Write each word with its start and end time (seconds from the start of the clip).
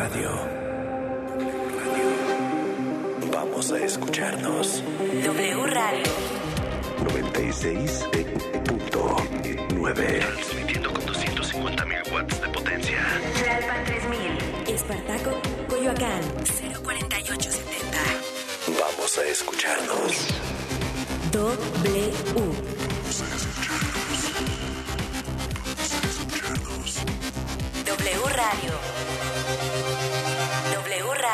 Radio. 0.00 0.30
Radio. 1.76 2.08
Vamos 3.30 3.68
a 3.70 3.76
escucharnos. 3.84 4.82
W 5.26 5.66
Radio. 5.66 6.04
96.9. 7.04 9.44
Eh, 9.44 9.56
Transmitiendo 10.20 10.90
con 10.94 11.04
250.000 11.04 12.12
watts 12.12 12.40
de 12.40 12.48
potencia. 12.48 12.98
Tlalpan 13.42 13.84
3000. 13.84 14.38
Espartaco, 14.74 15.32
Coyoacán. 15.68 16.22
04870. 16.82 17.98
Vamos 18.80 19.18
a 19.18 19.24
escucharnos. 19.26 20.28
W. 21.30 22.12
Vamos 22.34 23.20
a 23.20 23.26
escucharnos. 23.36 24.32
W 27.84 28.24
Radio. 28.34 28.99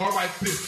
Alright, 0.00 0.30
please. 0.38 0.67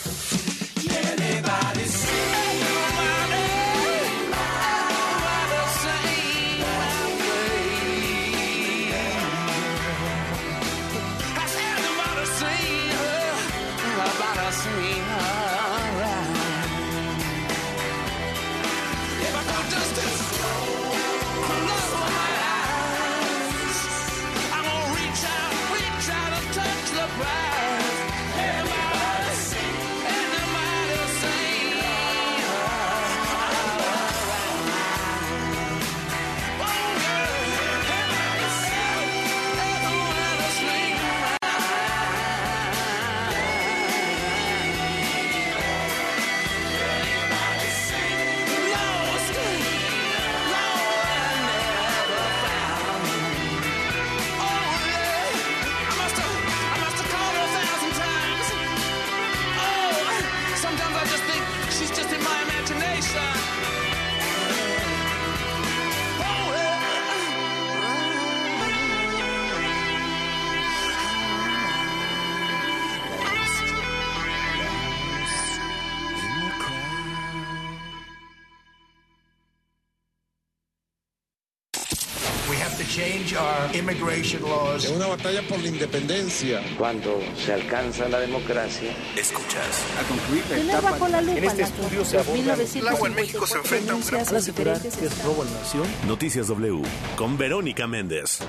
Es 84.85 84.91
una 84.91 85.07
batalla 85.07 85.43
por 85.49 85.59
la 85.61 85.69
independencia. 85.69 86.61
Cuando 86.79 87.21
se 87.45 87.53
alcanza 87.53 88.09
la 88.09 88.21
democracia, 88.21 88.91
Escuchas. 89.17 89.85
A 89.99 90.09
concluir 90.09 90.45
la 90.51 90.59
etapa 90.59 90.91
bajo 90.93 91.09
la 91.09 91.21
lupa 91.21 91.39
En 91.39 91.45
este 91.45 91.63
estudio 91.63 92.05
se 92.05 92.19
1954 92.19 92.81
El 92.81 92.89
agua 92.89 93.09
en 93.09 93.15
México 93.15 93.47
se 93.47 93.59
enfrenta 93.59 93.93
a 93.93 93.97
un 93.97 94.07
gran 94.07 94.25
que 94.25 95.07
es 95.07 95.25
robo 95.25 95.43
a 95.43 95.45
la 95.45 95.51
nación. 95.53 95.87
Noticias 96.07 96.49
W 96.49 96.83
con 97.17 97.37
Verónica 97.37 97.87
Méndez. 97.87 98.41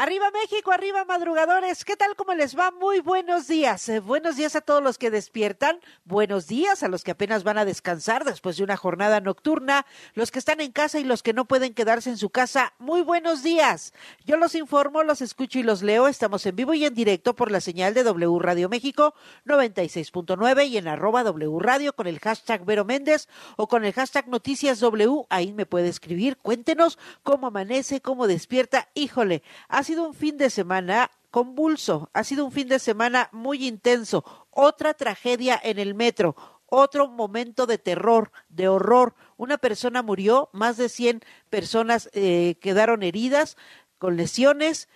Arriba 0.00 0.30
México, 0.30 0.72
arriba 0.72 1.04
madrugadores. 1.04 1.84
¿Qué 1.84 1.94
tal? 1.94 2.16
¿Cómo 2.16 2.32
les 2.32 2.58
va? 2.58 2.70
Muy 2.70 3.00
buenos 3.00 3.46
días. 3.48 3.86
Eh, 3.90 4.00
buenos 4.00 4.36
días 4.36 4.56
a 4.56 4.62
todos 4.62 4.82
los 4.82 4.96
que 4.96 5.10
despiertan. 5.10 5.78
Buenos 6.06 6.46
días 6.46 6.82
a 6.82 6.88
los 6.88 7.04
que 7.04 7.10
apenas 7.10 7.44
van 7.44 7.58
a 7.58 7.66
descansar 7.66 8.24
después 8.24 8.56
de 8.56 8.64
una 8.64 8.78
jornada 8.78 9.20
nocturna. 9.20 9.84
Los 10.14 10.30
que 10.30 10.38
están 10.38 10.62
en 10.62 10.72
casa 10.72 10.98
y 10.98 11.04
los 11.04 11.22
que 11.22 11.34
no 11.34 11.44
pueden 11.44 11.74
quedarse 11.74 12.08
en 12.08 12.16
su 12.16 12.30
casa. 12.30 12.72
Muy 12.78 13.02
buenos 13.02 13.42
días. 13.42 13.92
Yo 14.24 14.38
los 14.38 14.54
informo, 14.54 15.02
los 15.02 15.20
escucho 15.20 15.58
y 15.58 15.64
los 15.64 15.82
leo. 15.82 16.08
Estamos 16.08 16.46
en 16.46 16.56
vivo 16.56 16.72
y 16.72 16.86
en 16.86 16.94
directo 16.94 17.36
por 17.36 17.50
la 17.50 17.60
señal 17.60 17.92
de 17.92 18.02
W 18.02 18.38
Radio 18.38 18.70
México 18.70 19.12
96.9 19.44 20.66
y 20.66 20.78
en 20.78 20.88
arroba 20.88 21.24
W 21.24 21.58
Radio 21.60 21.94
con 21.94 22.06
el 22.06 22.20
hashtag 22.20 22.64
Vero 22.64 22.86
Méndez 22.86 23.28
o 23.58 23.68
con 23.68 23.84
el 23.84 23.92
hashtag 23.92 24.28
Noticias 24.28 24.80
W. 24.80 25.26
Ahí 25.28 25.52
me 25.52 25.66
puede 25.66 25.88
escribir. 25.88 26.38
Cuéntenos 26.38 26.98
cómo 27.22 27.48
amanece, 27.48 28.00
cómo 28.00 28.26
despierta. 28.26 28.88
Híjole, 28.94 29.42
ha 29.68 29.89
sido 29.90 30.06
un 30.06 30.14
fin 30.14 30.36
de 30.36 30.50
semana 30.50 31.10
convulso, 31.32 32.10
ha 32.12 32.22
sido 32.22 32.44
un 32.44 32.52
fin 32.52 32.68
de 32.68 32.78
semana 32.78 33.28
muy 33.32 33.66
intenso, 33.66 34.24
otra 34.50 34.94
tragedia 34.94 35.60
en 35.60 35.80
el 35.80 35.96
metro, 35.96 36.36
otro 36.66 37.08
momento 37.08 37.66
de 37.66 37.76
terror, 37.76 38.30
de 38.48 38.68
horror. 38.68 39.16
Una 39.36 39.58
persona 39.58 40.02
murió, 40.02 40.48
más 40.52 40.76
de 40.76 40.88
100 40.88 41.22
personas 41.48 42.08
eh, 42.12 42.54
quedaron 42.60 43.02
heridas 43.02 43.56
con 43.98 44.16
lesiones. 44.16 44.88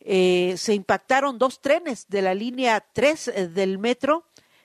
Eh, 0.00 0.54
se 0.56 0.74
impactaron 0.74 1.38
dos 1.38 1.60
trenes 1.60 2.08
de 2.08 2.22
la 2.22 2.34
línea 2.34 2.84
3 2.92 3.28
eh, 3.28 3.46
del 3.46 3.78
metro 3.78 4.24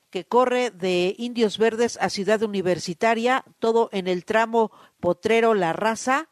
que 0.09 0.25
corre 0.25 0.71
de 0.71 1.13
Indios 1.19 1.59
Verdes 1.59 1.99
a 2.01 2.09
Ciudad 2.09 2.41
Universitaria, 2.41 3.45
todo 3.59 3.89
en 3.91 4.07
el 4.07 4.25
tramo 4.25 4.71
Potrero 4.99 5.53
La 5.53 5.73
Raza. 5.73 6.27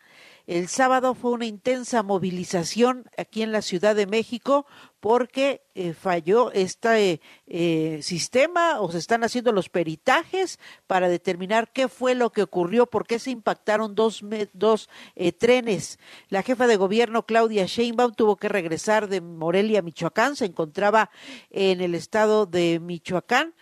El 0.48 0.70
sábado 0.70 1.14
fue 1.14 1.32
una 1.32 1.46
intensa 1.46 2.04
movilización 2.04 3.04
aquí 3.18 3.42
en 3.42 3.52
la 3.52 3.62
Ciudad 3.62 3.98
de 3.98 4.08
México 4.08 4.66
porque 5.02 5.62
eh, 5.76 5.94
falló 5.94 6.54
este 6.54 7.20
eh, 7.48 8.00
sistema 8.02 8.80
o 8.80 8.90
se 8.90 8.98
están 8.98 9.26
haciendo 9.26 9.52
los 9.52 9.68
peritajes 9.68 10.58
para 10.88 11.10
determinar 11.10 11.70
qué 11.74 11.90
fue 11.90 12.16
lo 12.16 12.32
que 12.32 12.44
ocurrió, 12.44 12.86
por 12.86 13.06
qué 13.06 13.20
se 13.20 13.32
impactaron 13.32 13.94
dos, 13.94 14.24
dos 14.54 14.90
eh, 15.16 15.34
trenes. 15.34 16.00
La 16.30 16.44
jefa 16.44 16.66
de 16.66 16.78
gobierno, 16.78 17.26
Claudia 17.26 17.66
Sheinbaum, 17.66 18.14
tuvo 18.14 18.38
que 18.38 18.48
regresar 18.48 19.10
de 19.10 19.20
Morelia, 19.20 19.82
Michoacán, 19.82 20.38
se 20.38 20.46
encontraba 20.46 21.12
en 21.50 21.82
el 21.82 21.94
estado 21.94 22.46
de 22.46 22.80
Michoacán 22.80 23.54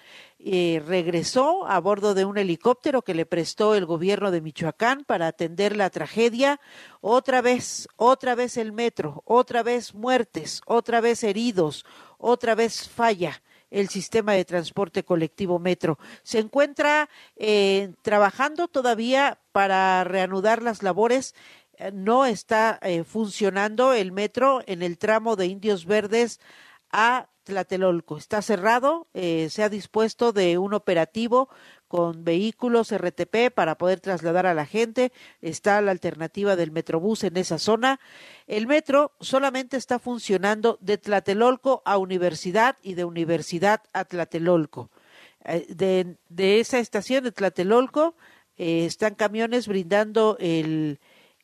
eh, 0.47 0.79
regresó 0.85 1.65
a 1.65 1.79
bordo 1.79 2.13
de 2.13 2.23
un 2.23 2.37
helicóptero 2.37 3.01
que 3.01 3.15
le 3.15 3.25
prestó 3.25 3.73
el 3.73 3.87
gobierno 3.87 4.29
de 4.29 4.41
Michoacán 4.41 5.03
para 5.03 5.25
atender 5.25 5.75
la 5.75 5.89
tragedia. 5.89 6.59
Otra 7.01 7.41
vez, 7.41 7.87
otra 7.95 8.35
vez 8.35 8.55
el 8.57 8.71
metro, 8.71 9.23
otra 9.25 9.63
vez 9.63 9.95
muertes, 9.95 10.61
otra 10.67 11.01
vez 11.01 11.23
heridos, 11.23 11.83
otra 12.19 12.53
vez 12.53 12.87
falla 12.87 13.41
el 13.71 13.89
sistema 13.89 14.33
de 14.33 14.45
transporte 14.45 15.03
colectivo 15.03 15.57
metro. 15.57 15.97
Se 16.21 16.37
encuentra 16.37 17.09
eh, 17.37 17.93
trabajando 18.03 18.67
todavía 18.67 19.39
para 19.51 20.03
reanudar 20.03 20.61
las 20.61 20.83
labores 20.83 21.33
Eh, 21.77 21.91
no 21.91 22.25
está 22.25 22.79
funcionando 23.05 23.91
el 23.91 24.13
metro 24.13 24.61
en 24.65 24.81
el 24.81 24.97
tramo 24.97 25.35
de 25.35 25.47
Indios 25.47 25.85
Verdes 25.85 26.39
a 26.89 27.27
Tlatelolco. 27.45 28.17
Está 28.17 28.41
cerrado, 28.41 29.07
eh, 29.13 29.47
se 29.49 29.63
ha 29.63 29.69
dispuesto 29.69 30.33
de 30.33 30.57
un 30.57 30.73
operativo 30.73 31.47
con 31.87 32.25
vehículos 32.25 32.91
RTP 32.91 33.51
para 33.53 33.77
poder 33.77 34.01
trasladar 34.01 34.47
a 34.47 34.53
la 34.53 34.65
gente. 34.65 35.13
Está 35.41 35.79
la 35.81 35.91
alternativa 35.91 36.57
del 36.57 36.71
Metrobús 36.71 37.23
en 37.23 37.37
esa 37.37 37.59
zona. 37.59 38.01
El 38.47 38.67
metro 38.67 39.13
solamente 39.21 39.77
está 39.77 39.99
funcionando 39.99 40.77
de 40.81 40.97
Tlatelolco 40.97 41.81
a 41.85 41.97
Universidad 41.97 42.75
y 42.81 42.95
de 42.95 43.05
Universidad 43.05 43.81
a 43.93 44.03
Tlatelolco. 44.03 44.89
Eh, 45.45 45.67
de, 45.69 46.59
esa 46.59 46.79
estación 46.79 47.23
de 47.23 47.31
Tlatelolco 47.31 48.15
eh, 48.57 48.85
están 48.85 49.15
camiones 49.15 49.67
brindando 49.67 50.35
el, 50.39 50.99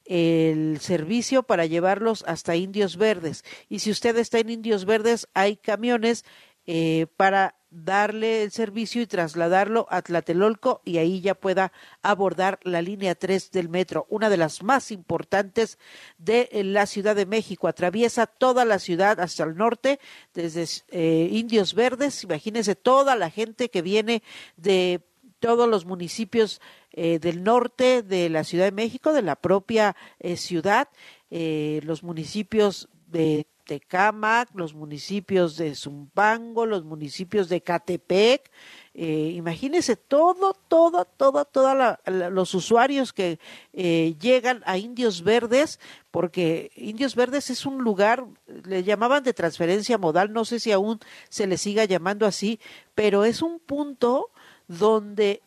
el 0.05 0.79
servicio 0.79 1.43
para 1.43 1.65
llevarlos 1.65 2.23
hasta 2.27 2.55
Indios 2.55 2.97
Verdes. 2.97 3.43
Y 3.69 3.79
si 3.79 3.91
usted 3.91 4.17
está 4.17 4.39
en 4.39 4.49
Indios 4.49 4.85
Verdes, 4.85 5.27
hay 5.33 5.57
camiones 5.57 6.25
eh, 6.65 7.07
para 7.17 7.55
darle 7.71 8.43
el 8.43 8.51
servicio 8.51 9.01
y 9.01 9.07
trasladarlo 9.07 9.87
a 9.89 10.01
Tlatelolco 10.01 10.81
y 10.83 10.97
ahí 10.97 11.21
ya 11.21 11.33
pueda 11.33 11.71
abordar 12.03 12.59
la 12.63 12.81
línea 12.81 13.15
3 13.15 13.49
del 13.51 13.69
metro, 13.69 14.05
una 14.09 14.29
de 14.29 14.35
las 14.37 14.61
más 14.61 14.91
importantes 14.91 15.79
de 16.17 16.49
eh, 16.51 16.63
la 16.65 16.85
Ciudad 16.85 17.15
de 17.15 17.25
México. 17.25 17.67
Atraviesa 17.67 18.27
toda 18.27 18.65
la 18.65 18.77
ciudad 18.77 19.19
hasta 19.21 19.43
el 19.43 19.55
norte, 19.55 19.99
desde 20.33 20.65
eh, 20.89 21.29
Indios 21.31 21.73
Verdes. 21.73 22.25
Imagínense 22.25 22.75
toda 22.75 23.15
la 23.15 23.29
gente 23.29 23.69
que 23.69 23.81
viene 23.81 24.21
de 24.57 25.01
todos 25.41 25.67
los 25.67 25.85
municipios 25.85 26.61
eh, 26.93 27.19
del 27.19 27.43
norte 27.43 28.03
de 28.03 28.29
la 28.29 28.45
Ciudad 28.45 28.65
de 28.65 28.71
México, 28.71 29.11
de 29.11 29.23
la 29.23 29.35
propia 29.35 29.97
eh, 30.19 30.37
ciudad, 30.37 30.87
eh, 31.29 31.81
los 31.83 32.03
municipios 32.03 32.87
de 33.07 33.45
Tecámac, 33.71 34.49
los 34.53 34.73
municipios 34.73 35.55
de 35.55 35.75
Zumpango, 35.75 36.65
los 36.65 36.83
municipios 36.83 37.47
de 37.47 37.61
Catepec. 37.61 38.51
Eh, 38.93 39.31
imagínense 39.35 39.95
todo, 39.95 40.53
todo, 40.67 41.05
todo, 41.05 41.45
todos 41.45 41.97
los 42.05 42.53
usuarios 42.53 43.13
que 43.13 43.39
eh, 43.71 44.15
llegan 44.19 44.61
a 44.65 44.77
Indios 44.77 45.23
Verdes, 45.23 45.79
porque 46.11 46.71
Indios 46.75 47.15
Verdes 47.15 47.49
es 47.49 47.65
un 47.65 47.77
lugar, 47.77 48.25
le 48.65 48.83
llamaban 48.83 49.23
de 49.23 49.33
transferencia 49.33 49.97
modal, 49.97 50.33
no 50.33 50.43
sé 50.43 50.59
si 50.59 50.73
aún 50.73 50.99
se 51.29 51.47
le 51.47 51.57
siga 51.57 51.85
llamando 51.85 52.25
así, 52.25 52.59
pero 52.93 53.23
es 53.23 53.41
un 53.41 53.59
punto 53.59 54.30
donde 54.79 55.41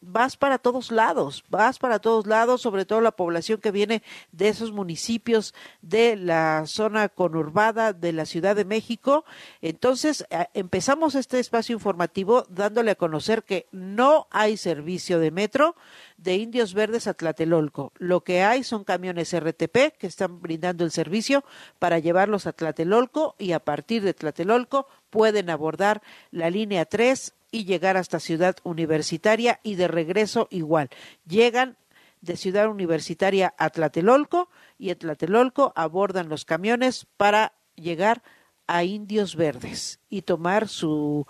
vas 0.00 0.36
para 0.36 0.58
todos 0.58 0.92
lados, 0.92 1.44
vas 1.48 1.78
para 1.78 1.98
todos 1.98 2.26
lados, 2.26 2.60
sobre 2.60 2.84
todo 2.84 3.00
la 3.00 3.12
población 3.12 3.60
que 3.60 3.70
viene 3.70 4.02
de 4.30 4.48
esos 4.48 4.70
municipios 4.70 5.54
de 5.82 6.16
la 6.16 6.64
zona 6.66 7.08
conurbada 7.08 7.92
de 7.92 8.12
la 8.12 8.24
Ciudad 8.24 8.54
de 8.54 8.64
México. 8.64 9.24
Entonces, 9.62 10.24
eh, 10.30 10.46
empezamos 10.54 11.14
este 11.14 11.40
espacio 11.40 11.74
informativo 11.74 12.46
dándole 12.48 12.92
a 12.92 12.96
conocer 12.96 13.42
que 13.42 13.66
no 13.72 14.28
hay 14.30 14.56
servicio 14.56 15.18
de 15.18 15.30
metro 15.30 15.74
de 16.18 16.36
Indios 16.36 16.72
Verdes 16.74 17.06
a 17.08 17.14
Tlatelolco. 17.14 17.92
Lo 17.96 18.22
que 18.22 18.42
hay 18.42 18.64
son 18.64 18.84
camiones 18.84 19.34
RTP 19.38 19.96
que 19.98 20.06
están 20.06 20.40
brindando 20.40 20.84
el 20.84 20.92
servicio 20.92 21.44
para 21.78 21.98
llevarlos 21.98 22.46
a 22.46 22.52
Tlatelolco 22.52 23.34
y 23.38 23.52
a 23.52 23.60
partir 23.60 24.02
de 24.02 24.14
Tlatelolco 24.14 24.86
pueden 25.10 25.50
abordar 25.50 26.02
la 26.30 26.50
línea 26.50 26.84
3 26.84 27.34
y 27.56 27.64
llegar 27.64 27.96
hasta 27.96 28.20
Ciudad 28.20 28.56
Universitaria 28.64 29.60
y 29.62 29.76
de 29.76 29.88
regreso 29.88 30.46
igual. 30.50 30.90
Llegan 31.26 31.78
de 32.20 32.36
Ciudad 32.36 32.68
Universitaria 32.68 33.54
a 33.56 33.70
Tlatelolco 33.70 34.50
y 34.78 34.90
en 34.90 34.98
Tlatelolco 34.98 35.72
abordan 35.74 36.28
los 36.28 36.44
camiones 36.44 37.06
para 37.16 37.54
llegar 37.74 38.22
a 38.66 38.84
Indios 38.84 39.36
Verdes 39.36 40.00
y 40.10 40.22
tomar 40.22 40.68
su, 40.68 41.24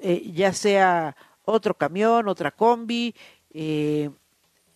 eh, 0.00 0.30
ya 0.32 0.54
sea 0.54 1.14
otro 1.44 1.74
camión, 1.74 2.28
otra 2.28 2.52
combi, 2.52 3.14
eh, 3.52 4.08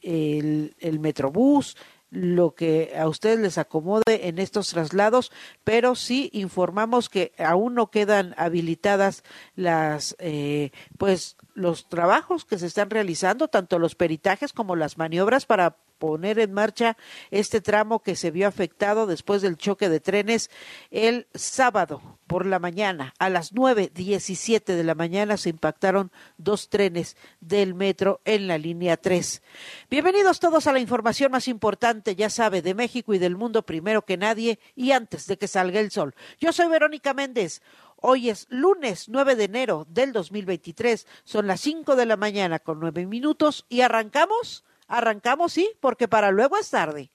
el, 0.02 0.74
el 0.78 1.00
Metrobús, 1.00 1.76
lo 2.10 2.54
que 2.54 2.92
a 2.98 3.08
ustedes 3.08 3.38
les 3.38 3.58
acomode 3.58 4.28
en 4.28 4.38
estos 4.38 4.70
traslados, 4.70 5.30
pero 5.64 5.94
sí 5.94 6.28
informamos 6.32 7.08
que 7.08 7.32
aún 7.38 7.74
no 7.74 7.90
quedan 7.90 8.34
habilitadas 8.36 9.22
las, 9.54 10.16
eh, 10.18 10.70
pues, 10.98 11.36
los 11.54 11.88
trabajos 11.88 12.44
que 12.44 12.58
se 12.58 12.66
están 12.66 12.90
realizando, 12.90 13.48
tanto 13.48 13.78
los 13.78 13.94
peritajes 13.94 14.52
como 14.52 14.76
las 14.76 14.98
maniobras 14.98 15.46
para 15.46 15.76
poner 16.00 16.40
en 16.40 16.52
marcha 16.52 16.96
este 17.30 17.60
tramo 17.60 18.00
que 18.02 18.16
se 18.16 18.32
vio 18.32 18.48
afectado 18.48 19.06
después 19.06 19.42
del 19.42 19.58
choque 19.58 19.88
de 19.88 20.00
trenes 20.00 20.50
el 20.90 21.28
sábado 21.34 22.18
por 22.26 22.46
la 22.46 22.58
mañana. 22.58 23.14
A 23.18 23.28
las 23.28 23.52
nueve 23.52 23.92
diecisiete 23.94 24.74
de 24.74 24.82
la 24.82 24.94
mañana 24.96 25.36
se 25.36 25.50
impactaron 25.50 26.10
dos 26.38 26.70
trenes 26.70 27.16
del 27.40 27.74
metro 27.74 28.20
en 28.24 28.48
la 28.48 28.56
línea 28.56 28.96
3. 28.96 29.42
Bienvenidos 29.90 30.40
todos 30.40 30.66
a 30.66 30.72
la 30.72 30.80
información 30.80 31.30
más 31.30 31.46
importante, 31.48 32.16
ya 32.16 32.30
sabe, 32.30 32.62
de 32.62 32.74
México 32.74 33.12
y 33.12 33.18
del 33.18 33.36
mundo 33.36 33.62
primero 33.62 34.02
que 34.02 34.16
nadie 34.16 34.58
y 34.74 34.92
antes 34.92 35.26
de 35.26 35.36
que 35.36 35.48
salga 35.48 35.80
el 35.80 35.90
sol. 35.90 36.14
Yo 36.40 36.52
soy 36.52 36.68
Verónica 36.68 37.12
Méndez. 37.12 37.60
Hoy 37.96 38.30
es 38.30 38.46
lunes 38.48 39.10
9 39.10 39.36
de 39.36 39.44
enero 39.44 39.86
del 39.90 40.12
2023. 40.12 41.06
Son 41.24 41.46
las 41.46 41.60
5 41.60 41.94
de 41.94 42.06
la 42.06 42.16
mañana 42.16 42.58
con 42.58 42.80
nueve 42.80 43.04
minutos 43.04 43.66
y 43.68 43.82
arrancamos 43.82 44.64
Arrancamos, 44.90 45.52
sí, 45.52 45.70
porque 45.80 46.08
para 46.08 46.32
luego 46.32 46.58
es 46.58 46.68
tarde. 46.68 47.12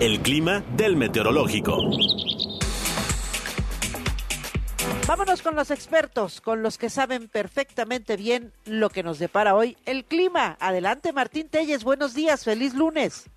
El 0.00 0.20
clima 0.20 0.64
del 0.76 0.96
meteorológico. 0.96 1.90
Vámonos 5.08 5.42
con 5.42 5.56
los 5.56 5.72
expertos, 5.72 6.40
con 6.40 6.62
los 6.62 6.78
que 6.78 6.88
saben 6.88 7.28
perfectamente 7.28 8.16
bien 8.16 8.52
lo 8.64 8.90
que 8.90 9.02
nos 9.02 9.18
depara 9.18 9.56
hoy 9.56 9.76
el 9.86 10.04
clima. 10.04 10.56
Adelante, 10.60 11.12
Martín 11.12 11.48
Telles, 11.48 11.82
buenos 11.82 12.14
días, 12.14 12.44
feliz 12.44 12.74
lunes. 12.74 13.28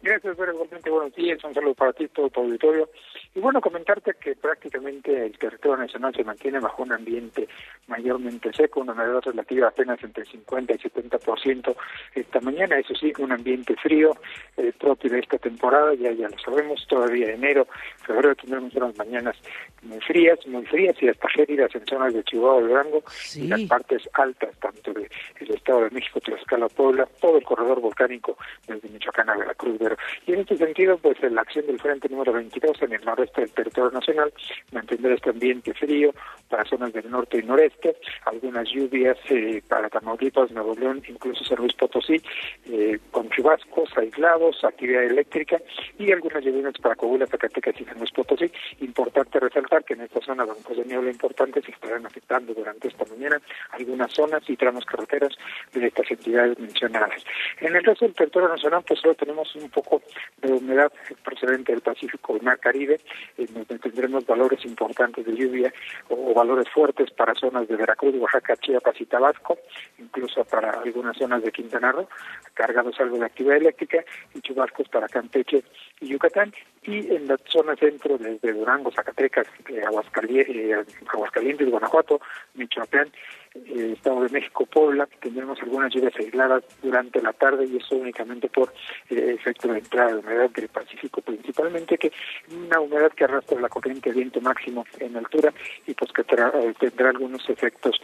Gracias, 0.00 0.34
buenos 0.34 1.14
días, 1.14 1.44
un 1.44 1.52
saludo 1.52 1.74
para 1.74 1.92
ti, 1.92 2.08
todo 2.08 2.30
tu 2.30 2.40
auditorio. 2.40 2.88
Y 3.34 3.40
bueno, 3.40 3.60
comentarte 3.60 4.14
que 4.14 4.34
prácticamente 4.34 5.26
el 5.26 5.38
territorio 5.38 5.76
nacional 5.76 6.12
se 6.14 6.24
mantiene 6.24 6.58
bajo 6.58 6.82
un 6.82 6.92
ambiente 6.92 7.48
mayormente 7.86 8.52
seco, 8.52 8.80
una 8.80 8.92
humedad 8.92 9.20
relativa 9.24 9.68
apenas 9.68 10.02
entre 10.02 10.24
50 10.24 10.74
y 10.74 10.78
70% 10.78 11.76
esta 12.14 12.40
mañana, 12.40 12.78
eso 12.78 12.94
sí, 12.94 13.12
un 13.18 13.30
ambiente 13.30 13.76
frío 13.76 14.16
eh, 14.56 14.72
propio 14.78 15.10
de 15.10 15.20
esta 15.20 15.38
temporada, 15.38 15.94
ya 15.94 16.10
ya 16.10 16.28
lo 16.28 16.38
sabemos, 16.38 16.84
todavía 16.88 17.32
enero, 17.32 17.68
febrero 18.04 18.34
tendremos 18.34 18.74
unas 18.74 18.96
mañanas 18.96 19.36
muy 19.82 20.00
frías, 20.00 20.38
muy 20.46 20.66
frías 20.66 20.96
y 21.00 21.08
hasta 21.08 21.28
gélidas 21.28 21.74
en 21.74 21.86
zonas 21.86 22.12
de 22.12 22.24
Chihuahua, 22.24 22.62
Durango 22.62 23.02
y 23.36 23.46
las 23.46 23.60
partes 23.62 24.08
altas, 24.14 24.50
tanto 24.58 24.92
del 24.92 25.08
Estado 25.38 25.84
de 25.84 25.90
México, 25.90 26.20
Tlaxcala, 26.20 26.68
Puebla, 26.68 27.06
todo 27.20 27.38
el 27.38 27.44
corredor 27.44 27.80
volcánico 27.80 28.36
desde 28.66 28.88
Michoacán 28.88 29.30
a 29.30 29.36
Veracruz. 29.36 29.78
Y 30.26 30.32
en 30.32 30.40
este 30.40 30.56
sentido, 30.56 30.98
pues 30.98 31.16
la 31.22 31.42
acción 31.42 31.66
del 31.66 31.80
frente 31.80 32.08
número 32.08 32.32
22 32.32 32.82
en 32.82 32.92
el 32.92 33.04
noreste 33.20 33.40
del 33.42 33.50
territorio 33.50 33.90
nacional 33.90 34.32
mantendrá 34.72 35.14
este 35.14 35.30
ambiente 35.30 35.74
frío 35.74 36.12
para 36.48 36.64
zonas 36.64 36.92
del 36.92 37.08
norte 37.10 37.38
y 37.38 37.42
noreste, 37.42 37.96
algunas 38.24 38.68
lluvias 38.68 39.16
eh, 39.28 39.62
para 39.68 39.88
Tamaulipas, 39.88 40.50
Nuevo 40.50 40.74
León, 40.74 41.02
incluso 41.08 41.44
San 41.44 41.58
Luis 41.58 41.74
Potosí, 41.74 42.20
eh, 42.66 42.98
con 43.10 43.28
chubascos 43.30 43.96
aislados, 43.96 44.64
actividad 44.64 45.04
eléctrica 45.04 45.60
y 45.98 46.10
algunas 46.10 46.44
lluvias 46.44 46.74
para 46.82 46.96
Coahuila, 46.96 47.26
Zacatecas 47.26 47.80
y 47.80 47.84
San 47.84 47.98
Luis 47.98 48.10
Potosí. 48.10 48.50
Importante 48.80 49.38
resaltar 49.38 49.84
que 49.84 49.94
en 49.94 50.02
esta 50.02 50.20
zona 50.20 50.44
bancos 50.44 50.76
de 50.76 50.84
niebla 50.84 51.10
importantes 51.10 51.68
estarán 51.68 52.04
afectando 52.04 52.52
durante 52.52 52.88
esta 52.88 53.04
mañana 53.04 53.40
algunas 53.70 54.12
zonas 54.12 54.42
y 54.48 54.56
tramos 54.56 54.84
carreteras 54.84 55.36
de 55.72 55.86
estas 55.86 56.10
entidades 56.10 56.58
mencionadas. 56.58 57.24
En 57.60 57.76
el 57.76 57.84
resto 57.84 58.06
del 58.06 58.14
territorio 58.14 58.48
nacional, 58.48 58.82
pues 58.86 58.98
solo 59.00 59.14
tenemos 59.14 59.54
un 59.54 59.70
poco 59.70 60.02
de 60.42 60.52
humedad 60.52 60.92
procedente 61.22 61.72
del 61.72 61.80
Pacífico 61.80 62.36
y 62.36 62.40
Mar 62.40 62.58
Caribe, 62.58 63.00
donde 63.36 63.78
tendremos 63.78 64.26
valores 64.26 64.64
importantes 64.64 65.24
de 65.24 65.34
lluvia 65.34 65.72
o, 66.08 66.34
valores 66.34 66.68
fuertes 66.68 67.10
para 67.10 67.34
zonas 67.34 67.68
de 67.68 67.76
Veracruz, 67.76 68.14
Oaxaca, 68.16 68.56
Chiapas 68.56 69.00
y 69.00 69.06
Tabasco, 69.06 69.58
incluso 69.98 70.44
para 70.44 70.70
algunas 70.70 71.16
zonas 71.16 71.42
de 71.42 71.52
Quintana 71.52 71.92
Roo, 71.92 72.08
cargados 72.54 72.98
algo 73.00 73.18
de 73.18 73.26
actividad 73.26 73.56
eléctrica, 73.56 74.04
y 74.34 74.40
chubascos 74.40 74.88
para 74.88 75.08
Campeche 75.08 75.62
y 76.00 76.08
Yucatán, 76.08 76.52
y 76.82 77.14
en 77.14 77.28
la 77.28 77.36
zona 77.46 77.76
centro 77.76 78.16
desde 78.16 78.52
Durango, 78.52 78.90
Zacatecas, 78.90 79.46
eh, 79.68 79.82
Aguascalientes, 79.86 80.56
eh, 80.56 80.84
Aguascalientes, 81.12 81.68
Guanajuato, 81.68 82.20
Michoacán, 82.54 83.10
eh, 83.54 83.94
Estado 83.96 84.22
de 84.22 84.28
México, 84.28 84.64
Puebla, 84.64 85.08
tendremos 85.20 85.60
algunas 85.60 85.92
lluvias 85.92 86.14
aisladas 86.16 86.62
durante 86.82 87.20
la 87.20 87.32
tarde 87.32 87.66
y 87.66 87.78
eso 87.78 87.96
únicamente 87.96 88.48
por 88.48 88.72
eh, 89.08 89.34
efecto 89.36 89.72
de 89.72 89.78
entrada 89.80 90.12
de 90.12 90.18
humedad 90.18 90.50
del 90.50 90.68
Pacífico 90.68 91.20
principalmente, 91.20 91.98
que 91.98 92.12
una 92.52 92.78
humedad 92.78 93.10
que 93.10 93.24
arrastra 93.24 93.60
la 93.60 93.68
corriente 93.68 94.10
de 94.10 94.16
viento 94.16 94.40
máximo 94.40 94.86
en 95.00 95.16
altura 95.16 95.52
y 95.84 95.94
pues 95.94 96.12
que 96.12 96.22
eh, 96.22 96.74
tendrá 96.78 97.10
algunos 97.10 97.48
efectos 97.48 98.00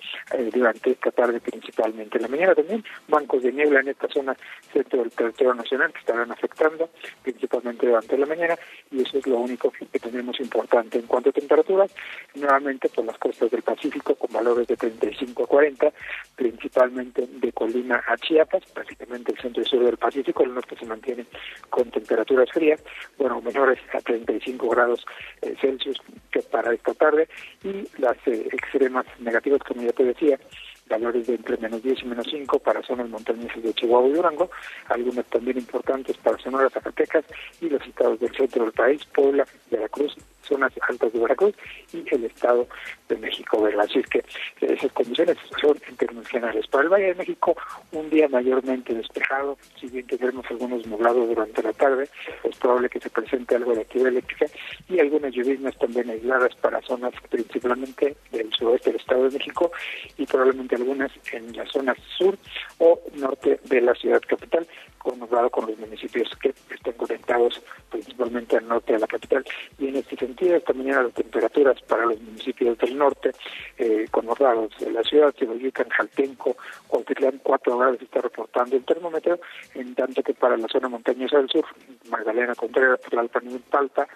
durante 0.52 0.90
esta 0.90 1.12
tarde 1.12 1.38
principalmente. 1.38 2.18
En 2.18 2.22
la 2.22 2.28
mañana 2.28 2.54
también 2.56 2.84
bancos 3.06 3.40
de 3.44 3.52
niebla 3.52 3.80
en 3.80 3.88
esta 3.88 4.08
zona 4.08 4.36
centro 4.72 5.00
del 5.02 5.12
territorio 5.12 5.54
nacional 5.54 5.92
que 5.92 6.00
estarán 6.00 6.32
afectando 6.32 6.90
principalmente 7.22 7.86
durante 7.86 8.18
la 8.18 8.26
mañana 8.26 8.58
y 8.90 9.02
eso 9.02 9.18
es 9.18 9.26
lo 9.26 9.38
único 9.38 9.70
que, 9.70 9.86
tenemos 9.98 10.38
importante. 10.40 10.98
En 10.98 11.06
cuanto 11.06 11.30
a 11.30 11.32
temperaturas, 11.32 11.90
nuevamente 12.34 12.88
por 12.88 13.04
las 13.04 13.18
costas 13.18 13.50
del 13.50 13.62
Pacífico 13.62 14.14
con 14.14 14.32
valores 14.32 14.66
de 14.68 14.76
35 14.76 15.46
40, 15.46 15.92
principalmente 16.36 17.26
de 17.26 17.52
Colima 17.52 18.02
a 18.06 18.16
Chiapas, 18.16 18.64
prácticamente 18.72 19.32
el 19.32 19.38
centro 19.38 19.62
y 19.62 19.66
sur 19.66 19.84
del 19.84 19.96
Pacífico, 19.96 20.44
el 20.44 20.54
norte 20.54 20.76
se 20.76 20.86
mantiene 20.86 21.26
con 21.70 21.90
temperaturas 21.90 22.50
frías, 22.52 22.80
bueno, 23.18 23.40
menores 23.40 23.78
a 23.92 24.00
35 24.00 24.68
grados 24.68 25.04
eh, 25.42 25.56
Celsius 25.60 26.00
que 26.30 26.42
para 26.42 26.72
esta 26.72 26.94
tarde, 26.94 27.28
y 27.64 27.88
las 27.98 28.16
eh, 28.26 28.48
extremas 28.52 29.06
negativas, 29.18 29.60
como 29.62 29.82
ya 29.82 29.92
te 29.92 30.04
decía, 30.04 30.38
valores 30.88 31.26
de 31.26 31.34
entre 31.34 31.56
menos 31.58 31.82
10 31.82 32.02
y 32.02 32.06
menos 32.06 32.26
5 32.30 32.58
para 32.60 32.82
zonas 32.82 33.08
montañosas 33.08 33.62
de 33.62 33.74
Chihuahua 33.74 34.08
y 34.08 34.12
Durango, 34.12 34.50
algunas 34.88 35.26
también 35.26 35.58
importantes 35.58 36.16
para 36.18 36.38
Sonora, 36.38 36.70
Zacatecas 36.70 37.24
y 37.60 37.68
los 37.68 37.82
estados 37.82 38.20
del 38.20 38.34
centro 38.34 38.64
del 38.64 38.72
país, 38.72 39.04
Puebla, 39.06 39.46
Veracruz, 39.70 40.16
zonas 40.46 40.72
altas 40.88 41.12
de 41.12 41.18
Veracruz 41.18 41.54
y 41.92 42.04
el 42.14 42.24
estado 42.24 42.66
de 43.08 43.16
México, 43.16 43.62
¿verdad? 43.62 43.86
Así 43.88 43.98
es 43.98 44.06
que 44.06 44.24
esas 44.60 44.92
condiciones 44.92 45.36
son 45.60 45.76
internacionales. 45.88 46.66
Para 46.68 46.84
el 46.84 46.90
Valle 46.90 47.06
de 47.06 47.14
México, 47.14 47.56
un 47.92 48.08
día 48.10 48.28
mayormente 48.28 48.94
despejado, 48.94 49.58
si 49.80 49.88
bien 49.88 50.06
tendremos 50.06 50.44
algunos 50.50 50.86
nublados 50.86 51.28
durante 51.28 51.62
la 51.62 51.72
tarde, 51.72 52.08
es 52.44 52.56
probable 52.56 52.88
que 52.88 53.00
se 53.00 53.10
presente 53.10 53.56
algo 53.56 53.74
de 53.74 53.82
actividad 53.82 54.08
eléctrica 54.08 54.46
y 54.88 55.00
algunas 55.00 55.32
lluvias 55.32 55.76
también 55.78 56.10
aisladas 56.10 56.54
para 56.56 56.80
zonas 56.82 57.12
principalmente 57.28 58.16
del 58.30 58.52
suroeste 58.52 58.90
del 58.90 59.00
estado 59.00 59.24
de 59.24 59.38
México 59.38 59.72
y 60.16 60.26
probablemente 60.26 60.75
algunas 60.76 61.10
en 61.32 61.56
la 61.56 61.66
zona 61.66 61.94
sur 62.16 62.38
o 62.78 63.00
norte 63.14 63.60
de 63.64 63.80
la 63.80 63.94
ciudad 63.94 64.22
capital, 64.26 64.66
conmutado 64.98 65.50
con 65.50 65.66
los 65.66 65.78
municipios 65.78 66.28
que 66.40 66.52
están 66.74 66.94
conectados 66.94 67.62
principalmente 67.90 68.56
al 68.56 68.66
norte 68.66 68.92
de 68.92 68.98
la 68.98 69.06
capital. 69.06 69.44
Y 69.78 69.88
en 69.88 69.96
este 69.96 70.16
sentido, 70.16 70.56
esta 70.56 70.72
mañana 70.72 71.04
las 71.04 71.14
temperaturas 71.14 71.80
para 71.82 72.06
los 72.06 72.20
municipios 72.20 72.76
del 72.78 72.98
norte, 72.98 73.30
eh, 73.78 74.06
conurbados 74.10 74.76
de 74.80 74.90
la 74.90 75.02
ciudad, 75.02 75.34
ubican 75.42 75.88
Jaltenco, 75.88 76.56
Cuautitlán, 76.88 77.40
4 77.42 77.78
grados 77.78 78.02
está 78.02 78.20
reportando 78.20 78.76
el 78.76 78.84
termómetro, 78.84 79.38
en 79.74 79.94
tanto 79.94 80.22
que 80.22 80.34
para 80.34 80.56
la 80.56 80.68
zona 80.68 80.88
montañosa 80.88 81.38
del 81.38 81.48
sur, 81.48 81.64
Magdalena 82.10 82.54
Contreras, 82.54 83.00
Tlalpan 83.00 83.50
y 83.50 83.58
Palta, 83.58 84.08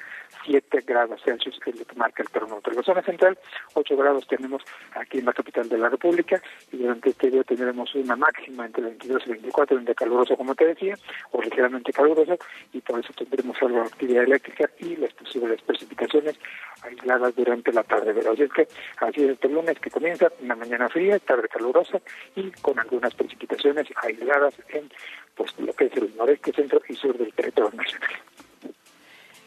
7 0.44 0.80
grados 0.86 1.22
Celsius 1.22 1.58
es 1.66 1.78
lo 1.78 1.84
que 1.84 1.96
marca 1.96 2.22
el 2.22 2.28
termómetro. 2.30 2.72
En 2.72 2.78
la 2.78 2.82
zona 2.82 3.02
central, 3.02 3.38
8 3.74 3.96
grados 3.96 4.26
tenemos 4.26 4.62
aquí 4.94 5.18
en 5.18 5.26
la 5.26 5.32
capital 5.32 5.68
de 5.68 5.78
la 5.78 5.88
República 5.88 6.40
y 6.72 6.78
durante 6.78 7.10
este 7.10 7.30
día 7.30 7.44
tendremos 7.44 7.94
una 7.94 8.16
máxima 8.16 8.66
entre 8.66 8.84
22 8.84 9.22
y 9.26 9.30
24, 9.30 9.78
entre 9.78 9.94
caluroso 9.94 10.36
como 10.36 10.54
te 10.54 10.66
decía, 10.66 10.94
o 11.32 11.42
ligeramente 11.42 11.92
caluroso 11.92 12.38
y 12.72 12.80
por 12.80 13.00
eso 13.00 13.12
tendremos 13.14 13.56
algo 13.62 13.80
de 13.80 13.86
actividad 13.86 14.24
eléctrica 14.24 14.70
y 14.78 14.96
las 14.96 15.12
posibles 15.14 15.60
precipitaciones 15.62 16.36
aisladas 16.82 17.34
durante 17.34 17.72
la 17.72 17.82
tarde. 17.82 18.12
Pero 18.14 18.32
así 18.32 18.42
es 18.42 18.52
que 18.52 18.68
así 18.98 19.24
es 19.24 19.30
este 19.30 19.48
lunes 19.48 19.78
que 19.78 19.90
comienza 19.90 20.30
una 20.40 20.56
mañana 20.56 20.88
fría, 20.88 21.18
tarde 21.18 21.48
calurosa 21.48 22.00
y 22.34 22.50
con 22.62 22.78
algunas 22.78 23.14
precipitaciones 23.14 23.86
aisladas 24.02 24.54
en 24.68 24.90
pues 25.34 25.58
lo 25.58 25.72
que 25.72 25.86
es 25.86 25.96
el 25.96 26.14
noreste, 26.16 26.52
centro 26.52 26.80
y 26.88 26.94
sur 26.94 27.16
del 27.16 27.32
territorio 27.32 27.70
nacional. 27.76 28.10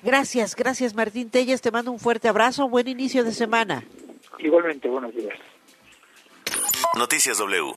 Gracias, 0.03 0.55
gracias 0.55 0.93
Martín 0.93 1.29
Telles, 1.29 1.61
te 1.61 1.71
mando 1.71 1.91
un 1.91 1.99
fuerte 1.99 2.27
abrazo, 2.27 2.67
buen 2.67 2.87
inicio 2.87 3.23
de 3.23 3.31
semana. 3.31 3.83
Igualmente, 4.39 4.89
buenos 4.89 5.15
días. 5.15 5.39
Noticias 6.97 7.37
W. 7.37 7.73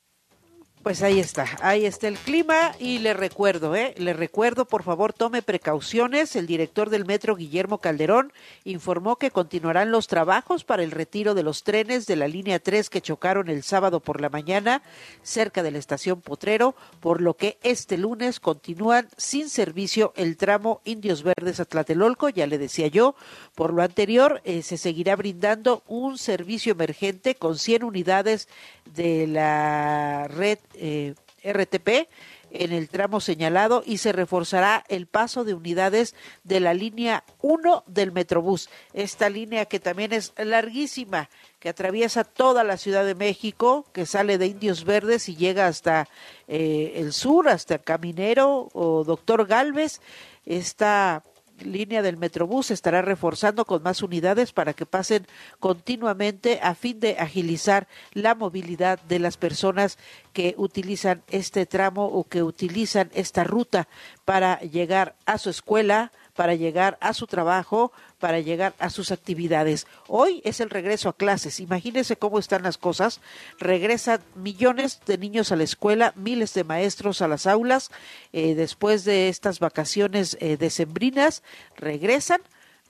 Pues 0.86 1.02
ahí 1.02 1.18
está, 1.18 1.46
ahí 1.62 1.84
está 1.84 2.06
el 2.06 2.16
clima 2.16 2.70
y 2.78 3.00
le 3.00 3.12
recuerdo, 3.12 3.74
¿eh? 3.74 3.92
le 3.96 4.12
recuerdo, 4.12 4.66
por 4.66 4.84
favor, 4.84 5.12
tome 5.12 5.42
precauciones. 5.42 6.36
El 6.36 6.46
director 6.46 6.90
del 6.90 7.04
metro, 7.04 7.34
Guillermo 7.34 7.78
Calderón, 7.78 8.32
informó 8.62 9.16
que 9.16 9.32
continuarán 9.32 9.90
los 9.90 10.06
trabajos 10.06 10.62
para 10.62 10.84
el 10.84 10.92
retiro 10.92 11.34
de 11.34 11.42
los 11.42 11.64
trenes 11.64 12.06
de 12.06 12.14
la 12.14 12.28
línea 12.28 12.60
3 12.60 12.88
que 12.88 13.00
chocaron 13.00 13.48
el 13.48 13.64
sábado 13.64 13.98
por 13.98 14.20
la 14.20 14.28
mañana 14.28 14.80
cerca 15.24 15.64
de 15.64 15.72
la 15.72 15.78
estación 15.78 16.20
Potrero, 16.20 16.76
por 17.00 17.20
lo 17.20 17.34
que 17.34 17.58
este 17.64 17.98
lunes 17.98 18.38
continúan 18.38 19.08
sin 19.16 19.48
servicio 19.48 20.12
el 20.14 20.36
tramo 20.36 20.82
Indios 20.84 21.24
Verdes 21.24 21.58
a 21.58 21.64
Tlatelolco, 21.64 22.28
ya 22.28 22.46
le 22.46 22.58
decía 22.58 22.86
yo. 22.86 23.16
Por 23.56 23.72
lo 23.72 23.82
anterior, 23.82 24.40
eh, 24.44 24.62
se 24.62 24.76
seguirá 24.76 25.16
brindando 25.16 25.82
un 25.88 26.16
servicio 26.16 26.70
emergente 26.70 27.34
con 27.34 27.58
100 27.58 27.82
unidades 27.82 28.46
de 28.94 29.26
la 29.26 30.28
red 30.28 30.60
eh, 30.78 31.14
RTP 31.44 32.08
en 32.50 32.72
el 32.72 32.88
tramo 32.88 33.20
señalado 33.20 33.82
y 33.84 33.98
se 33.98 34.12
reforzará 34.12 34.84
el 34.88 35.06
paso 35.06 35.44
de 35.44 35.54
unidades 35.54 36.14
de 36.44 36.60
la 36.60 36.74
línea 36.74 37.24
1 37.42 37.84
del 37.86 38.12
Metrobús. 38.12 38.68
Esta 38.92 39.28
línea 39.28 39.66
que 39.66 39.80
también 39.80 40.12
es 40.12 40.32
larguísima, 40.36 41.28
que 41.58 41.68
atraviesa 41.68 42.24
toda 42.24 42.64
la 42.64 42.76
Ciudad 42.76 43.04
de 43.04 43.14
México, 43.14 43.86
que 43.92 44.06
sale 44.06 44.38
de 44.38 44.46
Indios 44.46 44.84
Verdes 44.84 45.28
y 45.28 45.36
llega 45.36 45.66
hasta 45.66 46.08
eh, 46.48 46.94
el 46.96 47.12
sur, 47.12 47.48
hasta 47.48 47.78
Caminero 47.78 48.68
o 48.72 49.04
Doctor 49.04 49.46
Galvez. 49.46 50.00
Esta 50.44 51.24
línea 51.60 52.02
del 52.02 52.16
Metrobús 52.16 52.66
se 52.66 52.74
estará 52.74 53.02
reforzando 53.02 53.64
con 53.64 53.82
más 53.82 54.02
unidades 54.02 54.52
para 54.52 54.74
que 54.74 54.86
pasen 54.86 55.26
continuamente 55.58 56.60
a 56.62 56.74
fin 56.74 57.00
de 57.00 57.18
agilizar 57.18 57.88
la 58.12 58.34
movilidad 58.34 59.00
de 59.02 59.18
las 59.18 59.36
personas 59.36 59.98
que 60.32 60.54
utilizan 60.58 61.22
este 61.28 61.66
tramo 61.66 62.06
o 62.06 62.24
que 62.24 62.42
utilizan 62.42 63.10
esta 63.14 63.44
ruta 63.44 63.88
para 64.24 64.60
llegar 64.60 65.14
a 65.24 65.38
su 65.38 65.50
escuela, 65.50 66.12
para 66.34 66.54
llegar 66.54 66.98
a 67.00 67.14
su 67.14 67.26
trabajo, 67.26 67.92
para 68.18 68.40
llegar 68.40 68.74
a 68.78 68.90
sus 68.90 69.12
actividades. 69.12 69.86
Hoy 70.08 70.40
es 70.44 70.60
el 70.60 70.70
regreso 70.70 71.08
a 71.08 71.16
clases. 71.16 71.60
Imagínense 71.60 72.16
cómo 72.16 72.38
están 72.38 72.62
las 72.62 72.78
cosas. 72.78 73.20
Regresan 73.58 74.20
millones 74.34 75.00
de 75.06 75.18
niños 75.18 75.52
a 75.52 75.56
la 75.56 75.64
escuela, 75.64 76.12
miles 76.16 76.54
de 76.54 76.64
maestros 76.64 77.22
a 77.22 77.28
las 77.28 77.46
aulas. 77.46 77.90
Eh, 78.32 78.54
después 78.54 79.04
de 79.04 79.28
estas 79.28 79.60
vacaciones 79.60 80.36
eh, 80.40 80.56
decembrinas, 80.56 81.42
regresan 81.76 82.40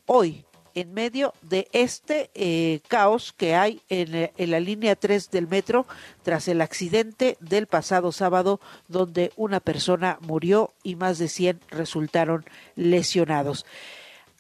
hoy 0.06 0.45
en 0.75 0.92
medio 0.92 1.33
de 1.40 1.68
este 1.73 2.30
eh, 2.35 2.80
caos 2.87 3.33
que 3.33 3.54
hay 3.54 3.80
en, 3.88 4.30
en, 4.37 4.50
la 4.50 4.61
línea 4.61 4.95
3 4.95 5.30
del 5.30 5.49
metro 5.49 5.87
tras 6.23 6.49
el 6.49 6.61
accidente 6.61 7.38
del 7.40 7.66
pasado 7.66 8.12
sábado 8.12 8.61
donde 8.87 9.33
una 9.37 9.61
persona 9.61 10.18
murió 10.21 10.75
y 10.83 10.95
más 10.95 11.18
de 11.18 11.28
100 11.28 11.61
resultaron 11.71 12.45
lesionados. 12.75 13.64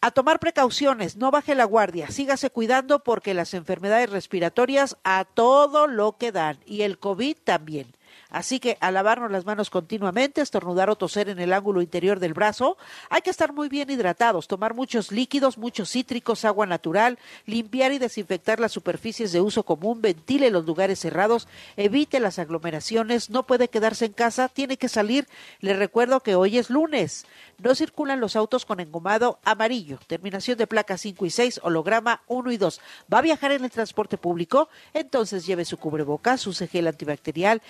A 0.06 0.12
tomar 0.12 0.38
precauciones, 0.38 1.16
no 1.16 1.32
baje 1.32 1.56
la 1.56 1.64
guardia, 1.64 2.12
sígase 2.12 2.48
cuidando 2.48 3.00
porque 3.00 3.34
las 3.34 3.54
enfermedades 3.54 4.08
respiratorias 4.08 4.96
a 5.02 5.24
todo 5.24 5.88
lo 5.88 6.16
que 6.16 6.30
dan 6.30 6.58
y 6.64 6.82
el 6.82 7.00
COVID 7.00 7.36
también. 7.42 7.88
Así 8.36 8.60
que 8.60 8.76
a 8.80 8.90
lavarnos 8.90 9.30
las 9.30 9.46
manos 9.46 9.70
continuamente, 9.70 10.42
estornudar 10.42 10.90
o 10.90 10.96
toser 10.96 11.30
en 11.30 11.38
el 11.38 11.54
ángulo 11.54 11.80
interior 11.80 12.20
del 12.20 12.34
brazo. 12.34 12.76
Hay 13.08 13.22
que 13.22 13.30
estar 13.30 13.54
muy 13.54 13.70
bien 13.70 13.88
hidratados, 13.88 14.46
tomar 14.46 14.74
muchos 14.74 15.10
líquidos, 15.10 15.56
muchos 15.56 15.90
cítricos, 15.90 16.44
agua 16.44 16.66
natural, 16.66 17.18
limpiar 17.46 17.92
y 17.92 17.98
desinfectar 17.98 18.60
las 18.60 18.72
superficies 18.72 19.32
de 19.32 19.40
uso 19.40 19.62
común, 19.62 20.02
ventile 20.02 20.50
los 20.50 20.66
lugares 20.66 20.98
cerrados, 20.98 21.48
evite 21.78 22.20
las 22.20 22.38
aglomeraciones, 22.38 23.30
no 23.30 23.44
puede 23.44 23.68
quedarse 23.68 24.04
en 24.04 24.12
casa, 24.12 24.50
tiene 24.50 24.76
que 24.76 24.90
salir. 24.90 25.26
Le 25.62 25.72
recuerdo 25.72 26.20
que 26.20 26.34
hoy 26.34 26.58
es 26.58 26.68
lunes. 26.68 27.24
No 27.56 27.74
circulan 27.74 28.20
los 28.20 28.36
autos 28.36 28.66
con 28.66 28.80
engomado 28.80 29.38
amarillo, 29.44 29.98
terminación 30.06 30.58
de 30.58 30.66
placa 30.66 30.98
5 30.98 31.24
y 31.24 31.30
6, 31.30 31.60
holograma 31.62 32.20
1 32.26 32.52
y 32.52 32.58
2. 32.58 32.80
¿Va 33.10 33.20
a 33.20 33.22
viajar 33.22 33.52
en 33.52 33.64
el 33.64 33.70
transporte 33.70 34.18
público? 34.18 34.68
Entonces 34.92 35.46
lleve 35.46 35.64
su 35.64 35.78
cubrebocas, 35.78 36.42
su 36.42 36.52
gel 36.52 36.86
antibacterial, 36.86 37.62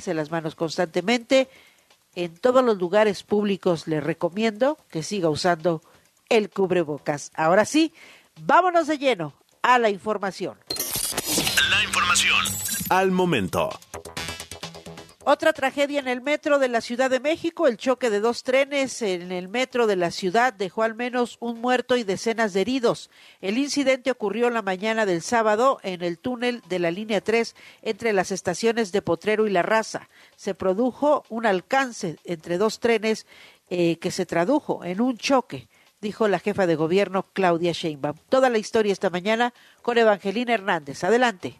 límpiese 0.00 0.14
las 0.14 0.30
manos 0.30 0.54
constantemente. 0.54 1.48
En 2.14 2.36
todos 2.36 2.64
los 2.64 2.78
lugares 2.78 3.22
públicos 3.22 3.86
le 3.86 4.00
recomiendo 4.00 4.78
que 4.90 5.02
siga 5.02 5.28
usando 5.28 5.82
el 6.28 6.48
cubrebocas. 6.50 7.30
Ahora 7.34 7.64
sí, 7.64 7.92
vámonos 8.42 8.86
de 8.86 8.98
lleno 8.98 9.34
a 9.62 9.78
la 9.78 9.90
información. 9.90 10.58
La 11.70 11.84
información 11.84 12.44
al 12.88 13.10
momento. 13.10 13.70
Otra 15.24 15.52
tragedia 15.52 16.00
en 16.00 16.08
el 16.08 16.22
metro 16.22 16.58
de 16.58 16.68
la 16.68 16.80
Ciudad 16.80 17.10
de 17.10 17.20
México, 17.20 17.66
el 17.66 17.76
choque 17.76 18.08
de 18.08 18.20
dos 18.20 18.42
trenes 18.42 19.02
en 19.02 19.32
el 19.32 19.48
metro 19.48 19.86
de 19.86 19.94
la 19.94 20.10
ciudad 20.10 20.54
dejó 20.54 20.82
al 20.82 20.94
menos 20.94 21.36
un 21.40 21.60
muerto 21.60 21.98
y 21.98 22.04
decenas 22.04 22.54
de 22.54 22.62
heridos. 22.62 23.10
El 23.42 23.58
incidente 23.58 24.10
ocurrió 24.10 24.48
la 24.48 24.62
mañana 24.62 25.04
del 25.04 25.20
sábado 25.20 25.78
en 25.82 26.00
el 26.00 26.18
túnel 26.18 26.62
de 26.70 26.78
la 26.78 26.90
línea 26.90 27.20
3 27.20 27.54
entre 27.82 28.14
las 28.14 28.32
estaciones 28.32 28.92
de 28.92 29.02
Potrero 29.02 29.46
y 29.46 29.50
La 29.50 29.60
Raza. 29.60 30.08
Se 30.36 30.54
produjo 30.54 31.24
un 31.28 31.44
alcance 31.44 32.16
entre 32.24 32.56
dos 32.56 32.80
trenes 32.80 33.26
eh, 33.68 33.98
que 33.98 34.10
se 34.10 34.24
tradujo 34.24 34.84
en 34.84 35.02
un 35.02 35.18
choque 35.18 35.68
dijo 36.00 36.28
la 36.28 36.38
jefa 36.38 36.66
de 36.66 36.76
gobierno 36.76 37.26
Claudia 37.34 37.72
Sheinbaum. 37.72 38.16
Toda 38.30 38.48
la 38.48 38.56
historia 38.56 38.90
esta 38.90 39.10
mañana 39.10 39.52
con 39.82 39.98
Evangelina 39.98 40.54
Hernández. 40.54 41.04
Adelante. 41.04 41.58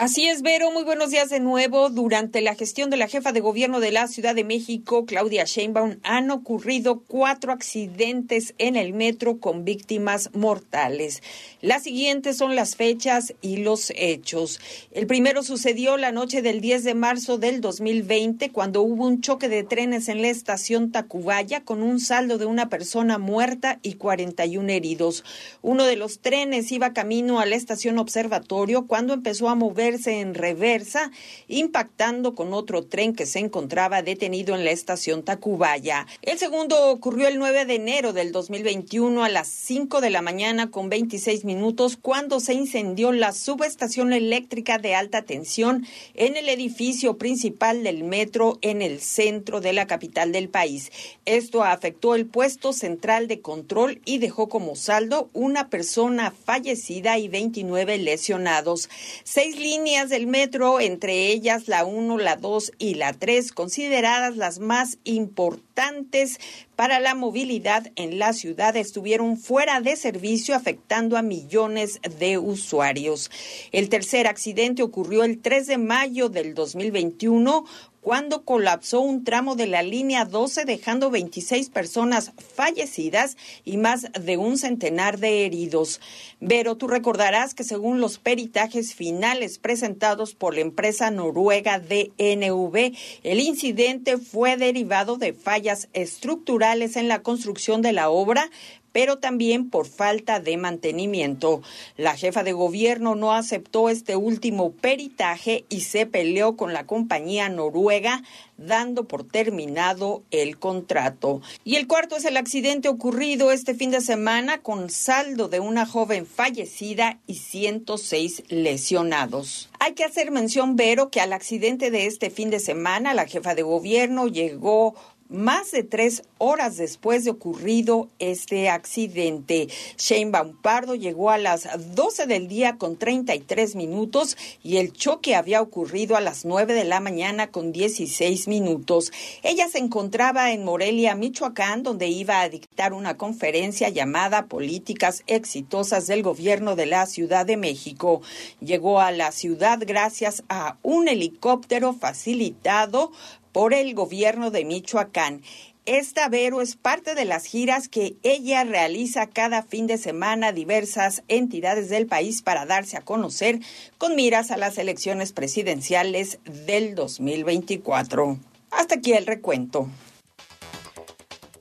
Así 0.00 0.28
es, 0.28 0.42
Vero. 0.42 0.70
Muy 0.70 0.84
buenos 0.84 1.10
días 1.10 1.28
de 1.28 1.40
nuevo. 1.40 1.90
Durante 1.90 2.40
la 2.40 2.54
gestión 2.54 2.88
de 2.88 2.96
la 2.96 3.08
jefa 3.08 3.32
de 3.32 3.40
gobierno 3.40 3.80
de 3.80 3.90
la 3.90 4.06
Ciudad 4.06 4.36
de 4.36 4.44
México, 4.44 5.04
Claudia 5.06 5.42
Sheinbaum, 5.42 5.96
han 6.04 6.30
ocurrido 6.30 7.02
cuatro 7.04 7.50
accidentes 7.50 8.54
en 8.58 8.76
el 8.76 8.92
metro 8.92 9.40
con 9.40 9.64
víctimas 9.64 10.30
mortales. 10.34 11.20
Las 11.62 11.82
siguientes 11.82 12.36
son 12.36 12.54
las 12.54 12.76
fechas 12.76 13.34
y 13.40 13.56
los 13.56 13.92
hechos. 13.96 14.60
El 14.92 15.08
primero 15.08 15.42
sucedió 15.42 15.96
la 15.96 16.12
noche 16.12 16.42
del 16.42 16.60
10 16.60 16.84
de 16.84 16.94
marzo 16.94 17.36
del 17.36 17.60
2020, 17.60 18.50
cuando 18.50 18.82
hubo 18.82 19.04
un 19.04 19.20
choque 19.20 19.48
de 19.48 19.64
trenes 19.64 20.08
en 20.08 20.22
la 20.22 20.28
estación 20.28 20.92
Tacubaya 20.92 21.64
con 21.64 21.82
un 21.82 21.98
saldo 21.98 22.38
de 22.38 22.46
una 22.46 22.68
persona 22.68 23.18
muerta 23.18 23.80
y 23.82 23.94
41 23.94 24.70
heridos. 24.70 25.24
Uno 25.60 25.82
de 25.82 25.96
los 25.96 26.20
trenes 26.20 26.70
iba 26.70 26.92
camino 26.92 27.40
a 27.40 27.46
la 27.46 27.56
estación 27.56 27.98
Observatorio 27.98 28.86
cuando 28.86 29.12
empezó 29.12 29.48
a 29.48 29.56
mover 29.56 29.87
en 29.88 30.34
reversa, 30.34 31.10
impactando 31.48 32.34
con 32.34 32.52
otro 32.52 32.84
tren 32.84 33.14
que 33.14 33.24
se 33.24 33.38
encontraba 33.38 34.02
detenido 34.02 34.54
en 34.54 34.64
la 34.66 34.70
estación 34.70 35.22
Tacubaya. 35.22 36.06
El 36.20 36.38
segundo 36.38 36.90
ocurrió 36.90 37.26
el 37.26 37.38
9 37.38 37.64
de 37.64 37.76
enero 37.76 38.12
del 38.12 38.30
2021 38.30 39.24
a 39.24 39.30
las 39.30 39.48
5 39.48 40.02
de 40.02 40.10
la 40.10 40.20
mañana 40.20 40.70
con 40.70 40.90
26 40.90 41.46
minutos 41.46 41.96
cuando 41.96 42.38
se 42.38 42.52
incendió 42.52 43.12
la 43.12 43.32
subestación 43.32 44.12
eléctrica 44.12 44.76
de 44.76 44.94
alta 44.94 45.22
tensión 45.22 45.86
en 46.14 46.36
el 46.36 46.50
edificio 46.50 47.16
principal 47.16 47.82
del 47.82 48.04
metro 48.04 48.58
en 48.60 48.82
el 48.82 49.00
centro 49.00 49.62
de 49.62 49.72
la 49.72 49.86
capital 49.86 50.32
del 50.32 50.50
país. 50.50 50.92
Esto 51.24 51.64
afectó 51.64 52.14
el 52.14 52.26
puesto 52.26 52.74
central 52.74 53.26
de 53.26 53.40
control 53.40 54.02
y 54.04 54.18
dejó 54.18 54.50
como 54.50 54.76
saldo 54.76 55.30
una 55.32 55.70
persona 55.70 56.30
fallecida 56.30 57.16
y 57.16 57.28
29 57.28 57.96
lesionados. 57.96 58.90
Seis 59.24 59.56
líneas 59.56 59.77
del 59.84 60.26
metro, 60.26 60.80
entre 60.80 61.28
ellas 61.28 61.68
la 61.68 61.84
1, 61.84 62.18
la 62.18 62.36
2 62.36 62.72
y 62.78 62.94
la 62.94 63.12
3, 63.12 63.52
consideradas 63.52 64.36
las 64.36 64.58
más 64.58 64.98
importantes 65.04 66.38
para 66.74 66.98
la 66.98 67.14
movilidad 67.14 67.90
en 67.96 68.18
la 68.18 68.32
ciudad, 68.32 68.76
estuvieron 68.76 69.36
fuera 69.36 69.80
de 69.80 69.96
servicio 69.96 70.54
afectando 70.54 71.16
a 71.16 71.22
millones 71.22 72.00
de 72.18 72.38
usuarios. 72.38 73.30
El 73.70 73.88
tercer 73.88 74.26
accidente 74.26 74.82
ocurrió 74.82 75.22
el 75.24 75.40
3 75.40 75.66
de 75.68 75.78
mayo 75.78 76.28
del 76.28 76.54
2021 76.54 77.64
cuando 78.08 78.42
colapsó 78.42 79.02
un 79.02 79.22
tramo 79.22 79.54
de 79.54 79.66
la 79.66 79.82
línea 79.82 80.24
12 80.24 80.64
dejando 80.64 81.10
26 81.10 81.68
personas 81.68 82.32
fallecidas 82.54 83.36
y 83.66 83.76
más 83.76 84.06
de 84.18 84.38
un 84.38 84.56
centenar 84.56 85.18
de 85.18 85.44
heridos. 85.44 86.00
Pero 86.40 86.78
tú 86.78 86.88
recordarás 86.88 87.52
que 87.52 87.64
según 87.64 88.00
los 88.00 88.18
peritajes 88.18 88.94
finales 88.94 89.58
presentados 89.58 90.34
por 90.34 90.54
la 90.54 90.62
empresa 90.62 91.10
noruega 91.10 91.80
DNV, 91.80 92.96
el 93.24 93.40
incidente 93.40 94.16
fue 94.16 94.56
derivado 94.56 95.18
de 95.18 95.34
fallas 95.34 95.90
estructurales 95.92 96.96
en 96.96 97.08
la 97.08 97.20
construcción 97.20 97.82
de 97.82 97.92
la 97.92 98.08
obra, 98.08 98.48
pero 98.92 99.18
también 99.18 99.70
por 99.70 99.86
falta 99.86 100.40
de 100.40 100.56
mantenimiento. 100.56 101.62
La 101.96 102.16
jefa 102.16 102.42
de 102.42 102.52
gobierno 102.52 103.14
no 103.14 103.32
aceptó 103.32 103.88
este 103.88 104.16
último 104.16 104.72
peritaje 104.72 105.64
y 105.68 105.82
se 105.82 106.06
peleó 106.06 106.56
con 106.56 106.72
la 106.72 106.86
compañía 106.86 107.48
noruega, 107.48 108.22
dando 108.56 109.04
por 109.04 109.24
terminado 109.24 110.22
el 110.30 110.58
contrato. 110.58 111.40
Y 111.64 111.76
el 111.76 111.86
cuarto 111.86 112.16
es 112.16 112.24
el 112.24 112.36
accidente 112.36 112.88
ocurrido 112.88 113.52
este 113.52 113.74
fin 113.74 113.90
de 113.90 114.00
semana 114.00 114.58
con 114.62 114.90
saldo 114.90 115.48
de 115.48 115.60
una 115.60 115.86
joven 115.86 116.26
fallecida 116.26 117.18
y 117.26 117.34
106 117.34 118.44
lesionados. 118.48 119.70
Hay 119.78 119.92
que 119.92 120.04
hacer 120.04 120.30
mención, 120.30 120.76
Vero, 120.76 121.10
que 121.10 121.20
al 121.20 121.32
accidente 121.32 121.90
de 121.90 122.06
este 122.06 122.30
fin 122.30 122.50
de 122.50 122.58
semana 122.58 123.14
la 123.14 123.26
jefa 123.26 123.54
de 123.54 123.62
gobierno 123.62 124.26
llegó 124.26 124.94
más 125.28 125.70
de 125.72 125.82
tres 125.82 126.22
horas 126.38 126.76
después 126.76 127.24
de 127.24 127.30
ocurrido 127.30 128.08
este 128.18 128.68
accidente. 128.68 129.68
Shane 129.96 130.32
Pardo 130.62 130.94
llegó 130.94 131.30
a 131.30 131.38
las 131.38 131.68
12 131.94 132.26
del 132.26 132.48
día 132.48 132.76
con 132.76 132.96
33 132.96 133.74
minutos 133.74 134.36
y 134.62 134.78
el 134.78 134.92
choque 134.92 135.34
había 135.34 135.60
ocurrido 135.60 136.16
a 136.16 136.20
las 136.20 136.44
9 136.44 136.74
de 136.74 136.84
la 136.84 137.00
mañana 137.00 137.48
con 137.48 137.72
16 137.72 138.48
minutos. 138.48 139.12
Ella 139.42 139.68
se 139.68 139.78
encontraba 139.78 140.52
en 140.52 140.64
Morelia, 140.64 141.14
Michoacán, 141.14 141.82
donde 141.82 142.08
iba 142.08 142.40
a 142.40 142.48
dictar 142.48 142.92
una 142.92 143.16
conferencia 143.16 143.88
llamada 143.88 144.46
Políticas 144.46 145.22
Exitosas 145.26 146.06
del 146.06 146.22
Gobierno 146.22 146.76
de 146.76 146.86
la 146.86 147.06
Ciudad 147.06 147.44
de 147.44 147.56
México. 147.56 148.22
Llegó 148.60 149.00
a 149.00 149.10
la 149.10 149.32
ciudad 149.32 149.80
gracias 149.86 150.42
a 150.48 150.78
un 150.82 151.08
helicóptero 151.08 151.92
facilitado 151.92 153.12
por 153.52 153.74
el 153.74 153.94
gobierno 153.94 154.50
de 154.50 154.64
Michoacán. 154.64 155.42
Esta 155.86 156.28
Vero 156.28 156.60
es 156.60 156.76
parte 156.76 157.14
de 157.14 157.24
las 157.24 157.46
giras 157.46 157.88
que 157.88 158.16
ella 158.22 158.62
realiza 158.64 159.26
cada 159.26 159.62
fin 159.62 159.86
de 159.86 159.96
semana 159.96 160.48
a 160.48 160.52
diversas 160.52 161.22
entidades 161.28 161.88
del 161.88 162.06
país 162.06 162.42
para 162.42 162.66
darse 162.66 162.98
a 162.98 163.00
conocer 163.00 163.60
con 163.96 164.14
miras 164.14 164.50
a 164.50 164.58
las 164.58 164.76
elecciones 164.76 165.32
presidenciales 165.32 166.40
del 166.44 166.94
2024. 166.94 168.38
Hasta 168.70 168.96
aquí 168.96 169.12
el 169.14 169.24
recuento. 169.24 169.88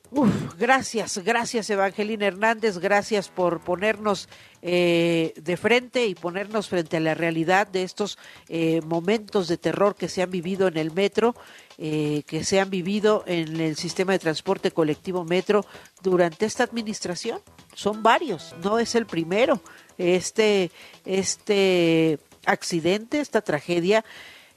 Uf, 0.10 0.58
gracias, 0.58 1.18
gracias 1.18 1.70
Evangelina 1.70 2.28
Hernández, 2.28 2.78
gracias 2.78 3.28
por 3.28 3.60
ponernos 3.60 4.30
eh, 4.62 5.34
de 5.36 5.58
frente 5.58 6.06
y 6.06 6.16
ponernos 6.16 6.70
frente 6.70 6.96
a 6.96 7.02
la 7.02 7.14
realidad 7.14 7.68
de 7.68 7.84
estos 7.84 8.18
eh, 8.48 8.80
momentos 8.86 9.50
de 9.50 9.58
terror 9.58 9.96
que 9.96 10.08
se 10.08 10.22
han 10.22 10.32
vivido 10.32 10.70
en 10.70 10.78
el 10.78 10.92
metro, 10.92 11.36
eh, 11.78 12.24
que 12.26 12.46
se 12.46 12.62
han 12.62 12.70
vivido 12.70 13.26
en 13.28 13.60
el 13.60 13.76
sistema 13.76 14.14
de 14.14 14.20
transporte 14.20 14.72
colectivo 14.72 15.26
metro 15.26 15.66
durante 16.02 16.46
esta 16.46 16.64
administración. 16.64 17.42
Son 17.76 18.02
varios, 18.02 18.56
no 18.64 18.80
es 18.80 18.96
el 18.96 19.08
primero. 19.08 19.62
Este, 19.98 20.72
este 21.04 22.18
accidente, 22.46 23.20
esta 23.20 23.42
tragedia 23.42 24.06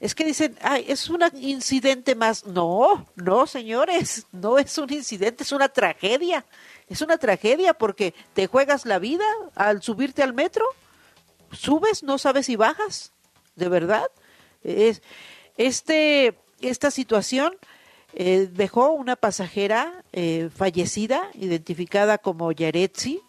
es 0.01 0.15
que 0.15 0.25
dicen, 0.25 0.57
ay, 0.61 0.85
es 0.87 1.09
un 1.09 1.21
incidente 1.35 2.15
más. 2.15 2.47
No, 2.47 3.05
no, 3.15 3.45
señores, 3.45 4.25
no 4.31 4.57
es 4.57 4.75
un 4.79 4.91
incidente, 4.91 5.43
es 5.43 5.51
una 5.51 5.69
tragedia. 5.69 6.43
Es 6.89 7.03
una 7.03 7.19
tragedia 7.19 7.75
porque 7.75 8.15
te 8.33 8.47
juegas 8.47 8.87
la 8.87 8.97
vida 8.97 9.23
al 9.53 9.83
subirte 9.83 10.23
al 10.23 10.33
metro. 10.33 10.65
Subes, 11.51 12.01
no 12.01 12.17
sabes 12.17 12.47
si 12.47 12.55
bajas. 12.55 13.11
¿De 13.55 13.69
verdad? 13.69 14.09
Es, 14.63 15.03
este, 15.55 16.35
esta 16.61 16.89
situación 16.89 17.53
eh, 18.13 18.49
dejó 18.51 18.93
una 18.93 19.15
pasajera 19.15 20.03
eh, 20.13 20.49
fallecida, 20.55 21.29
identificada 21.35 22.17
como 22.17 22.51
Yaretsi, 22.51 23.21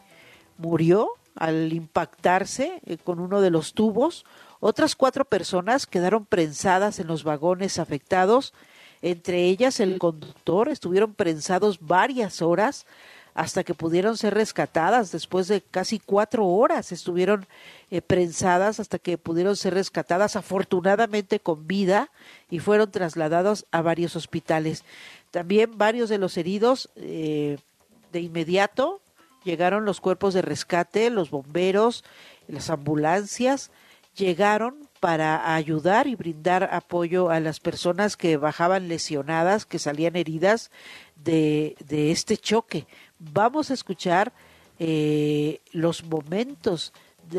murió 0.56 1.10
al 1.34 1.70
impactarse 1.74 2.80
eh, 2.86 2.96
con 2.96 3.20
uno 3.20 3.42
de 3.42 3.50
los 3.50 3.74
tubos. 3.74 4.24
Otras 4.64 4.94
cuatro 4.94 5.24
personas 5.24 5.88
quedaron 5.88 6.24
prensadas 6.24 7.00
en 7.00 7.08
los 7.08 7.24
vagones 7.24 7.80
afectados, 7.80 8.54
entre 9.02 9.46
ellas 9.46 9.80
el 9.80 9.98
conductor, 9.98 10.68
estuvieron 10.68 11.14
prensados 11.14 11.80
varias 11.80 12.42
horas 12.42 12.86
hasta 13.34 13.64
que 13.64 13.74
pudieron 13.74 14.16
ser 14.16 14.34
rescatadas. 14.34 15.10
Después 15.10 15.48
de 15.48 15.62
casi 15.62 15.98
cuatro 15.98 16.46
horas 16.46 16.92
estuvieron 16.92 17.44
eh, 17.90 18.02
prensadas 18.02 18.78
hasta 18.78 19.00
que 19.00 19.18
pudieron 19.18 19.56
ser 19.56 19.74
rescatadas, 19.74 20.36
afortunadamente 20.36 21.40
con 21.40 21.66
vida, 21.66 22.12
y 22.48 22.60
fueron 22.60 22.92
trasladados 22.92 23.66
a 23.72 23.82
varios 23.82 24.14
hospitales. 24.14 24.84
También 25.32 25.76
varios 25.76 26.08
de 26.08 26.18
los 26.18 26.36
heridos 26.36 26.88
eh, 26.94 27.58
de 28.12 28.20
inmediato 28.20 29.00
llegaron 29.42 29.84
los 29.84 30.00
cuerpos 30.00 30.34
de 30.34 30.42
rescate, 30.42 31.10
los 31.10 31.30
bomberos, 31.30 32.04
las 32.46 32.70
ambulancias, 32.70 33.72
llegaron 34.14 34.88
para 35.00 35.54
ayudar 35.54 36.06
y 36.06 36.14
brindar 36.14 36.68
apoyo 36.72 37.30
a 37.30 37.40
las 37.40 37.60
personas 37.60 38.16
que 38.16 38.36
bajaban 38.36 38.88
lesionadas, 38.88 39.66
que 39.66 39.78
salían 39.78 40.16
heridas 40.16 40.70
de, 41.16 41.76
de 41.86 42.12
este 42.12 42.36
choque. 42.36 42.86
Vamos 43.18 43.70
a 43.70 43.74
escuchar 43.74 44.32
eh, 44.78 45.60
los 45.72 46.04
momentos, 46.04 46.92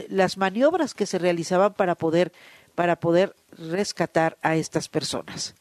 las 0.10 0.38
maniobras 0.38 0.94
que 0.94 1.06
se 1.06 1.20
realizaban 1.20 1.74
para 1.74 1.96
poder, 1.96 2.32
para 2.76 3.00
poder 3.00 3.36
rescatar 3.58 4.38
a 4.42 4.56
estas 4.56 4.90
personas. 4.90 5.56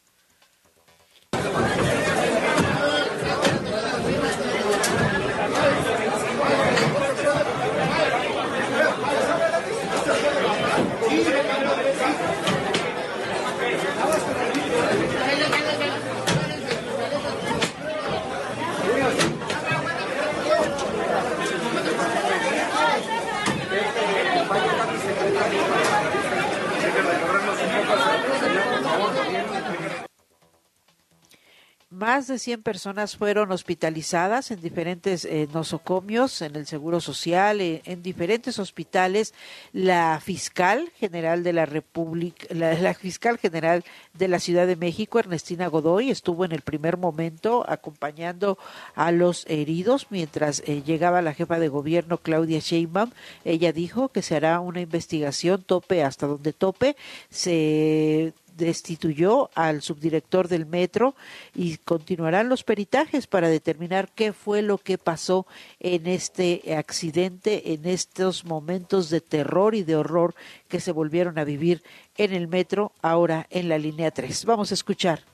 Más 32.23 32.29
de 32.29 32.39
100 32.39 32.63
personas 32.63 33.17
fueron 33.17 33.51
hospitalizadas 33.51 34.53
en 34.53 34.61
diferentes 34.61 35.25
eh, 35.25 35.49
nosocomios, 35.53 36.41
en 36.41 36.55
el 36.55 36.69
Seguro 36.69 37.01
Social, 37.01 37.61
eh, 37.61 37.83
en 37.85 38.01
diferentes 38.01 38.61
hospitales. 38.61 39.35
La 39.73 40.21
fiscal 40.23 40.93
general 41.01 41.43
de 41.43 41.53
la 41.53 41.67
República, 41.67 42.47
la, 42.51 42.95
fiscal 42.95 43.39
general 43.39 43.83
de 44.15 44.29
la 44.29 44.39
Ciudad 44.39 44.69
de 44.69 44.77
México, 44.77 45.19
Ernestina 45.19 45.67
Godoy, 45.67 46.13
estuvo 46.13 46.45
en 46.45 46.53
el 46.53 46.61
primer 46.61 46.97
momento 46.97 47.69
acompañando 47.69 48.57
a 48.95 49.11
los 49.11 49.45
heridos 49.49 50.07
mientras 50.11 50.63
eh, 50.65 50.85
llegaba 50.87 51.23
la 51.23 51.35
jefa 51.35 51.59
de 51.59 51.67
gobierno 51.67 52.19
Claudia 52.19 52.61
Sheinbaum. 52.61 53.11
Ella 53.45 53.73
dijo 53.73 54.11
que 54.11 54.23
se 54.23 54.37
hará 54.37 54.61
una 54.61 54.81
investigación 54.81 55.65
tope 55.65 56.05
hasta 56.05 56.29
donde 56.29 56.53
tope. 56.53 56.95
Se 57.31 58.33
destituyó 58.57 59.51
al 59.55 59.83
subdirector 59.83 60.49
del 60.49 60.67
metro 60.67 61.15
y 61.55 61.77
continuarán 61.79 62.49
los 62.49 62.65
peritajes 62.65 63.27
para 63.27 63.49
determinar 63.49 64.11
qué 64.15 64.33
fue 64.33 64.63
lo 64.63 64.79
que 64.79 64.99
pasó 64.99 65.47
en 65.81 66.07
este 66.07 66.75
accidente, 66.77 67.73
en 67.73 67.87
estos 67.87 68.45
momentos 68.45 69.11
de 69.11 69.21
terror 69.21 69.75
y 69.75 69.83
de 69.83 69.97
horror 69.97 70.35
que 70.69 70.81
se 70.81 70.93
volvieron 70.93 71.39
a 71.39 71.45
vivir 71.45 71.83
en 72.17 72.33
el 72.33 72.49
metro, 72.49 72.93
ahora 73.03 73.47
en 73.51 73.69
la 73.69 73.79
línea 73.79 74.11
3. 74.11 74.45
Vamos 74.45 74.71
a 74.71 74.75
escuchar. 74.75 75.32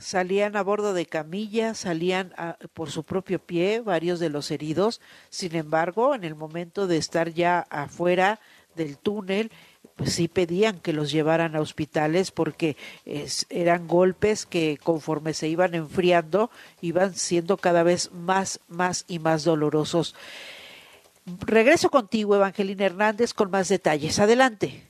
Salían 0.00 0.56
a 0.56 0.62
bordo 0.62 0.94
de 0.94 1.06
camillas, 1.06 1.78
salían 1.78 2.32
a, 2.36 2.56
por 2.74 2.90
su 2.90 3.04
propio 3.04 3.38
pie 3.38 3.80
varios 3.80 4.18
de 4.18 4.30
los 4.30 4.50
heridos. 4.50 5.00
Sin 5.28 5.54
embargo, 5.54 6.14
en 6.14 6.24
el 6.24 6.34
momento 6.34 6.86
de 6.86 6.96
estar 6.96 7.32
ya 7.32 7.60
afuera 7.70 8.40
del 8.74 8.98
túnel, 8.98 9.52
pues 9.96 10.14
sí 10.14 10.28
pedían 10.28 10.80
que 10.80 10.94
los 10.94 11.12
llevaran 11.12 11.54
a 11.54 11.60
hospitales 11.60 12.30
porque 12.30 12.76
eran 13.50 13.86
golpes 13.86 14.46
que 14.46 14.78
conforme 14.82 15.34
se 15.34 15.48
iban 15.48 15.74
enfriando 15.74 16.50
iban 16.80 17.14
siendo 17.14 17.58
cada 17.58 17.82
vez 17.82 18.10
más, 18.12 18.60
más 18.68 19.04
y 19.08 19.18
más 19.18 19.44
dolorosos. 19.44 20.14
Regreso 21.40 21.90
contigo, 21.90 22.34
Evangelina 22.34 22.86
Hernández, 22.86 23.34
con 23.34 23.50
más 23.50 23.68
detalles. 23.68 24.18
Adelante. 24.18 24.89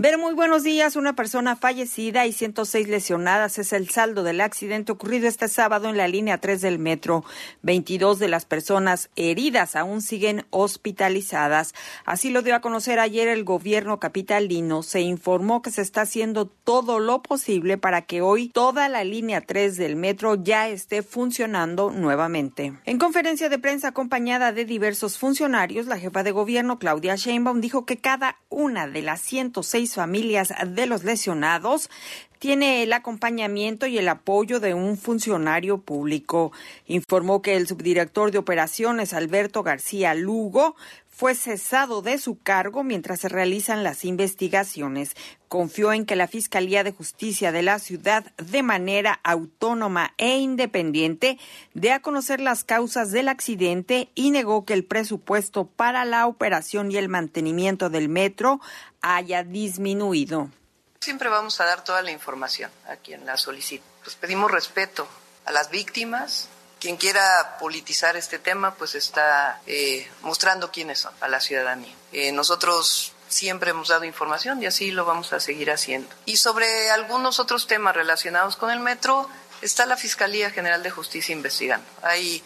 Ver, 0.00 0.16
muy 0.16 0.32
buenos 0.32 0.62
días. 0.62 0.94
Una 0.94 1.16
persona 1.16 1.56
fallecida 1.56 2.24
y 2.24 2.32
106 2.32 2.86
lesionadas 2.86 3.58
es 3.58 3.72
el 3.72 3.88
saldo 3.88 4.22
del 4.22 4.40
accidente 4.40 4.92
ocurrido 4.92 5.26
este 5.26 5.48
sábado 5.48 5.88
en 5.88 5.96
la 5.96 6.06
línea 6.06 6.38
3 6.38 6.60
del 6.60 6.78
metro. 6.78 7.24
22 7.62 8.20
de 8.20 8.28
las 8.28 8.44
personas 8.44 9.10
heridas 9.16 9.74
aún 9.74 10.00
siguen 10.00 10.46
hospitalizadas. 10.50 11.74
Así 12.04 12.30
lo 12.30 12.42
dio 12.42 12.54
a 12.54 12.60
conocer 12.60 13.00
ayer 13.00 13.26
el 13.26 13.42
gobierno 13.42 13.98
capitalino. 13.98 14.84
Se 14.84 15.00
informó 15.00 15.62
que 15.62 15.72
se 15.72 15.82
está 15.82 16.02
haciendo 16.02 16.46
todo 16.46 17.00
lo 17.00 17.20
posible 17.20 17.76
para 17.76 18.02
que 18.02 18.22
hoy 18.22 18.50
toda 18.50 18.88
la 18.88 19.02
línea 19.02 19.40
3 19.40 19.76
del 19.76 19.96
metro 19.96 20.36
ya 20.36 20.68
esté 20.68 21.02
funcionando 21.02 21.90
nuevamente. 21.90 22.72
En 22.84 22.98
conferencia 22.98 23.48
de 23.48 23.58
prensa 23.58 23.88
acompañada 23.88 24.52
de 24.52 24.64
diversos 24.64 25.18
funcionarios, 25.18 25.86
la 25.86 25.98
jefa 25.98 26.22
de 26.22 26.30
gobierno 26.30 26.78
Claudia 26.78 27.16
Sheinbaum 27.16 27.60
dijo 27.60 27.84
que 27.84 27.96
cada 27.96 28.36
una 28.48 28.86
de 28.86 29.02
las 29.02 29.22
106 29.22 29.87
familias 29.94 30.52
de 30.66 30.86
los 30.86 31.04
lesionados 31.04 31.90
tiene 32.38 32.82
el 32.82 32.92
acompañamiento 32.92 33.86
y 33.86 33.98
el 33.98 34.08
apoyo 34.08 34.60
de 34.60 34.74
un 34.74 34.96
funcionario 34.96 35.78
público. 35.78 36.52
Informó 36.86 37.42
que 37.42 37.56
el 37.56 37.66
subdirector 37.66 38.30
de 38.30 38.38
operaciones, 38.38 39.12
Alberto 39.12 39.62
García 39.62 40.14
Lugo, 40.14 40.76
fue 41.18 41.34
cesado 41.34 42.00
de 42.00 42.16
su 42.16 42.38
cargo 42.38 42.84
mientras 42.84 43.18
se 43.18 43.28
realizan 43.28 43.82
las 43.82 44.04
investigaciones. 44.04 45.16
Confió 45.48 45.92
en 45.92 46.06
que 46.06 46.14
la 46.14 46.28
Fiscalía 46.28 46.84
de 46.84 46.92
Justicia 46.92 47.50
de 47.50 47.62
la 47.62 47.80
ciudad, 47.80 48.24
de 48.36 48.62
manera 48.62 49.18
autónoma 49.24 50.14
e 50.16 50.38
independiente, 50.38 51.36
dé 51.74 51.90
a 51.90 52.02
conocer 52.02 52.40
las 52.40 52.62
causas 52.62 53.10
del 53.10 53.26
accidente 53.26 54.10
y 54.14 54.30
negó 54.30 54.64
que 54.64 54.74
el 54.74 54.84
presupuesto 54.84 55.66
para 55.66 56.04
la 56.04 56.28
operación 56.28 56.92
y 56.92 56.98
el 56.98 57.08
mantenimiento 57.08 57.90
del 57.90 58.08
metro 58.08 58.60
haya 59.00 59.42
disminuido. 59.42 60.50
Siempre 61.00 61.28
vamos 61.28 61.60
a 61.60 61.64
dar 61.64 61.84
toda 61.84 62.02
la 62.02 62.10
información 62.10 62.70
a 62.88 62.96
quien 62.96 63.24
la 63.24 63.36
solicite. 63.36 63.84
Pues 64.02 64.16
pedimos 64.16 64.50
respeto 64.50 65.08
a 65.44 65.52
las 65.52 65.70
víctimas. 65.70 66.48
Quien 66.80 66.96
quiera 66.96 67.56
politizar 67.58 68.16
este 68.16 68.38
tema, 68.38 68.74
pues 68.74 68.94
está 68.94 69.60
eh, 69.66 70.08
mostrando 70.22 70.70
quiénes 70.70 71.00
son 71.00 71.14
a 71.20 71.28
la 71.28 71.40
ciudadanía. 71.40 71.94
Eh, 72.12 72.32
nosotros 72.32 73.12
siempre 73.28 73.70
hemos 73.70 73.88
dado 73.88 74.04
información 74.04 74.62
y 74.62 74.66
así 74.66 74.90
lo 74.90 75.04
vamos 75.04 75.32
a 75.32 75.40
seguir 75.40 75.70
haciendo. 75.70 76.08
Y 76.24 76.36
sobre 76.36 76.90
algunos 76.90 77.40
otros 77.40 77.66
temas 77.66 77.94
relacionados 77.94 78.56
con 78.56 78.70
el 78.70 78.80
metro, 78.80 79.28
está 79.60 79.86
la 79.86 79.96
Fiscalía 79.96 80.50
General 80.50 80.82
de 80.82 80.90
Justicia 80.90 81.32
investigando. 81.32 81.86
Hay 82.02 82.42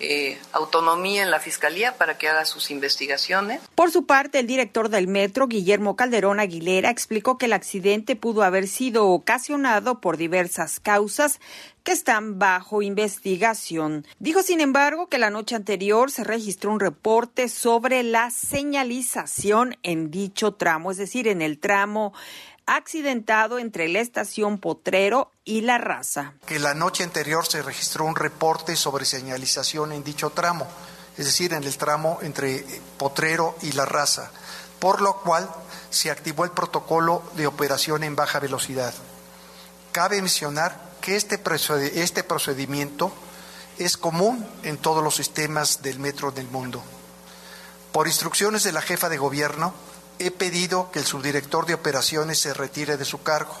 eh, 0.00 0.38
autonomía 0.52 1.22
en 1.22 1.30
la 1.30 1.40
Fiscalía 1.40 1.96
para 1.96 2.18
que 2.18 2.28
haga 2.28 2.44
sus 2.44 2.70
investigaciones. 2.70 3.60
Por 3.74 3.90
su 3.90 4.06
parte, 4.06 4.40
el 4.40 4.46
director 4.46 4.88
del 4.88 5.06
metro, 5.06 5.46
Guillermo 5.46 5.96
Calderón 5.96 6.40
Aguilera, 6.40 6.90
explicó 6.90 7.38
que 7.38 7.46
el 7.46 7.52
accidente 7.52 8.16
pudo 8.16 8.42
haber 8.42 8.68
sido 8.68 9.08
ocasionado 9.08 10.00
por 10.00 10.16
diversas 10.16 10.80
causas 10.80 11.40
que 11.84 11.92
están 11.92 12.38
bajo 12.38 12.82
investigación. 12.82 14.06
Dijo, 14.18 14.42
sin 14.42 14.60
embargo, 14.60 15.08
que 15.08 15.18
la 15.18 15.30
noche 15.30 15.54
anterior 15.54 16.10
se 16.10 16.24
registró 16.24 16.72
un 16.72 16.80
reporte 16.80 17.48
sobre 17.48 18.02
la 18.02 18.30
señalización 18.30 19.76
en 19.82 20.10
dicho 20.10 20.54
tramo, 20.54 20.90
es 20.90 20.96
decir, 20.96 21.28
en 21.28 21.42
el 21.42 21.58
tramo 21.58 22.14
accidentado 22.66 23.58
entre 23.58 23.88
la 23.88 24.00
estación 24.00 24.58
Potrero 24.58 25.30
y 25.44 25.62
La 25.62 25.78
Raza. 25.78 26.34
Que 26.46 26.58
la 26.58 26.74
noche 26.74 27.04
anterior 27.04 27.46
se 27.46 27.62
registró 27.62 28.04
un 28.04 28.16
reporte 28.16 28.76
sobre 28.76 29.04
señalización 29.04 29.92
en 29.92 30.04
dicho 30.04 30.30
tramo, 30.30 30.66
es 31.16 31.26
decir, 31.26 31.52
en 31.52 31.64
el 31.64 31.76
tramo 31.76 32.18
entre 32.22 32.64
Potrero 32.96 33.56
y 33.62 33.72
La 33.72 33.84
Raza, 33.84 34.30
por 34.78 35.00
lo 35.00 35.20
cual 35.20 35.48
se 35.90 36.10
activó 36.10 36.44
el 36.44 36.50
protocolo 36.50 37.22
de 37.36 37.46
operación 37.46 38.02
en 38.02 38.16
baja 38.16 38.40
velocidad. 38.40 38.94
Cabe 39.92 40.20
mencionar 40.20 40.94
que 41.00 41.16
este, 41.16 41.40
este 41.94 42.24
procedimiento 42.24 43.12
es 43.78 43.96
común 43.96 44.46
en 44.62 44.78
todos 44.78 45.04
los 45.04 45.16
sistemas 45.16 45.82
del 45.82 45.98
metro 45.98 46.32
del 46.32 46.48
mundo. 46.48 46.82
Por 47.92 48.08
instrucciones 48.08 48.64
de 48.64 48.72
la 48.72 48.82
jefa 48.82 49.08
de 49.08 49.18
gobierno, 49.18 49.72
he 50.18 50.30
pedido 50.30 50.90
que 50.90 50.98
el 51.00 51.04
subdirector 51.04 51.66
de 51.66 51.74
operaciones 51.74 52.38
se 52.38 52.54
retire 52.54 52.96
de 52.96 53.04
su 53.04 53.22
cargo. 53.22 53.54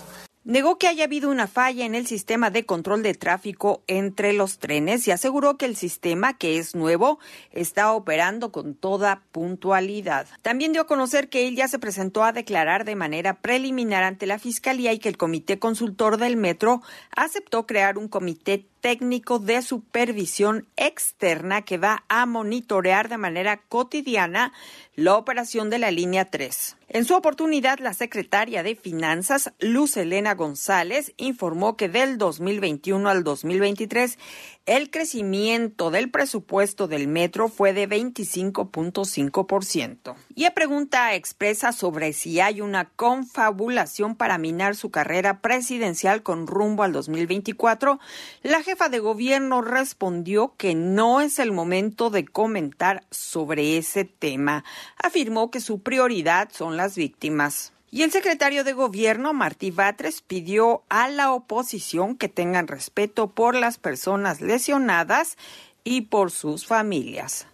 Negó 0.46 0.76
que 0.76 0.88
haya 0.88 1.04
habido 1.04 1.30
una 1.30 1.46
falla 1.46 1.86
en 1.86 1.94
el 1.94 2.06
sistema 2.06 2.50
de 2.50 2.66
control 2.66 3.02
de 3.02 3.14
tráfico 3.14 3.82
entre 3.86 4.34
los 4.34 4.58
trenes 4.58 5.08
y 5.08 5.10
aseguró 5.10 5.56
que 5.56 5.64
el 5.64 5.74
sistema, 5.74 6.36
que 6.36 6.58
es 6.58 6.74
nuevo, 6.74 7.18
está 7.50 7.92
operando 7.92 8.52
con 8.52 8.74
toda 8.74 9.22
puntualidad. 9.32 10.26
También 10.42 10.74
dio 10.74 10.82
a 10.82 10.86
conocer 10.86 11.30
que 11.30 11.48
él 11.48 11.56
ya 11.56 11.66
se 11.66 11.78
presentó 11.78 12.24
a 12.24 12.32
declarar 12.32 12.84
de 12.84 12.94
manera 12.94 13.40
preliminar 13.40 14.02
ante 14.02 14.26
la 14.26 14.38
Fiscalía 14.38 14.92
y 14.92 14.98
que 14.98 15.08
el 15.08 15.16
Comité 15.16 15.58
Consultor 15.58 16.18
del 16.18 16.36
Metro 16.36 16.82
aceptó 17.16 17.66
crear 17.66 17.96
un 17.96 18.08
comité 18.08 18.66
técnico 18.84 19.38
de 19.38 19.62
supervisión 19.62 20.68
externa 20.76 21.62
que 21.62 21.78
va 21.78 22.04
a 22.10 22.26
monitorear 22.26 23.08
de 23.08 23.16
manera 23.16 23.56
cotidiana 23.56 24.52
la 24.94 25.16
operación 25.16 25.70
de 25.70 25.78
la 25.78 25.90
línea 25.90 26.26
3. 26.26 26.76
En 26.90 27.06
su 27.06 27.14
oportunidad, 27.14 27.78
la 27.78 27.94
secretaria 27.94 28.62
de 28.62 28.76
Finanzas, 28.76 29.54
Luz 29.58 29.96
Elena 29.96 30.34
González, 30.34 31.14
informó 31.16 31.78
que 31.78 31.88
del 31.88 32.18
2021 32.18 33.08
al 33.08 33.24
2023 33.24 34.18
el 34.66 34.90
crecimiento 34.90 35.90
del 35.90 36.10
presupuesto 36.10 36.88
del 36.88 37.06
metro 37.06 37.50
fue 37.50 37.74
de 37.74 37.86
25.5%. 37.86 40.14
Y 40.34 40.46
a 40.46 40.54
pregunta 40.54 41.14
expresa 41.14 41.72
sobre 41.72 42.14
si 42.14 42.40
hay 42.40 42.62
una 42.62 42.86
confabulación 42.86 44.16
para 44.16 44.38
minar 44.38 44.74
su 44.74 44.90
carrera 44.90 45.42
presidencial 45.42 46.22
con 46.22 46.46
rumbo 46.46 46.82
al 46.82 46.92
2024, 46.92 48.00
la 48.42 48.62
jefa 48.62 48.88
de 48.88 49.00
gobierno 49.00 49.60
respondió 49.60 50.54
que 50.56 50.74
no 50.74 51.20
es 51.20 51.38
el 51.38 51.52
momento 51.52 52.08
de 52.08 52.24
comentar 52.24 53.04
sobre 53.10 53.76
ese 53.76 54.06
tema. 54.06 54.64
Afirmó 54.96 55.50
que 55.50 55.60
su 55.60 55.82
prioridad 55.82 56.48
son 56.50 56.78
las 56.78 56.96
víctimas. 56.96 57.73
Y 57.94 58.02
el 58.02 58.10
secretario 58.10 58.64
de 58.64 58.72
Gobierno, 58.72 59.32
Martí 59.34 59.70
Batres, 59.70 60.20
pidió 60.20 60.82
a 60.88 61.08
la 61.08 61.30
oposición 61.32 62.16
que 62.16 62.28
tengan 62.28 62.66
respeto 62.66 63.30
por 63.30 63.54
las 63.54 63.78
personas 63.78 64.40
lesionadas 64.40 65.38
y 65.84 66.00
por 66.00 66.32
sus 66.32 66.66
familias. 66.66 67.46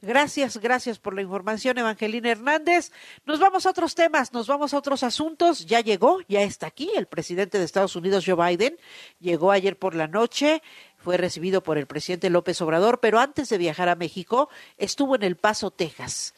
Gracias, 0.00 0.58
gracias 0.58 1.00
por 1.00 1.12
la 1.12 1.22
información, 1.22 1.76
Evangelina 1.76 2.30
Hernández. 2.30 2.92
Nos 3.26 3.40
vamos 3.40 3.66
a 3.66 3.70
otros 3.70 3.96
temas, 3.96 4.32
nos 4.32 4.46
vamos 4.46 4.72
a 4.74 4.78
otros 4.78 5.02
asuntos. 5.02 5.66
Ya 5.66 5.80
llegó, 5.80 6.20
ya 6.28 6.42
está 6.42 6.68
aquí 6.68 6.88
el 6.94 7.06
presidente 7.06 7.58
de 7.58 7.64
Estados 7.64 7.96
Unidos, 7.96 8.22
Joe 8.24 8.36
Biden. 8.46 8.76
Llegó 9.18 9.50
ayer 9.50 9.76
por 9.76 9.96
la 9.96 10.06
noche, 10.06 10.62
fue 10.98 11.16
recibido 11.16 11.64
por 11.64 11.78
el 11.78 11.86
presidente 11.88 12.30
López 12.30 12.60
Obrador, 12.62 13.00
pero 13.00 13.18
antes 13.18 13.48
de 13.48 13.58
viajar 13.58 13.88
a 13.88 13.96
México, 13.96 14.50
estuvo 14.78 15.16
en 15.16 15.24
El 15.24 15.34
Paso, 15.34 15.72
Texas 15.72 16.32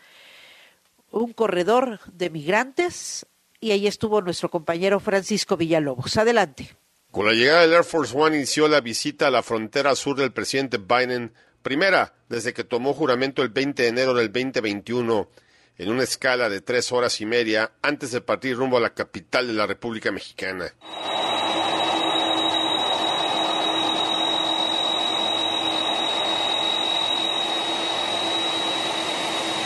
un 1.20 1.33
corredor 1.33 2.00
de 2.12 2.31
migrantes 2.31 3.27
y 3.61 3.70
ahí 3.70 3.87
estuvo 3.87 4.20
nuestro 4.20 4.50
compañero 4.50 5.00
Francisco 5.00 5.57
Villalobos. 5.57 6.16
Adelante. 6.16 6.77
Con 7.11 7.27
la 7.27 7.33
llegada 7.33 7.61
del 7.62 7.72
Air 7.72 7.85
Force 7.85 8.16
One 8.16 8.37
inició 8.37 8.66
la 8.68 8.81
visita 8.81 9.29
a 9.29 9.31
la 9.31 9.42
frontera 9.42 9.94
sur 9.94 10.16
del 10.16 10.33
presidente 10.33 10.79
Biden, 10.79 11.33
primera 11.62 12.14
desde 12.29 12.53
que 12.53 12.64
tomó 12.64 12.92
juramento 12.92 13.42
el 13.42 13.50
20 13.50 13.85
de 13.85 13.88
enero 13.88 14.14
del 14.14 14.33
2021, 14.33 15.31
en 15.79 15.90
una 15.90 16.03
escala 16.03 16.48
de 16.48 16.61
tres 16.61 16.90
horas 16.90 17.20
y 17.20 17.27
media 17.27 17.72
antes 17.83 18.11
de 18.11 18.20
partir 18.20 18.57
rumbo 18.57 18.79
a 18.79 18.81
la 18.81 18.94
capital 18.94 19.46
de 19.46 19.53
la 19.55 19.66
República 19.66 20.11
Mexicana. 20.11 20.74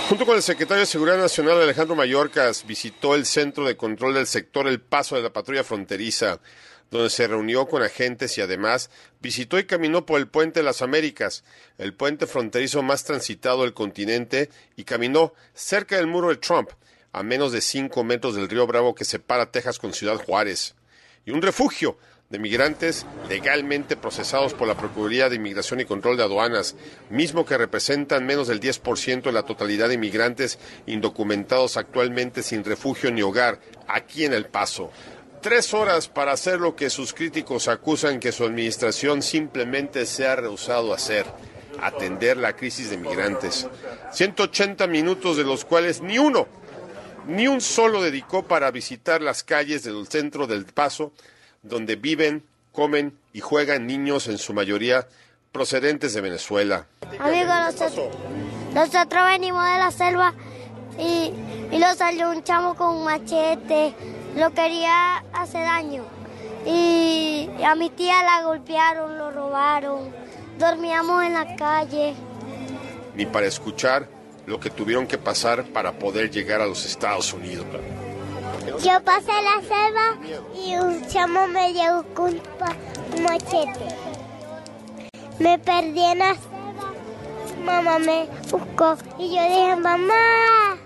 Junto 0.09 0.25
con 0.25 0.37
el 0.37 0.43
secretario 0.43 0.81
de 0.81 0.87
Seguridad 0.87 1.19
Nacional 1.19 1.61
Alejandro 1.61 1.95
Mayorkas, 1.95 2.65
visitó 2.67 3.15
el 3.15 3.27
Centro 3.27 3.67
de 3.67 3.77
Control 3.77 4.15
del 4.15 4.27
Sector 4.27 4.67
El 4.67 4.81
Paso 4.81 5.17
de 5.17 5.23
la 5.23 5.35
Patrulla 5.35 5.65
Fronteriza, 5.65 6.41
donde 6.91 7.11
se 7.11 7.29
reunió 7.29 7.67
con 7.67 7.83
agentes 7.83 8.39
y 8.39 8.41
además 8.41 8.89
visitó 9.21 9.59
y 9.59 9.67
caminó 9.67 10.07
por 10.07 10.19
el 10.19 10.27
Puente 10.27 10.61
de 10.61 10.65
las 10.65 10.81
Américas, 10.81 11.45
el 11.77 11.93
puente 11.93 12.27
fronterizo 12.27 12.83
más 12.83 13.05
transitado 13.05 13.65
del 13.65 13.75
continente, 13.75 14.49
y 14.77 14.85
caminó 14.85 15.35
cerca 15.53 15.97
del 15.97 16.07
muro 16.07 16.31
de 16.31 16.37
Trump, 16.37 16.71
a 17.13 17.23
menos 17.23 17.53
de 17.53 17.61
cinco 17.61 18.03
metros 18.03 18.35
del 18.35 18.49
río 18.49 18.67
Bravo 18.67 18.95
que 18.95 19.05
separa 19.05 19.53
Texas 19.53 19.79
con 19.79 19.93
Ciudad 19.93 20.17
Juárez, 20.17 20.75
y 21.27 21.33
un 21.33 21.43
refugio 21.43 21.99
de 22.31 22.39
migrantes 22.39 23.07
legalmente 23.31 23.97
procesados 23.97 24.53
por 24.53 24.69
la 24.69 24.77
Procuraduría 24.77 25.31
de 25.31 25.37
Inmigración 25.37 25.81
y 25.81 25.87
Control 25.87 26.19
de 26.19 26.25
Aduanas, 26.25 26.77
mismo 27.09 27.47
que 27.47 27.57
representan 27.57 28.27
menos 28.27 28.49
del 28.49 28.61
10% 28.61 29.23
de 29.23 29.33
la 29.33 29.45
totalidad 29.45 29.89
de 29.89 29.95
inmigrantes 29.95 30.59
indocumentados 30.87 31.79
actualmente 31.79 32.43
sin 32.43 32.65
refugio 32.65 33.11
ni 33.11 33.23
hogar 33.23 33.61
aquí 33.87 34.27
en 34.27 34.35
El 34.35 34.45
Paso. 34.45 34.91
Tres 35.41 35.73
horas 35.73 36.09
para 36.09 36.33
hacer 36.33 36.61
lo 36.61 36.77
que 36.77 36.91
sus 36.91 37.15
críticos 37.15 37.67
acusan 37.67 38.21
que 38.21 38.33
su 38.33 38.45
administración 38.45 39.23
simplemente 39.23 40.05
se 40.05 40.27
ha 40.27 40.37
rehusado 40.37 40.93
a 40.93 40.97
hacer, 40.97 41.25
atender 41.81 42.37
la 42.37 42.57
crisis 42.57 42.91
de 42.91 42.99
migrantes. 42.99 43.67
180 44.13 44.87
minutos 44.87 45.39
de 45.39 45.45
los 45.45 45.65
cuales 45.65 46.03
ni 46.03 46.19
uno, 46.19 46.47
ni 47.27 47.49
un 47.49 47.63
solo 47.63 48.03
dedicó 48.03 48.43
para 48.43 48.71
visitar 48.71 49.23
las 49.23 49.45
calles 49.45 49.83
del 49.85 50.07
centro 50.09 50.47
del 50.47 50.67
Paso, 50.67 51.13
donde 51.63 51.97
viven, 51.97 52.45
comen 52.73 53.19
y 53.33 53.41
juegan 53.41 53.87
niños 53.87 54.29
en 54.29 54.39
su 54.39 54.53
mayoría 54.55 55.07
procedentes 55.53 56.15
de 56.15 56.21
Venezuela. 56.21 56.87
Amigos, 57.19 57.55
nosotros, 58.75 59.25
venimos 59.27 59.65
de 59.65 59.79
la 59.79 59.91
selva 59.91 60.35
y, 60.99 61.33
y 61.73 61.79
lo 61.79 61.95
salió 61.95 62.31
un 62.31 62.45
chamo 62.45 62.75
con 62.75 62.97
un 62.97 63.05
machete, 63.05 63.95
lo 64.37 64.53
quería 64.53 65.19
hacer 65.33 65.63
daño. 65.65 66.05
Y 66.67 67.49
a 67.65 67.75
mi 67.75 67.91
tía 67.91 68.23
la 68.23 68.43
golpearon, 68.43 69.17
lo 69.17 69.31
robaron, 69.31 70.11
dormíamos 70.59 71.25
en 71.25 71.35
la 71.35 71.57
calle. 71.57 72.15
Ni 73.15 73.27
para 73.27 73.47
escuchar 73.47 74.09
lo 74.47 74.61
que 74.61 74.71
tuvieron 74.71 75.07
que 75.07 75.19
pasar 75.19 75.65
para 75.65 75.99
poder 75.99 76.31
llegar 76.31 76.61
a 76.61 76.67
los 76.67 76.85
Estados 76.85 77.33
Unidos. 77.33 77.67
Yo 78.77 79.03
pasé 79.03 79.33
la 79.33 79.63
selva 79.63 80.19
y 80.55 80.77
un 80.77 81.07
chamo 81.09 81.47
me 81.49 81.73
llegó 81.73 82.03
con 82.15 82.35
un 82.35 83.23
machete. 83.23 83.87
Me 85.39 85.59
perdí 85.59 86.05
en 86.05 86.19
la 86.19 86.35
selva. 86.35 86.95
Mamá 87.65 87.99
me 87.99 88.29
buscó 88.51 88.97
y 89.19 89.35
yo 89.35 89.43
dije, 89.43 89.77
mamá. 89.77 90.79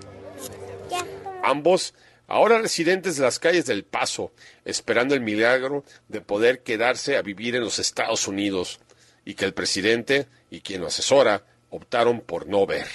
Ambos, 1.43 1.93
ahora 2.27 2.59
residentes 2.59 3.17
de 3.17 3.23
las 3.23 3.39
calles 3.39 3.65
del 3.65 3.83
Paso, 3.83 4.31
esperando 4.63 5.13
el 5.13 5.21
milagro 5.21 5.83
de 6.07 6.21
poder 6.21 6.63
quedarse 6.63 7.17
a 7.17 7.21
vivir 7.21 7.55
en 7.55 7.63
los 7.63 7.79
Estados 7.79 8.27
Unidos 8.27 8.79
y 9.25 9.33
que 9.33 9.45
el 9.45 9.53
presidente 9.53 10.27
y 10.49 10.61
quien 10.61 10.81
lo 10.81 10.87
asesora 10.87 11.43
optaron 11.69 12.21
por 12.21 12.47
no 12.47 12.65
ver. 12.65 12.87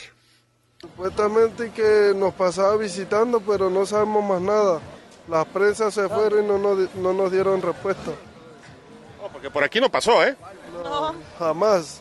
Supuestamente 0.80 1.70
que 1.72 2.12
nos 2.14 2.34
pasaba 2.34 2.76
visitando, 2.76 3.40
pero 3.40 3.68
no 3.68 3.84
sabemos 3.84 4.24
más 4.24 4.40
nada. 4.40 4.80
Las 5.28 5.44
prensas 5.46 5.92
se 5.92 6.08
fueron 6.08 6.44
y 6.44 6.46
no 6.46 6.58
nos, 6.58 6.94
no 6.94 7.12
nos 7.12 7.32
dieron 7.32 7.60
respuesta. 7.60 8.12
Porque 9.32 9.50
por 9.50 9.64
aquí 9.64 9.80
no 9.80 9.90
pasó, 9.90 10.24
¿eh? 10.24 10.36
No, 10.84 11.14
jamás. 11.38 12.00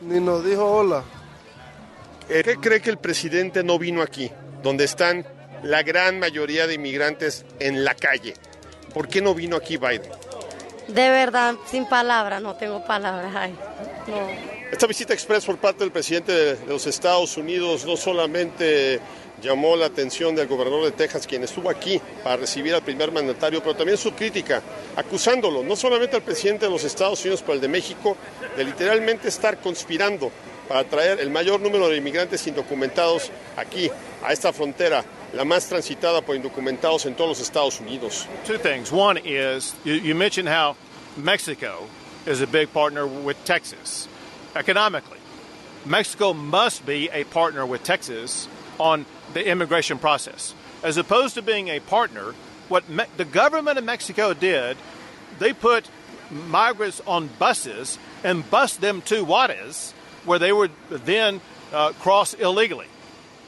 Ni 0.00 0.18
nos 0.18 0.44
dijo 0.44 0.64
hola. 0.64 1.04
¿Qué 2.26 2.58
cree 2.60 2.80
que 2.80 2.90
el 2.90 2.98
presidente 2.98 3.62
no 3.62 3.78
vino 3.78 4.02
aquí, 4.02 4.30
donde 4.62 4.84
están 4.84 5.26
la 5.62 5.82
gran 5.82 6.18
mayoría 6.18 6.66
de 6.66 6.74
inmigrantes 6.74 7.44
en 7.58 7.84
la 7.84 7.94
calle? 7.94 8.34
¿Por 8.94 9.08
qué 9.08 9.20
no 9.20 9.34
vino 9.34 9.56
aquí 9.56 9.76
Biden? 9.76 10.10
De 10.88 11.10
verdad, 11.10 11.54
sin 11.66 11.86
palabras, 11.86 12.40
no 12.40 12.56
tengo 12.56 12.84
palabras. 12.84 13.34
Ay, 13.36 13.54
no. 14.06 14.57
Esta 14.70 14.86
visita 14.86 15.14
express 15.14 15.46
por 15.46 15.56
parte 15.56 15.80
del 15.80 15.90
presidente 15.90 16.32
de 16.32 16.66
los 16.66 16.86
Estados 16.86 17.38
Unidos 17.38 17.86
no 17.86 17.96
solamente 17.96 19.00
llamó 19.40 19.76
la 19.76 19.86
atención 19.86 20.34
del 20.36 20.46
gobernador 20.46 20.84
de 20.84 20.92
Texas, 20.92 21.26
quien 21.26 21.42
estuvo 21.42 21.70
aquí 21.70 21.98
para 22.22 22.36
recibir 22.36 22.74
al 22.74 22.82
primer 22.82 23.10
mandatario, 23.10 23.62
pero 23.62 23.74
también 23.74 23.96
su 23.96 24.12
crítica, 24.12 24.62
acusándolo, 24.94 25.62
no 25.62 25.74
solamente 25.74 26.16
al 26.16 26.22
presidente 26.22 26.66
de 26.66 26.70
los 26.70 26.84
Estados 26.84 27.18
Unidos, 27.22 27.40
pero 27.40 27.54
al 27.54 27.62
de 27.62 27.68
México, 27.68 28.14
de 28.58 28.64
literalmente 28.64 29.28
estar 29.28 29.58
conspirando 29.58 30.30
para 30.68 30.84
traer 30.84 31.18
el 31.20 31.30
mayor 31.30 31.60
número 31.60 31.88
de 31.88 31.96
inmigrantes 31.96 32.46
indocumentados 32.46 33.30
aquí, 33.56 33.90
a 34.22 34.34
esta 34.34 34.52
frontera, 34.52 35.02
la 35.32 35.46
más 35.46 35.66
transitada 35.66 36.20
por 36.20 36.36
indocumentados 36.36 37.06
en 37.06 37.14
todos 37.14 37.30
los 37.30 37.40
Estados 37.40 37.80
Unidos. 37.80 38.26
Two 38.46 38.58
things. 38.58 38.92
One 38.92 39.18
is 39.24 39.74
you, 39.84 40.14
mentioned 40.14 40.48
how 40.48 40.76
Mexico 41.16 41.86
is 42.26 42.42
a 42.42 42.46
big 42.46 42.70
partner 42.70 43.06
with 43.06 43.36
Texas 43.46 44.08
economically. 44.54 45.18
Mexico 45.84 46.32
must 46.32 46.84
be 46.84 47.08
a 47.10 47.24
partner 47.24 47.64
with 47.64 47.82
Texas 47.82 48.48
on 48.78 49.06
the 49.34 49.46
immigration 49.46 49.98
process. 49.98 50.54
As 50.82 50.96
opposed 50.96 51.34
to 51.34 51.42
being 51.42 51.68
a 51.68 51.80
partner, 51.80 52.34
what 52.68 52.88
me- 52.88 53.04
the 53.16 53.24
government 53.24 53.78
of 53.78 53.84
Mexico 53.84 54.34
did, 54.34 54.76
they 55.38 55.52
put 55.52 55.88
migrants 56.30 57.00
on 57.06 57.28
buses 57.38 57.98
and 58.22 58.48
bused 58.50 58.80
them 58.80 59.02
to 59.02 59.24
Juarez, 59.24 59.92
where 60.24 60.38
they 60.38 60.52
would 60.52 60.70
then 60.90 61.40
uh, 61.72 61.92
cross 61.92 62.34
illegally. 62.34 62.86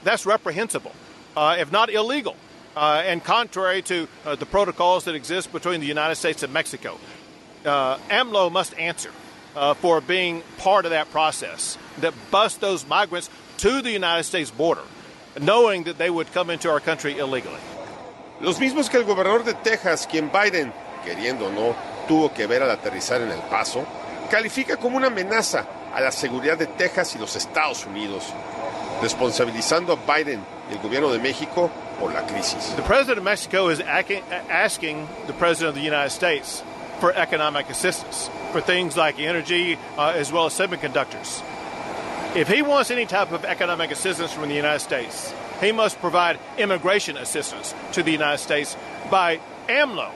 That's 0.05 0.25
reprehensible, 0.25 0.93
uh, 1.37 1.57
if 1.59 1.71
not 1.71 1.91
illegal, 1.91 2.37
uh, 2.77 3.03
and 3.05 3.23
contrary 3.23 3.83
to 3.83 4.09
uh, 4.25 4.37
the 4.37 4.47
protocols 4.47 5.05
that 5.05 5.15
exist 5.15 5.53
between 5.53 5.81
the 5.81 5.87
United 5.87 6.15
States 6.15 6.43
and 6.43 6.53
Mexico. 6.53 6.99
Uh, 7.65 7.99
AMLO 8.09 8.51
must 8.51 8.77
answer 8.79 9.11
uh, 9.57 9.75
for 9.75 10.01
being 10.01 10.43
part 10.59 10.85
of 10.85 10.91
that 10.91 11.11
process 11.11 11.79
that 12.01 12.15
bust 12.31 12.61
those 12.61 12.87
migrants 12.87 13.31
to 13.59 13.83
the 13.83 13.91
United 13.91 14.25
States 14.25 14.51
border, 14.51 14.83
knowing 15.41 15.85
that 15.85 15.99
they 15.99 16.11
would 16.11 16.33
come 16.33 16.51
into 16.51 16.71
our 16.71 16.81
country 16.81 17.19
illegally. 17.19 17.61
Los 18.41 18.59
mismos 18.59 18.89
que 18.89 18.99
el 18.99 19.05
gobernador 19.05 19.45
de 19.45 19.55
Texas, 19.55 20.07
quien 20.07 20.31
Biden, 20.31 20.73
queriendo 21.05 21.47
o 21.47 21.53
no, 21.53 21.77
tuvo 22.09 22.33
que 22.33 22.47
ver 22.47 22.63
al 22.63 22.71
aterrizar 22.71 23.21
en 23.21 23.31
El 23.31 23.43
Paso, 23.51 23.87
califica 24.31 24.77
como 24.79 24.97
una 24.97 25.09
amenaza 25.09 25.67
a 25.93 26.01
la 26.01 26.11
seguridad 26.11 26.57
de 26.57 26.67
Texas 26.67 27.15
y 27.17 27.19
los 27.19 27.37
Estados 27.37 27.85
Unidos, 27.85 28.25
responsabilizando 29.03 29.93
a 29.93 30.15
Biden 30.15 30.41
y 30.71 30.75
el 30.75 30.79
gobierno 30.79 31.11
de 31.11 31.19
México 31.19 31.71
por 31.99 32.15
la 32.15 32.27
crisis. 32.27 32.73
The 32.77 32.83
president 32.83 33.19
of 33.19 33.25
Mexico 33.25 33.69
is 33.69 33.81
asking 33.81 35.07
the 35.27 35.35
president 35.35 35.71
of 35.71 35.75
the 35.75 35.87
United 35.87 36.11
States 36.11 36.63
for 37.01 37.13
economic 37.13 37.69
assistance 37.71 38.31
for 38.53 38.61
things 38.61 38.97
like 38.97 39.19
energy 39.19 39.79
uh, 39.97 40.13
as 40.15 40.31
well 40.31 40.47
as 40.47 40.53
semiconductors. 40.53 41.43
If 42.37 42.49
he 42.49 42.63
wants 42.63 42.91
any 42.91 43.07
type 43.07 43.33
of 43.33 43.45
economic 43.45 43.91
assistance 43.91 44.33
from 44.33 44.49
the 44.49 44.55
United 44.55 44.81
States, 44.81 45.35
he 45.61 45.73
must 45.73 45.99
provide 45.99 46.39
immigration 46.59 47.17
assistance 47.17 47.75
to 47.93 48.03
the 48.03 48.13
United 48.13 48.39
States 48.39 48.77
by 49.11 49.41
AMLO, 49.69 50.11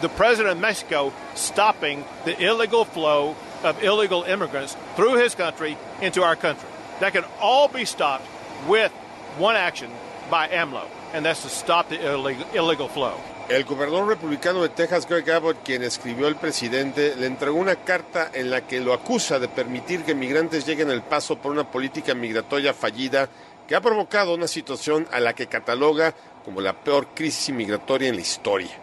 the 0.00 0.08
president 0.08 0.56
of 0.56 0.60
Mexico, 0.60 1.12
stopping 1.34 2.04
the 2.24 2.40
illegal 2.40 2.84
flow 2.84 3.34
of 3.64 3.82
illegal 3.82 4.22
immigrants 4.22 4.76
through 4.94 5.16
his 5.16 5.34
country 5.34 5.76
into 6.00 6.22
our 6.22 6.36
country. 6.36 6.68
That 7.00 7.12
can 7.12 7.24
all 7.40 7.68
be 7.68 7.84
stopped 7.84 8.26
with 8.68 8.92
one 9.38 9.56
action 9.56 9.90
by 10.30 10.48
AMLO, 10.48 10.86
and 11.12 11.24
that's 11.24 11.42
to 11.42 11.48
stop 11.48 11.88
the 11.88 12.12
illegal, 12.12 12.46
illegal 12.54 12.88
flow. 12.88 13.20
El 13.48 13.64
gobernador 13.64 14.08
republicano 14.08 14.62
de 14.62 14.70
Texas, 14.70 15.08
Greg 15.08 15.30
Abbott, 15.30 15.62
quien 15.62 15.84
escribió 15.84 16.26
al 16.26 16.38
presidente, 16.38 17.14
le 17.14 17.26
entregó 17.26 17.56
una 17.56 17.76
carta 17.76 18.28
en 18.34 18.50
la 18.50 18.66
que 18.66 18.80
lo 18.80 18.92
acusa 18.92 19.38
de 19.38 19.46
permitir 19.46 20.02
que 20.02 20.16
migrantes 20.16 20.66
lleguen 20.66 20.90
al 20.90 21.04
paso 21.04 21.40
por 21.40 21.52
una 21.52 21.70
política 21.70 22.12
migratoria 22.12 22.74
fallida 22.74 23.28
que 23.68 23.76
ha 23.76 23.80
provocado 23.80 24.34
una 24.34 24.48
situación 24.48 25.06
a 25.12 25.20
la 25.20 25.34
que 25.34 25.46
cataloga 25.46 26.12
como 26.44 26.60
la 26.60 26.82
peor 26.82 27.14
crisis 27.14 27.54
migratoria 27.54 28.08
en 28.08 28.16
la 28.16 28.22
historia. 28.22 28.80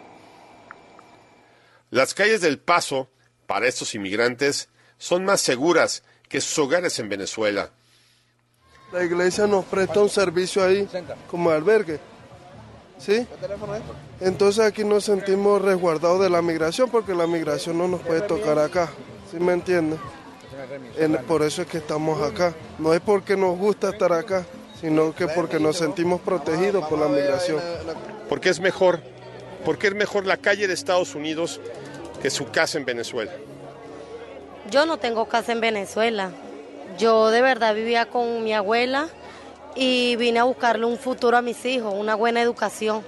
Las 1.90 2.14
calles 2.14 2.40
del 2.40 2.58
paso 2.58 3.10
para 3.46 3.68
estos 3.68 3.94
inmigrantes 3.94 4.70
son 4.96 5.26
más 5.26 5.42
seguras 5.42 6.02
que 6.26 6.40
sus 6.40 6.58
hogares 6.58 6.98
en 6.98 7.10
Venezuela. 7.10 7.70
La 8.92 9.04
iglesia 9.04 9.46
nos 9.46 9.66
presta 9.66 10.00
un 10.00 10.08
servicio 10.08 10.64
ahí 10.64 10.88
como 11.28 11.50
albergue. 11.50 12.00
¿Sí? 12.98 13.26
Entonces 14.20 14.64
aquí 14.64 14.84
nos 14.84 15.04
sentimos 15.04 15.60
resguardados 15.60 16.20
de 16.20 16.30
la 16.30 16.40
migración 16.42 16.88
porque 16.90 17.14
la 17.14 17.26
migración 17.26 17.78
no 17.78 17.88
nos 17.88 18.00
puede 18.00 18.20
tocar 18.22 18.58
acá. 18.58 18.88
¿Sí 19.30 19.38
me 19.38 19.52
entiende? 19.52 19.96
En- 20.96 21.16
por 21.26 21.42
eso 21.42 21.62
es 21.62 21.68
que 21.68 21.78
estamos 21.78 22.22
acá. 22.22 22.54
No 22.78 22.94
es 22.94 23.00
porque 23.00 23.36
nos 23.36 23.58
gusta 23.58 23.90
estar 23.90 24.12
acá, 24.12 24.46
sino 24.80 25.14
que 25.14 25.26
porque 25.28 25.58
nos 25.58 25.76
sentimos 25.78 26.20
protegidos 26.20 26.84
por 26.88 26.98
la 26.98 27.08
migración. 27.08 27.60
¿Por 28.28 28.40
qué 28.40 28.50
es 28.50 28.60
mejor? 28.60 29.00
¿Por 29.64 29.78
qué 29.78 29.88
es 29.88 29.94
mejor 29.94 30.26
la 30.26 30.36
calle 30.36 30.66
de 30.68 30.74
Estados 30.74 31.14
Unidos 31.14 31.60
que 32.22 32.30
su 32.30 32.46
casa 32.50 32.78
en 32.78 32.84
Venezuela? 32.84 33.32
Yo 34.70 34.86
no 34.86 34.96
tengo 34.98 35.26
casa 35.26 35.52
en 35.52 35.60
Venezuela. 35.60 36.30
Yo 36.98 37.30
de 37.30 37.42
verdad 37.42 37.74
vivía 37.74 38.06
con 38.06 38.44
mi 38.44 38.54
abuela 38.54 39.08
y 39.74 40.16
vine 40.16 40.38
a 40.38 40.44
buscarle 40.44 40.86
un 40.86 40.98
futuro 40.98 41.36
a 41.36 41.42
mis 41.42 41.64
hijos, 41.66 41.92
una 41.94 42.14
buena 42.14 42.40
educación. 42.40 43.02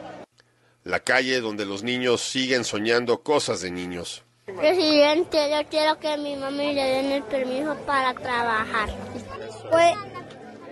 La 0.86 1.00
calle 1.00 1.40
donde 1.40 1.66
los 1.66 1.82
niños 1.82 2.20
siguen 2.20 2.64
soñando 2.64 3.20
cosas 3.22 3.60
de 3.60 3.72
niños. 3.72 4.22
Presidente, 4.46 5.50
yo 5.50 5.68
quiero 5.68 5.98
que 5.98 6.06
a 6.12 6.16
mi 6.16 6.36
mami 6.36 6.72
le 6.74 6.84
den 6.84 7.10
el 7.10 7.24
permiso 7.24 7.74
para 7.84 8.14
trabajar. 8.14 8.88
Pues 9.68 9.94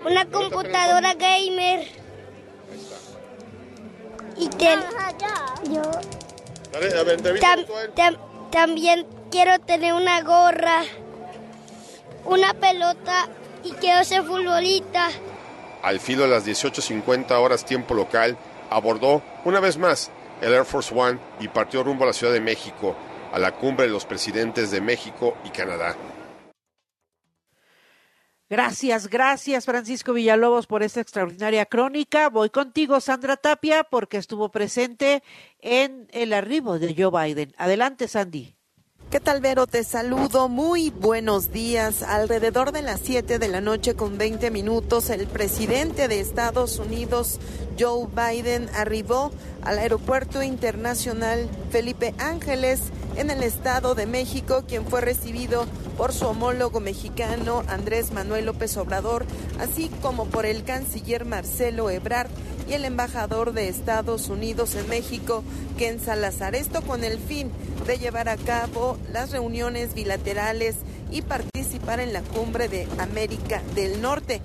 una 0.06 0.24
computadora 0.26 1.14
gamer. 1.14 1.88
Y 4.36 4.48
ten- 4.50 4.80
yo 5.72 5.82
tam- 7.40 7.66
tam- 7.96 8.18
también 8.52 9.06
quiero 9.32 9.58
tener 9.58 9.94
una 9.94 10.22
gorra, 10.22 10.82
una 12.24 12.54
pelota 12.54 13.28
y 13.64 13.72
quiero 13.72 14.04
ser 14.04 14.22
futbolista. 14.22 15.08
Al 15.82 15.98
filo 15.98 16.22
de 16.22 16.28
las 16.28 16.44
18.50 16.46 17.36
horas 17.40 17.64
tiempo 17.64 17.94
local, 17.94 18.36
abordó 18.74 19.22
una 19.44 19.60
vez 19.60 19.78
más 19.78 20.10
el 20.40 20.52
Air 20.52 20.64
Force 20.64 20.92
One 20.94 21.18
y 21.40 21.48
partió 21.48 21.84
rumbo 21.84 22.04
a 22.04 22.08
la 22.08 22.12
Ciudad 22.12 22.32
de 22.32 22.40
México, 22.40 22.96
a 23.32 23.38
la 23.38 23.52
cumbre 23.52 23.86
de 23.86 23.92
los 23.92 24.04
presidentes 24.04 24.70
de 24.70 24.80
México 24.80 25.36
y 25.44 25.50
Canadá. 25.50 25.96
Gracias, 28.50 29.08
gracias 29.08 29.64
Francisco 29.64 30.12
Villalobos 30.12 30.66
por 30.66 30.82
esta 30.82 31.00
extraordinaria 31.00 31.66
crónica. 31.66 32.28
Voy 32.28 32.50
contigo, 32.50 33.00
Sandra 33.00 33.36
Tapia, 33.36 33.84
porque 33.84 34.18
estuvo 34.18 34.50
presente 34.50 35.22
en 35.60 36.08
el 36.10 36.32
arribo 36.32 36.78
de 36.78 36.94
Joe 36.96 37.10
Biden. 37.10 37.54
Adelante, 37.56 38.06
Sandy. 38.06 38.56
¿Qué 39.10 39.20
tal, 39.20 39.40
Vero? 39.40 39.66
Te 39.66 39.84
saludo. 39.84 40.48
Muy 40.48 40.90
buenos 40.90 41.52
días. 41.52 42.02
Alrededor 42.02 42.72
de 42.72 42.82
las 42.82 43.00
7 43.00 43.38
de 43.38 43.48
la 43.48 43.60
noche 43.60 43.94
con 43.94 44.18
20 44.18 44.50
minutos, 44.50 45.08
el 45.10 45.26
presidente 45.28 46.08
de 46.08 46.18
Estados 46.18 46.78
Unidos, 46.80 47.38
Joe 47.78 48.08
Biden, 48.08 48.68
arribó 48.74 49.30
al 49.64 49.78
Aeropuerto 49.78 50.42
Internacional 50.42 51.48
Felipe 51.70 52.14
Ángeles 52.18 52.80
en 53.16 53.30
el 53.30 53.42
Estado 53.42 53.94
de 53.94 54.06
México, 54.06 54.64
quien 54.66 54.86
fue 54.86 55.00
recibido 55.00 55.66
por 55.96 56.12
su 56.12 56.26
homólogo 56.26 56.80
mexicano 56.80 57.62
Andrés 57.68 58.12
Manuel 58.12 58.46
López 58.46 58.76
Obrador, 58.76 59.24
así 59.60 59.90
como 60.02 60.26
por 60.26 60.46
el 60.46 60.64
canciller 60.64 61.24
Marcelo 61.24 61.90
Ebrard 61.90 62.30
y 62.68 62.72
el 62.72 62.84
embajador 62.84 63.52
de 63.52 63.68
Estados 63.68 64.28
Unidos 64.28 64.74
en 64.74 64.88
México, 64.88 65.44
Ken 65.78 66.00
Salazar. 66.00 66.54
Esto 66.54 66.82
con 66.82 67.04
el 67.04 67.18
fin 67.18 67.50
de 67.86 67.98
llevar 67.98 68.28
a 68.28 68.36
cabo 68.36 68.98
las 69.12 69.30
reuniones 69.30 69.94
bilaterales 69.94 70.76
y 71.10 71.22
participar 71.22 72.00
en 72.00 72.12
la 72.12 72.22
cumbre 72.22 72.68
de 72.68 72.88
América 72.98 73.62
del 73.74 74.00
Norte. 74.00 74.40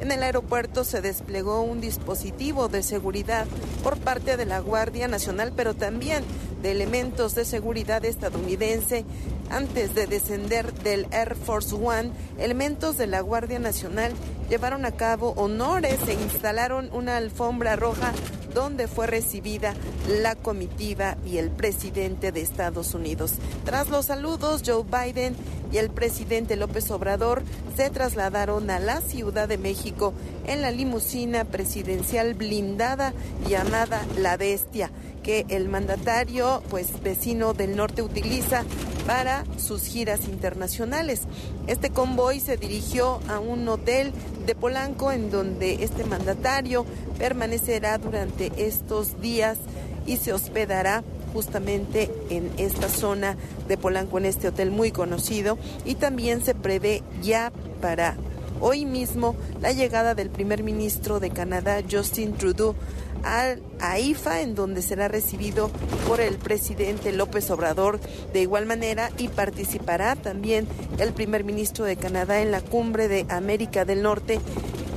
En 0.00 0.12
el 0.12 0.22
aeropuerto 0.22 0.84
se 0.84 1.00
desplegó 1.00 1.62
un 1.62 1.80
dispositivo 1.80 2.68
de 2.68 2.82
seguridad 2.82 3.46
por 3.82 3.96
parte 3.98 4.36
de 4.36 4.44
la 4.44 4.58
Guardia 4.58 5.08
Nacional, 5.08 5.52
pero 5.56 5.74
también 5.74 6.24
de 6.62 6.72
elementos 6.72 7.34
de 7.34 7.44
seguridad 7.44 8.04
estadounidense. 8.04 9.04
Antes 9.50 9.94
de 9.94 10.06
descender 10.06 10.72
del 10.72 11.06
Air 11.12 11.36
Force 11.36 11.74
One, 11.74 12.10
elementos 12.38 12.96
de 12.96 13.06
la 13.06 13.20
Guardia 13.20 13.58
Nacional 13.58 14.12
llevaron 14.48 14.84
a 14.84 14.92
cabo 14.92 15.30
honores 15.36 15.98
e 16.08 16.14
instalaron 16.14 16.90
una 16.92 17.16
alfombra 17.16 17.76
roja 17.76 18.12
donde 18.54 18.86
fue 18.86 19.06
recibida 19.06 19.74
la 20.22 20.36
comitiva 20.36 21.16
y 21.26 21.38
el 21.38 21.50
presidente 21.50 22.32
de 22.32 22.40
Estados 22.40 22.94
Unidos. 22.94 23.32
Tras 23.64 23.88
los 23.88 24.06
saludos, 24.06 24.62
Joe 24.64 24.84
Biden 24.84 25.34
y 25.72 25.78
el 25.78 25.90
presidente 25.90 26.56
López 26.56 26.90
Obrador 26.90 27.42
se 27.76 27.90
trasladaron 27.90 28.70
a 28.70 28.78
la 28.78 29.00
Ciudad 29.00 29.48
de 29.48 29.58
México 29.58 30.14
en 30.46 30.62
la 30.62 30.70
limusina 30.70 31.44
presidencial 31.44 32.34
blindada 32.34 33.12
llamada 33.48 34.06
La 34.18 34.36
Bestia 34.36 34.90
que 35.24 35.46
el 35.48 35.68
mandatario, 35.68 36.62
pues 36.70 37.02
vecino 37.02 37.54
del 37.54 37.76
norte, 37.76 38.02
utiliza 38.02 38.62
para 39.06 39.44
sus 39.58 39.84
giras 39.84 40.24
internacionales. 40.24 41.22
Este 41.66 41.90
convoy 41.90 42.40
se 42.40 42.56
dirigió 42.56 43.20
a 43.28 43.38
un 43.38 43.68
hotel 43.68 44.12
de 44.46 44.54
Polanco 44.54 45.12
en 45.12 45.30
donde 45.30 45.84
este 45.84 46.04
mandatario 46.04 46.86
permanecerá 47.18 47.98
durante 47.98 48.52
estos 48.56 49.20
días 49.20 49.58
y 50.06 50.16
se 50.18 50.32
hospedará 50.32 51.02
justamente 51.32 52.10
en 52.30 52.50
esta 52.58 52.88
zona 52.88 53.36
de 53.66 53.76
Polanco, 53.76 54.18
en 54.18 54.26
este 54.26 54.48
hotel 54.48 54.70
muy 54.70 54.92
conocido, 54.92 55.58
y 55.84 55.96
también 55.96 56.44
se 56.44 56.54
prevé 56.54 57.02
ya 57.22 57.52
para 57.80 58.16
hoy 58.60 58.84
mismo 58.84 59.34
la 59.60 59.72
llegada 59.72 60.14
del 60.14 60.30
primer 60.30 60.62
ministro 60.62 61.18
de 61.18 61.30
Canadá, 61.30 61.82
Justin 61.90 62.34
Trudeau, 62.34 62.76
a, 63.24 63.98
IFA, 63.98 64.42
en 64.42 64.54
donde 64.54 64.82
será 64.82 65.08
recibido 65.08 65.70
por 66.06 66.20
el 66.20 66.36
presidente 66.36 67.12
López 67.12 67.50
Obrador. 67.50 68.00
De 68.32 68.42
igual 68.42 68.66
manera 68.66 69.10
y 69.18 69.28
participará 69.28 70.16
también 70.16 70.66
el 70.98 71.12
primer 71.12 71.44
ministro 71.44 71.84
de 71.84 71.96
Canadá 71.96 72.40
en 72.40 72.50
la 72.50 72.60
cumbre 72.60 73.08
de 73.08 73.26
América 73.28 73.84
del 73.84 74.02
Norte 74.02 74.40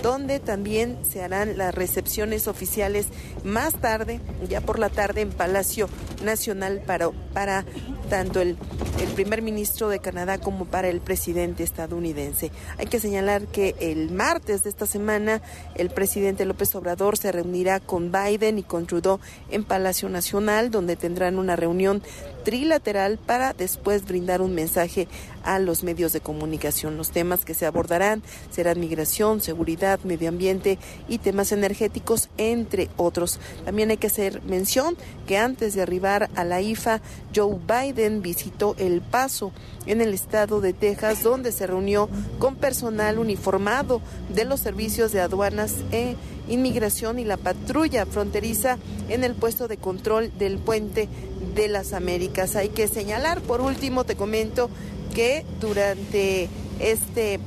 donde 0.02 0.40
también 0.40 0.98
se 1.04 1.24
harán 1.24 1.58
las 1.58 1.74
recepciones 1.74 2.48
oficiales 2.48 3.08
más 3.44 3.76
tarde, 3.76 4.20
ya 4.48 4.62
por 4.62 4.80
la 4.80 4.90
tarde, 4.90 5.22
en 5.22 5.30
Palacio 5.30 5.90
Nacional 6.24 6.82
para, 6.86 7.66
tanto 8.10 8.42
el, 8.42 8.58
el 9.02 9.10
primer 9.10 9.42
ministro 9.42 9.90
de 9.90 10.00
Canadá 10.00 10.38
como 10.38 10.66
para 10.66 10.90
el 10.90 11.02
presidente 11.02 11.64
estadounidense. 11.64 12.52
Hay 12.78 12.88
que 12.88 13.00
señalar 13.00 13.46
que 13.48 13.76
el 13.80 14.12
martes 14.12 14.64
de 14.64 14.70
esta 14.70 14.86
semana 14.86 15.42
el 15.76 15.90
presidente 15.90 16.46
López 16.46 16.74
Obrador 16.76 17.18
se 17.18 17.32
reunirá 17.32 17.80
con 17.80 18.12
Biden 18.12 18.60
y 18.60 18.64
con 18.64 18.88
Trudeau 18.88 19.20
en 19.50 19.64
Palacio 19.64 20.10
Nacional, 20.10 20.72
donde 20.72 20.96
tendrán 20.96 21.38
una 21.38 21.56
reunión 21.56 22.02
trilateral 22.48 23.18
para 23.18 23.52
después 23.52 24.06
brindar 24.06 24.42
un 24.42 24.56
mensaje 24.56 25.10
a 25.44 25.60
los 25.60 25.84
medios 25.84 26.14
de 26.14 26.22
comunicación. 26.22 26.96
Los 26.96 27.12
temas 27.12 27.44
que 27.44 27.54
se 27.54 27.66
abordarán 27.66 28.24
serán 28.52 28.80
migración, 28.80 29.42
seguridad, 29.42 30.00
medio 30.06 30.30
ambiente 30.30 30.80
y 31.10 31.18
temas 31.18 31.52
energéticos, 31.52 32.30
entre 32.38 32.88
otros. 32.96 33.42
También 33.66 33.90
hay 33.90 33.98
que 33.98 34.08
hacer 34.08 34.42
mención 34.44 34.96
que 35.28 35.38
antes 35.38 35.74
de 35.74 35.82
arribar 35.82 36.30
a 36.36 36.46
la 36.46 36.62
IFA, 36.62 37.02
Joe 37.36 37.58
Biden 37.68 38.22
visitó 38.22 38.78
El 38.80 39.02
Paso 39.02 39.52
en 39.86 40.00
el 40.00 40.14
estado 40.14 40.62
de 40.62 40.72
Texas, 40.72 41.24
donde 41.24 41.52
se 41.52 41.68
reunió 41.68 42.08
con 42.40 42.56
personal 42.56 43.20
uniformado 43.20 44.00
de 44.34 44.46
los 44.46 44.62
servicios 44.62 45.12
de 45.12 45.20
aduanas 45.20 45.74
e 45.92 46.16
inmigración 46.50 47.20
y 47.20 47.26
la 47.26 47.38
patrulla 47.38 48.06
fronteriza 48.06 48.78
en 49.10 49.24
el 49.24 49.36
puesto 49.36 49.68
de 49.68 49.78
control 49.78 50.32
del 50.38 50.58
puente 50.58 51.08
de 51.56 51.68
las 51.68 51.94
Américas. 51.94 52.56
Hay 52.56 52.70
que 52.70 52.88
señalar, 52.88 53.42
por 53.42 53.62
último, 53.62 54.04
te 54.04 54.16
comento 54.16 54.70
que 55.14 55.46
durante 55.60 56.50
este, 56.80 57.40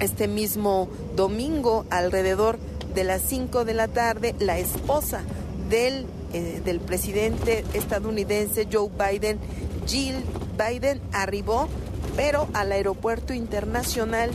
este 0.00 0.28
mismo 0.28 0.88
domingo, 1.14 1.86
alrededor 1.90 2.58
de 2.94 3.04
las 3.04 3.22
5 3.22 3.64
de 3.64 3.74
la 3.74 3.88
tarde, 3.88 4.34
la 4.38 4.58
esposa 4.58 5.22
del, 5.68 6.06
eh, 6.32 6.60
del 6.64 6.80
presidente 6.80 7.64
estadounidense 7.74 8.68
Joe 8.70 8.88
Biden, 8.88 9.38
Jill 9.86 10.16
Biden, 10.58 11.00
arribó, 11.12 11.68
pero 12.16 12.48
al 12.54 12.72
aeropuerto 12.72 13.34
internacional 13.34 14.30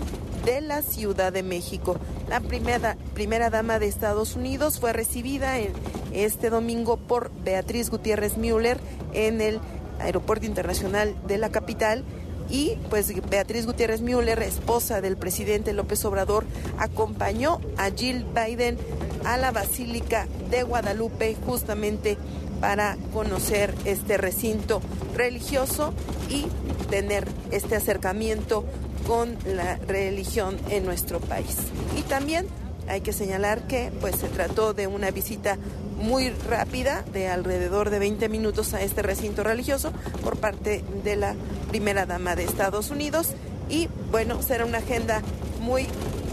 de 0.46 0.62
la 0.62 0.82
Ciudad 0.82 1.32
de 1.32 1.44
México. 1.44 1.98
La 2.30 2.40
primera, 2.40 2.98
primera 3.14 3.50
dama 3.50 3.80
de 3.80 3.88
Estados 3.88 4.36
Unidos 4.36 4.80
fue 4.80 4.94
recibida 4.94 5.60
en, 5.60 5.74
este 6.14 6.50
domingo 6.50 6.98
por 6.98 7.32
Beatriz 7.44 7.90
Gutiérrez 7.90 8.38
Müller 8.38 8.80
en 9.14 9.42
el 9.42 9.60
Aeropuerto 10.00 10.46
Internacional 10.46 11.16
de 11.28 11.38
la 11.38 11.50
capital 11.50 12.04
y 12.50 12.78
pues 12.90 13.14
Beatriz 13.30 13.66
Gutiérrez 13.66 14.02
Müller, 14.02 14.42
esposa 14.42 15.02
del 15.02 15.18
presidente 15.18 15.74
López 15.74 16.04
Obrador, 16.06 16.46
acompañó 16.80 17.60
a 17.78 17.92
Jill 17.92 18.26
Biden 18.34 18.78
a 19.24 19.38
la 19.38 19.52
Basílica 19.52 20.28
de 20.50 20.64
Guadalupe 20.64 21.36
justamente 21.46 22.18
para 22.60 22.98
conocer 23.14 23.74
este 23.86 24.18
recinto 24.18 24.82
religioso 25.16 25.94
y 26.30 26.46
tener 26.90 27.28
este 27.52 27.76
acercamiento 27.76 28.66
con 29.10 29.36
la 29.43 29.78
religión 29.88 30.55
en 30.70 30.86
nuestro 30.86 31.20
país. 31.20 31.57
Y 31.97 32.03
también 32.03 32.45
hay 32.88 33.01
que 33.01 33.12
señalar 33.12 33.66
que 33.66 33.91
pues 33.99 34.18
se 34.18 34.28
trató 34.28 34.76
de 34.76 34.86
una 34.86 35.10
visita 35.10 35.57
muy 35.99 36.30
rápida 36.47 37.03
de 37.12 37.28
alrededor 37.28 37.89
de 37.89 37.97
20 37.97 38.30
minutos 38.30 38.76
a 38.76 38.84
este 38.84 39.01
recinto 39.01 39.43
religioso 39.43 39.91
por 40.24 40.38
parte 40.38 40.84
de 41.03 41.16
la 41.16 41.34
primera 41.70 42.05
dama 42.05 42.36
de 42.36 42.43
Estados 42.43 42.91
Unidos 42.91 43.30
y 43.68 43.89
bueno, 44.12 44.43
será 44.43 44.64
una 44.64 44.78
agenda 44.78 45.24
muy 45.60 45.88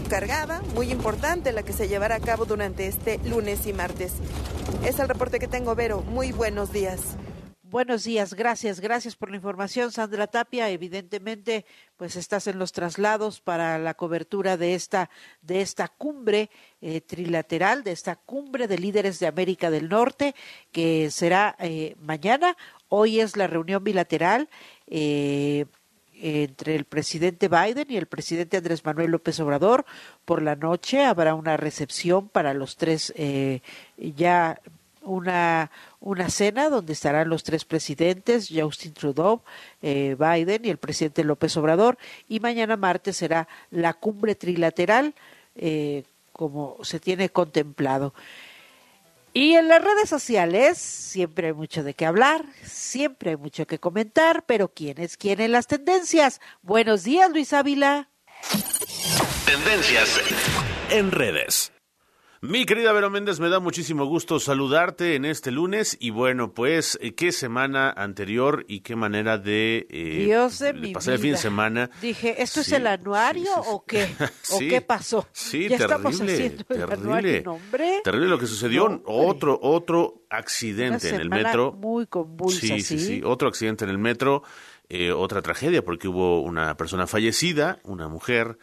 cargada, 0.07 0.61
muy 0.75 0.91
importante 0.91 1.53
la 1.53 1.63
que 1.63 1.73
se 1.73 1.87
llevará 1.87 2.17
a 2.17 2.19
cabo 2.19 2.45
durante 2.45 2.85
este 2.85 3.17
lunes 3.25 3.65
y 3.65 3.73
martes. 3.73 4.11
Es 4.85 4.99
el 4.99 5.07
reporte 5.07 5.39
que 5.39 5.47
tengo, 5.47 5.73
Vero. 5.73 6.03
Muy 6.03 6.31
buenos 6.31 6.71
días. 6.71 6.99
Buenos 7.69 8.05
días, 8.05 8.33
gracias, 8.33 8.79
gracias 8.79 9.17
por 9.17 9.29
la 9.29 9.35
información, 9.35 9.91
Sandra 9.91 10.27
Tapia. 10.27 10.69
Evidentemente, 10.69 11.65
pues 11.97 12.15
estás 12.15 12.47
en 12.47 12.59
los 12.59 12.71
traslados 12.71 13.41
para 13.41 13.77
la 13.77 13.93
cobertura 13.93 14.55
de 14.55 14.73
esta 14.73 15.09
de 15.41 15.59
esta 15.59 15.89
cumbre 15.89 16.49
eh, 16.79 17.01
trilateral, 17.01 17.83
de 17.83 17.91
esta 17.91 18.15
cumbre 18.15 18.69
de 18.69 18.77
líderes 18.77 19.19
de 19.19 19.27
América 19.27 19.69
del 19.69 19.89
Norte, 19.89 20.33
que 20.71 21.11
será 21.11 21.57
eh, 21.59 21.97
mañana. 21.99 22.55
Hoy 22.87 23.19
es 23.19 23.35
la 23.35 23.47
reunión 23.47 23.83
bilateral. 23.83 24.47
Eh, 24.87 25.65
entre 26.19 26.75
el 26.75 26.85
presidente 26.85 27.47
Biden 27.47 27.85
y 27.89 27.97
el 27.97 28.07
presidente 28.07 28.57
Andrés 28.57 28.83
Manuel 28.83 29.11
López 29.11 29.39
Obrador. 29.39 29.85
Por 30.25 30.41
la 30.41 30.55
noche 30.55 31.05
habrá 31.05 31.35
una 31.35 31.57
recepción 31.57 32.27
para 32.27 32.55
los 32.55 32.75
tres 32.75 33.13
ya 33.97 34.59
una, 35.07 35.71
una 35.99 36.29
cena 36.29 36.69
donde 36.69 36.93
estarán 36.93 37.29
los 37.29 37.43
tres 37.43 37.65
presidentes, 37.65 38.49
Justin 38.53 38.93
Trudeau, 38.93 39.41
eh, 39.81 40.15
Biden 40.19 40.65
y 40.65 40.69
el 40.69 40.77
presidente 40.77 41.23
López 41.23 41.55
Obrador, 41.57 41.97
y 42.27 42.39
mañana 42.39 42.77
martes 42.77 43.17
será 43.17 43.47
la 43.71 43.93
cumbre 43.93 44.35
trilateral, 44.35 45.13
eh, 45.55 46.03
como 46.33 46.77
se 46.83 46.99
tiene 46.99 47.29
contemplado. 47.29 48.13
Y 49.33 49.53
en 49.53 49.67
las 49.67 49.83
redes 49.83 50.09
sociales 50.09 50.77
siempre 50.77 51.47
hay 51.47 51.53
mucho 51.53 51.83
de 51.83 51.93
qué 51.93 52.05
hablar, 52.05 52.43
siempre 52.63 53.31
hay 53.31 53.37
mucho 53.37 53.67
que 53.67 53.79
comentar, 53.79 54.43
pero 54.45 54.67
¿quién 54.69 54.99
es 54.99 55.15
quién 55.15 55.41
en 55.41 55.51
las 55.51 55.67
tendencias? 55.67 56.41
Buenos 56.63 57.03
días, 57.03 57.29
Luis 57.31 57.53
Ávila. 57.53 58.09
Tendencias 59.45 60.19
en 60.89 61.11
redes. 61.11 61.71
Mi 62.47 62.65
querida 62.65 62.93
Vero 62.93 63.09
Méndez, 63.09 63.41
me 63.41 63.49
da 63.49 63.59
muchísimo 63.59 64.05
gusto 64.05 64.39
saludarte 64.39 65.15
en 65.15 65.25
este 65.25 65.51
lunes 65.51 65.97
y 65.99 66.11
bueno, 66.11 66.53
pues 66.53 66.97
eh, 67.01 67.13
qué 67.13 67.33
semana 67.33 67.91
anterior 67.91 68.63
y 68.69 68.79
qué 68.79 68.95
manera 68.95 69.37
de, 69.37 69.85
eh, 69.89 70.93
pasar 70.93 71.15
el 71.15 71.19
fin 71.19 71.31
de 71.31 71.37
semana. 71.37 71.89
Dije, 72.01 72.41
¿esto 72.41 72.61
es 72.61 72.71
el 72.71 72.87
anuario 72.87 73.51
o 73.53 73.83
qué? 73.83 74.07
¿O 74.53 74.59
qué 74.59 74.79
pasó? 74.79 75.27
Sí, 75.33 75.67
terrible, 75.67 76.51
terrible, 76.69 77.43
terrible 78.01 78.27
lo 78.29 78.39
que 78.39 78.47
sucedió. 78.47 79.01
Otro, 79.03 79.59
otro 79.61 80.23
accidente 80.29 81.09
en 81.09 81.19
el 81.19 81.29
metro. 81.29 81.73
Muy 81.73 82.07
convulsa, 82.07 82.61
sí, 82.61 82.79
sí, 82.79 82.97
sí, 82.97 83.21
otro 83.25 83.49
accidente 83.49 83.83
en 83.83 83.91
el 83.91 83.97
metro, 83.97 84.43
eh, 84.87 85.11
otra 85.11 85.41
tragedia 85.41 85.83
porque 85.83 86.07
hubo 86.07 86.39
una 86.39 86.77
persona 86.77 87.07
fallecida, 87.07 87.79
una 87.83 88.07
mujer 88.07 88.57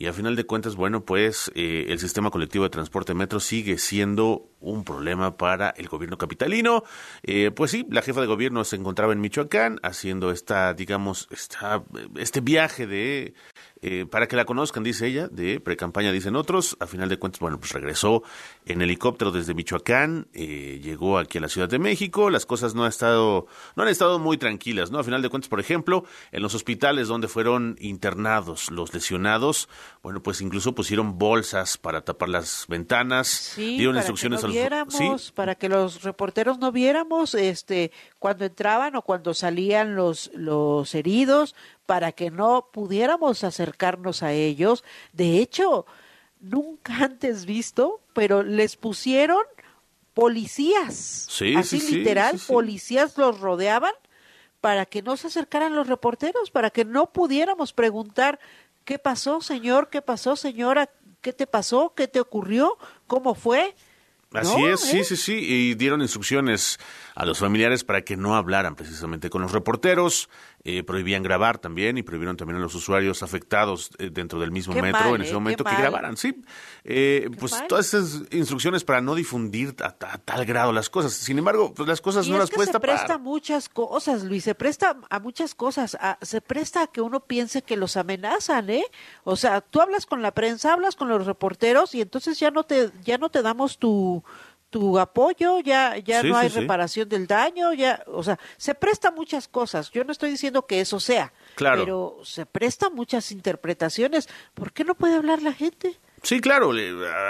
y 0.00 0.06
a 0.06 0.12
final 0.12 0.36
de 0.36 0.44
cuentas, 0.44 0.76
bueno, 0.76 1.04
pues 1.04 1.50
eh, 1.56 1.86
el 1.88 1.98
sistema 1.98 2.30
colectivo 2.30 2.62
de 2.62 2.70
transporte 2.70 3.14
metro 3.14 3.40
sigue 3.40 3.78
siendo 3.78 4.48
un 4.60 4.84
problema 4.84 5.36
para 5.36 5.70
el 5.70 5.88
gobierno 5.88 6.16
capitalino. 6.16 6.84
Eh, 7.24 7.50
pues 7.50 7.72
sí, 7.72 7.84
la 7.90 8.02
jefa 8.02 8.20
de 8.20 8.28
gobierno 8.28 8.62
se 8.62 8.76
encontraba 8.76 9.12
en 9.12 9.20
Michoacán 9.20 9.80
haciendo 9.82 10.30
esta, 10.30 10.72
digamos, 10.72 11.26
esta, 11.32 11.82
este 12.16 12.40
viaje 12.40 12.86
de 12.86 13.34
eh, 13.80 14.06
para 14.10 14.26
que 14.26 14.36
la 14.36 14.44
conozcan, 14.44 14.82
dice 14.82 15.06
ella, 15.06 15.28
de 15.28 15.60
pre-campaña, 15.60 16.10
dicen 16.12 16.36
otros. 16.36 16.76
A 16.80 16.86
final 16.86 17.08
de 17.08 17.18
cuentas, 17.18 17.40
bueno, 17.40 17.58
pues 17.58 17.72
regresó 17.72 18.22
en 18.66 18.82
helicóptero 18.82 19.30
desde 19.30 19.54
Michoacán, 19.54 20.26
eh, 20.34 20.80
llegó 20.82 21.18
aquí 21.18 21.38
a 21.38 21.40
la 21.40 21.48
Ciudad 21.48 21.68
de 21.68 21.78
México. 21.78 22.30
Las 22.30 22.46
cosas 22.46 22.74
no, 22.74 22.84
ha 22.84 22.88
estado, 22.88 23.46
no 23.76 23.82
han 23.82 23.88
estado 23.88 24.18
muy 24.18 24.36
tranquilas, 24.36 24.90
¿no? 24.90 24.98
A 24.98 25.04
final 25.04 25.22
de 25.22 25.28
cuentas, 25.28 25.48
por 25.48 25.60
ejemplo, 25.60 26.04
en 26.32 26.42
los 26.42 26.54
hospitales 26.54 27.08
donde 27.08 27.28
fueron 27.28 27.76
internados 27.80 28.70
los 28.70 28.92
lesionados, 28.92 29.68
bueno, 30.02 30.22
pues 30.22 30.40
incluso 30.40 30.74
pusieron 30.74 31.18
bolsas 31.18 31.78
para 31.78 32.02
tapar 32.02 32.28
las 32.28 32.66
ventanas, 32.68 33.54
dieron 33.56 33.94
para 33.94 34.00
instrucciones 34.00 34.40
que 34.40 34.42
no 34.42 34.46
a 34.46 34.48
los 34.48 34.54
viéramos, 34.54 35.32
para 35.32 35.54
que 35.54 35.68
los 35.68 36.02
reporteros 36.02 36.58
no 36.58 36.72
viéramos 36.72 37.34
este 37.34 37.92
cuando 38.18 38.44
entraban 38.44 38.96
o 38.96 39.02
cuando 39.02 39.34
salían 39.34 39.94
los 39.94 40.30
los 40.34 40.94
heridos 40.94 41.54
para 41.88 42.12
que 42.12 42.30
no 42.30 42.68
pudiéramos 42.70 43.44
acercarnos 43.44 44.22
a 44.22 44.34
ellos. 44.34 44.84
De 45.14 45.38
hecho 45.38 45.86
nunca 46.38 46.96
antes 47.04 47.46
visto 47.46 48.02
pero 48.12 48.42
les 48.42 48.76
pusieron 48.76 49.40
policías. 50.12 50.94
Sí, 51.30 51.54
así 51.56 51.80
sí, 51.80 51.86
sí, 51.86 51.96
literal 51.96 52.38
sí, 52.38 52.52
policías 52.52 53.16
los 53.16 53.40
rodeaban 53.40 53.94
para 54.60 54.84
que 54.84 55.00
no 55.00 55.16
se 55.16 55.28
acercaran 55.28 55.74
los 55.74 55.86
reporteros 55.86 56.50
para 56.50 56.68
que 56.68 56.84
no 56.84 57.10
pudiéramos 57.10 57.72
preguntar 57.72 58.38
qué 58.84 58.98
pasó 58.98 59.40
señor 59.40 59.88
qué 59.88 60.02
pasó 60.02 60.36
señora 60.36 60.90
qué 61.22 61.32
te 61.32 61.46
pasó 61.46 61.94
qué 61.96 62.06
te 62.06 62.20
ocurrió 62.20 62.76
cómo 63.06 63.34
fue 63.34 63.74
Así 64.32 64.60
No, 64.60 64.68
es, 64.68 64.80
sí, 64.80 64.98
¿eh? 64.98 65.04
sí, 65.04 65.16
sí, 65.16 65.32
y 65.38 65.74
dieron 65.74 66.02
instrucciones 66.02 66.78
a 67.20 67.24
los 67.26 67.40
familiares 67.40 67.82
para 67.82 68.02
que 68.02 68.16
no 68.16 68.36
hablaran 68.36 68.76
precisamente 68.76 69.28
con 69.28 69.42
los 69.42 69.50
reporteros, 69.50 70.28
eh, 70.62 70.84
prohibían 70.84 71.24
grabar 71.24 71.58
también 71.58 71.98
y 71.98 72.04
prohibieron 72.04 72.36
también 72.36 72.58
a 72.58 72.60
los 72.60 72.76
usuarios 72.76 73.24
afectados 73.24 73.90
eh, 73.98 74.10
dentro 74.12 74.38
del 74.38 74.52
mismo 74.52 74.72
Qué 74.72 74.82
metro 74.82 75.00
mal, 75.00 75.14
en 75.16 75.22
ese 75.22 75.34
momento 75.34 75.64
que 75.64 75.72
mal. 75.72 75.80
grabaran, 75.82 76.16
sí. 76.16 76.44
Eh, 76.84 77.28
pues 77.40 77.52
mal. 77.52 77.66
todas 77.66 77.92
esas 77.92 78.22
instrucciones 78.30 78.84
para 78.84 79.00
no 79.00 79.16
difundir 79.16 79.74
a, 79.82 79.86
a 79.86 80.18
tal 80.18 80.44
grado 80.44 80.72
las 80.72 80.88
cosas. 80.90 81.12
Sin 81.12 81.38
embargo, 81.38 81.74
pues 81.74 81.88
las 81.88 82.00
cosas 82.00 82.24
Y 82.26 82.30
no 82.30 82.36
es 82.36 82.40
las 82.42 82.50
que 82.50 82.54
puedes 82.56 82.68
se 82.68 82.72
tapar. 82.72 82.90
presta 82.90 83.14
a 83.14 83.18
muchas 83.18 83.68
cosas, 83.68 84.22
Luis, 84.22 84.44
se 84.44 84.54
presta 84.54 84.96
a 85.10 85.18
muchas 85.18 85.56
cosas, 85.56 85.96
a- 86.00 86.18
se 86.22 86.40
presta 86.40 86.82
a 86.82 86.86
que 86.86 87.00
uno 87.00 87.18
piense 87.18 87.62
que 87.62 87.76
los 87.76 87.96
amenazan, 87.96 88.70
¿eh? 88.70 88.84
O 89.24 89.34
sea, 89.34 89.60
tú 89.60 89.80
hablas 89.80 90.06
con 90.06 90.22
la 90.22 90.30
prensa, 90.30 90.72
hablas 90.72 90.94
con 90.94 91.08
los 91.08 91.26
reporteros 91.26 91.96
y 91.96 92.00
entonces 92.00 92.38
ya 92.38 92.52
no 92.52 92.62
te 92.62 92.90
ya 93.04 93.18
no 93.18 93.28
te 93.28 93.42
damos 93.42 93.78
tu 93.78 94.22
tu 94.70 94.98
apoyo, 94.98 95.60
ya 95.60 95.96
ya 95.98 96.20
Sí, 96.22 96.28
no 96.28 96.36
hay 96.36 96.50
sí. 96.50 96.60
reparación 96.60 97.08
del 97.08 97.26
daño, 97.26 97.72
ya, 97.72 98.02
o 98.06 98.22
sea, 98.22 98.38
se 98.56 98.74
presta 98.74 99.10
muchas 99.10 99.48
cosas. 99.48 99.90
Yo 99.90 100.04
no 100.04 100.12
estoy 100.12 100.30
diciendo 100.30 100.66
que 100.66 100.80
eso 100.80 101.00
sea, 101.00 101.32
Claro. 101.54 101.80
pero 101.84 102.18
se 102.24 102.44
presta 102.46 102.90
muchas 102.90 103.32
interpretaciones. 103.32 104.28
¿Por 104.54 104.72
qué 104.72 104.84
no 104.84 104.94
puede 104.94 105.14
hablar 105.16 105.42
la 105.42 105.52
gente? 105.52 105.98
Sí, 106.22 106.40
claro, 106.40 106.72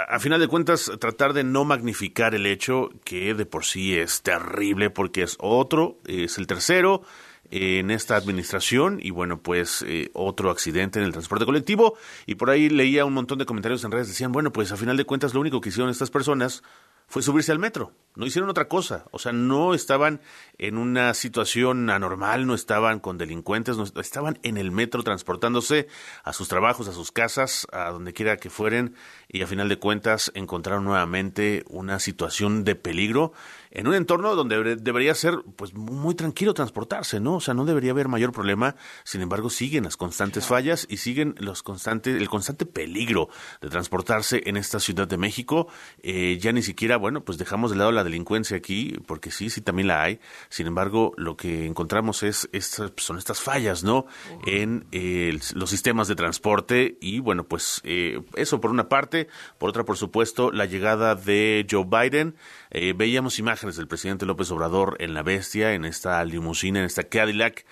a, 0.09 0.19
final 0.19 0.41
de 0.41 0.49
cuentas 0.49 0.91
tratar 0.99 1.35
de 1.35 1.45
no 1.45 1.65
magnificar 1.65 2.35
el 2.35 2.47
hecho 2.47 2.89
que 3.05 3.35
de 3.35 3.45
por 3.45 3.65
sí 3.67 3.97
es 3.99 4.23
terrible 4.23 4.89
porque 4.91 5.23
es 5.23 5.37
otro, 5.41 5.99
es 6.07 6.39
el 6.39 6.47
tercero 6.47 7.03
en 7.51 7.91
esta 7.91 8.17
administración 8.17 8.99
y 9.03 9.11
bueno, 9.11 9.41
pues 9.43 9.85
eh, 9.87 10.11
otro 10.13 10.51
accidente 10.51 10.99
en 10.99 11.05
el 11.05 11.13
transporte 11.13 11.45
colectivo. 11.47 11.97
Y 12.27 12.35
por 12.37 12.51
ahí 12.51 12.69
leía 12.69 13.05
un 13.05 13.15
montón 13.15 13.39
de 13.39 13.47
comentarios 13.47 13.85
en 13.85 13.91
redes, 13.93 14.09
decían, 14.09 14.33
bueno, 14.33 14.53
pues 14.53 14.73
a 14.73 14.77
final 14.77 14.97
de 14.97 15.05
cuentas 15.05 15.35
lo 15.35 15.41
único 15.41 15.61
que 15.61 15.69
hicieron 15.71 15.91
estas 15.91 16.11
personas 16.11 16.63
fue 17.11 17.23
subirse 17.23 17.51
al 17.53 17.59
metro, 17.59 17.95
no 18.17 18.27
hicieron 18.27 18.51
otra 18.51 18.69
cosa, 18.69 19.07
o 19.13 19.19
sea, 19.19 19.33
no 19.33 19.73
estaban 19.73 20.21
en 20.59 20.77
una 20.77 21.15
situación 21.15 21.89
anormal, 21.89 22.47
no 22.47 22.55
estaban 22.55 23.01
con 23.01 23.17
delincuentes, 23.17 23.79
no 23.79 23.85
est- 23.85 23.97
estaban 23.97 24.39
en 24.43 24.59
el 24.59 24.71
metro 24.71 25.03
transportándose 25.03 25.89
a 26.23 26.35
sus 26.35 26.49
trabajos, 26.49 26.87
a 26.87 26.93
sus 26.93 27.11
casas, 27.11 27.67
a 27.73 27.89
donde 27.93 28.13
quiera 28.13 28.37
que 28.37 28.51
fueren, 28.51 28.95
y 29.27 29.41
a 29.41 29.47
final 29.47 29.71
de 29.71 29.79
cuentas 29.79 30.31
encontraron 30.35 30.85
nuevamente 30.85 31.65
una 31.71 31.99
situación 31.99 32.65
de 32.65 32.75
peligro 32.75 33.33
en 33.71 33.87
un 33.89 33.95
entorno 33.95 34.35
donde 34.35 34.57
deber- 34.59 34.79
debería 34.81 35.15
ser 35.15 35.43
pues 35.57 35.75
muy 35.75 36.15
tranquilo 36.15 36.55
transportarse, 36.55 37.21
¿no? 37.21 37.37
O 37.37 37.41
sea, 37.41 37.55
no 37.55 37.65
debería 37.65 37.91
haber 37.93 38.09
mayor 38.09 38.33
problema, 38.33 38.77
sin 39.05 39.21
embargo 39.21 39.51
siguen 39.51 39.85
las 39.85 39.97
constantes 39.97 40.47
fallas 40.47 40.87
y 40.89 40.99
siguen 40.99 41.35
los 41.39 41.63
constantes, 41.63 42.17
el 42.21 42.29
constante 42.29 42.67
peligro 42.67 43.29
de 43.61 43.69
transportarse 43.69 44.43
en 44.47 44.57
esta 44.57 44.81
Ciudad 44.81 45.07
de 45.09 45.17
México, 45.17 45.69
Eh, 46.03 46.39
ya 46.41 46.53
ni 46.53 46.63
siquiera, 46.63 46.97
bueno, 46.97 47.25
pues 47.25 47.39
dejamos 47.39 47.71
de 47.71 47.77
lado 47.77 47.93
la 47.93 48.05
delincuencia 48.05 48.57
aquí, 48.57 48.95
porque 49.07 49.31
sí, 49.31 49.51
sí 49.51 49.61
también 49.61 49.89
la 49.89 50.03
hay, 50.03 50.21
sin 50.49 50.67
embargo, 50.67 51.13
lo 51.17 51.37
que 51.37 51.67
encontramos 51.67 52.23
es 52.23 52.49
estas, 52.53 52.93
son 52.97 53.19
estas 53.19 53.41
fallas, 53.41 53.83
¿no? 53.85 54.07
En 54.47 54.87
eh, 54.93 55.39
los 55.55 55.71
sistemas 55.71 56.09
de 56.09 56.15
transporte 56.15 56.97
y 57.01 57.21
bueno, 57.21 57.45
pues 57.45 57.81
eh, 57.85 58.21
eso 58.37 58.61
por 58.61 58.71
una 58.71 58.89
parte, 58.89 59.29
por 59.59 59.71
otra, 59.71 59.85
por 59.85 59.97
supuesto, 59.97 60.51
la 60.53 60.67
llegada 60.67 61.15
de 61.15 61.67
Joe 61.69 61.85
Biden, 61.85 62.37
Eh, 62.71 62.93
veíamos 62.97 63.39
imágenes 63.39 63.77
del 63.77 63.89
presidente 63.89 64.27
López 64.27 64.51
Obrador 64.51 64.97
en 65.01 65.15
la 65.15 65.23
bestia, 65.23 65.75
en 65.75 65.85
esta 65.85 66.25
limusina, 66.25 66.81
en 66.81 66.87
esta 66.87 67.05
Cadillac, 67.05 67.65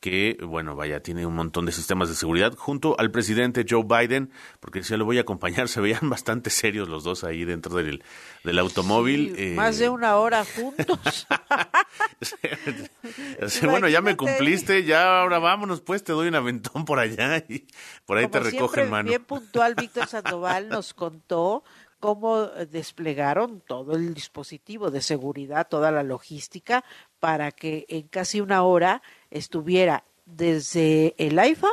que, 0.00 0.36
bueno, 0.42 0.76
vaya, 0.76 1.00
tiene 1.00 1.24
un 1.24 1.34
montón 1.34 1.64
de 1.64 1.72
sistemas 1.72 2.10
de 2.10 2.14
seguridad, 2.14 2.54
junto 2.58 2.94
al 3.00 3.10
presidente 3.10 3.64
Joe 3.66 3.84
Biden, 3.84 4.30
porque 4.60 4.80
decía, 4.80 4.98
lo 4.98 5.06
voy 5.06 5.16
a 5.16 5.22
acompañar, 5.22 5.66
se 5.68 5.80
veían 5.80 6.10
bastante 6.10 6.50
serios 6.50 6.88
los 6.90 7.04
dos 7.04 7.24
ahí 7.24 7.46
dentro 7.46 7.74
del, 7.76 8.02
del 8.42 8.58
automóvil. 8.58 9.34
eh, 9.38 9.54
Más 9.56 9.78
de 9.78 9.88
una 9.88 10.16
hora 10.16 10.44
juntos. 10.44 11.26
bueno, 13.62 13.88
ya 13.88 14.02
me 14.02 14.14
cumpliste, 14.16 14.84
ya 14.84 15.20
ahora 15.20 15.38
vámonos, 15.38 15.80
pues 15.80 16.04
te 16.04 16.12
doy 16.12 16.28
un 16.28 16.34
aventón 16.34 16.84
por 16.84 16.98
allá 16.98 17.38
y 17.48 17.66
por 18.04 18.18
ahí 18.18 18.24
Como 18.24 18.32
te 18.32 18.40
recogen 18.40 18.58
siempre, 18.74 18.90
mano. 18.90 19.08
Bien 19.08 19.24
puntual, 19.24 19.74
Víctor 19.74 20.06
Sandoval 20.06 20.68
nos 20.68 20.92
contó 20.92 21.64
cómo 22.00 22.46
desplegaron 22.46 23.60
todo 23.60 23.94
el 23.94 24.14
dispositivo 24.14 24.90
de 24.90 25.00
seguridad, 25.00 25.68
toda 25.68 25.90
la 25.90 26.02
logística, 26.02 26.84
para 27.20 27.52
que 27.52 27.86
en 27.88 28.08
casi 28.08 28.40
una 28.40 28.62
hora 28.62 29.02
estuviera 29.30 30.04
desde 30.26 31.14
el 31.18 31.38
AIFA 31.38 31.68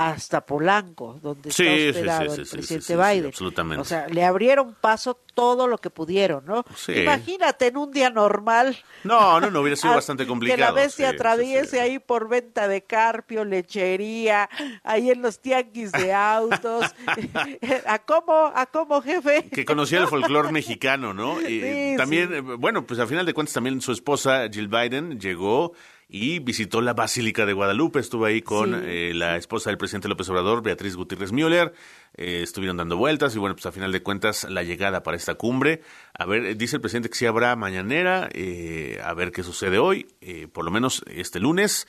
hasta 0.00 0.46
Polanco, 0.46 1.18
donde 1.20 1.50
Sí, 1.50 1.64
está 1.66 1.74
sí, 1.76 1.88
hospedado 1.88 2.30
sí, 2.30 2.34
sí, 2.36 2.40
el 2.42 2.48
presidente 2.48 2.96
Biden. 2.96 3.26
absolutamente. 3.26 3.80
O 3.80 3.84
sea, 3.84 4.06
le 4.06 4.24
abrieron 4.24 4.76
paso 4.80 5.18
todo 5.34 5.66
lo 5.66 5.78
que 5.78 5.90
pudieron, 5.90 6.46
¿no? 6.46 6.64
Sí. 6.76 6.92
Imagínate 7.00 7.66
en 7.66 7.76
un 7.78 7.90
día 7.90 8.08
normal. 8.08 8.76
No, 9.02 9.40
no, 9.40 9.50
no, 9.50 9.60
hubiera 9.60 9.74
sido 9.74 9.92
a- 9.92 9.96
bastante 9.96 10.22
Que 10.22 10.28
complicado. 10.28 10.60
la 10.60 10.70
bestia 10.70 11.08
atraviese 11.10 11.80
ahí 11.80 11.98
por 11.98 12.28
venta 12.28 12.68
de 12.68 12.82
carpio, 12.84 13.44
lechería, 13.44 14.48
ahí 14.84 15.10
en 15.10 15.20
los 15.20 15.40
tianguis 15.40 15.90
de 15.90 16.12
autos. 16.12 16.84
¿A 17.86 17.98
cómo, 18.00 18.52
a 18.54 18.66
cómo, 18.66 19.02
jefe? 19.02 19.48
que 19.50 19.64
conocía 19.64 19.98
el 19.98 20.06
folclore 20.06 20.52
mexicano, 20.52 21.12
¿no? 21.12 21.40
Y 21.40 21.60
Sí, 21.60 21.94
también, 21.96 22.32
eh, 22.34 22.40
bueno, 22.40 22.86
pues 22.86 23.00
al 23.00 23.08
final 23.08 23.26
de 23.26 23.34
cuentas 23.34 23.54
también 23.54 23.80
su 23.80 23.90
esposa 23.92 24.48
Jill 24.48 24.68
Biden 24.68 25.18
llegó 25.18 25.72
y 26.08 26.38
visitó 26.38 26.80
la 26.80 26.94
Basílica 26.94 27.44
de 27.44 27.52
Guadalupe, 27.52 27.98
estuvo 28.00 28.24
ahí 28.24 28.40
con 28.40 28.70
Sí. 28.72 28.80
eh, 28.84 29.12
la 29.14 29.36
esposa 29.36 29.68
del 29.70 29.76
presidente 29.76 30.08
López 30.08 30.28
Obrador, 30.30 30.62
Beatriz 30.62 30.96
Gutiérrez 30.96 31.32
Müller, 31.32 31.74
eh, 32.16 32.40
estuvieron 32.42 32.78
dando 32.78 32.96
vueltas 32.96 33.36
y 33.36 33.38
bueno, 33.38 33.54
pues 33.54 33.66
al 33.66 33.72
final 33.74 33.92
de 33.92 34.02
cuentas 34.02 34.44
la 34.48 34.62
llegada 34.62 35.02
para 35.02 35.16
esta 35.18 35.34
cumbre, 35.34 35.82
a 36.14 36.24
ver, 36.24 36.44
eh, 36.46 36.54
dice 36.54 36.76
el 36.76 36.80
presidente 36.80 37.10
que 37.10 37.16
sí 37.18 37.26
habrá 37.26 37.54
mañanera, 37.56 38.28
eh, 38.32 39.00
a 39.04 39.12
ver 39.12 39.32
qué 39.32 39.42
sucede 39.42 39.78
hoy, 39.78 40.06
eh, 40.22 40.48
por 40.48 40.64
lo 40.64 40.70
menos 40.70 41.04
este 41.08 41.40
lunes. 41.40 41.86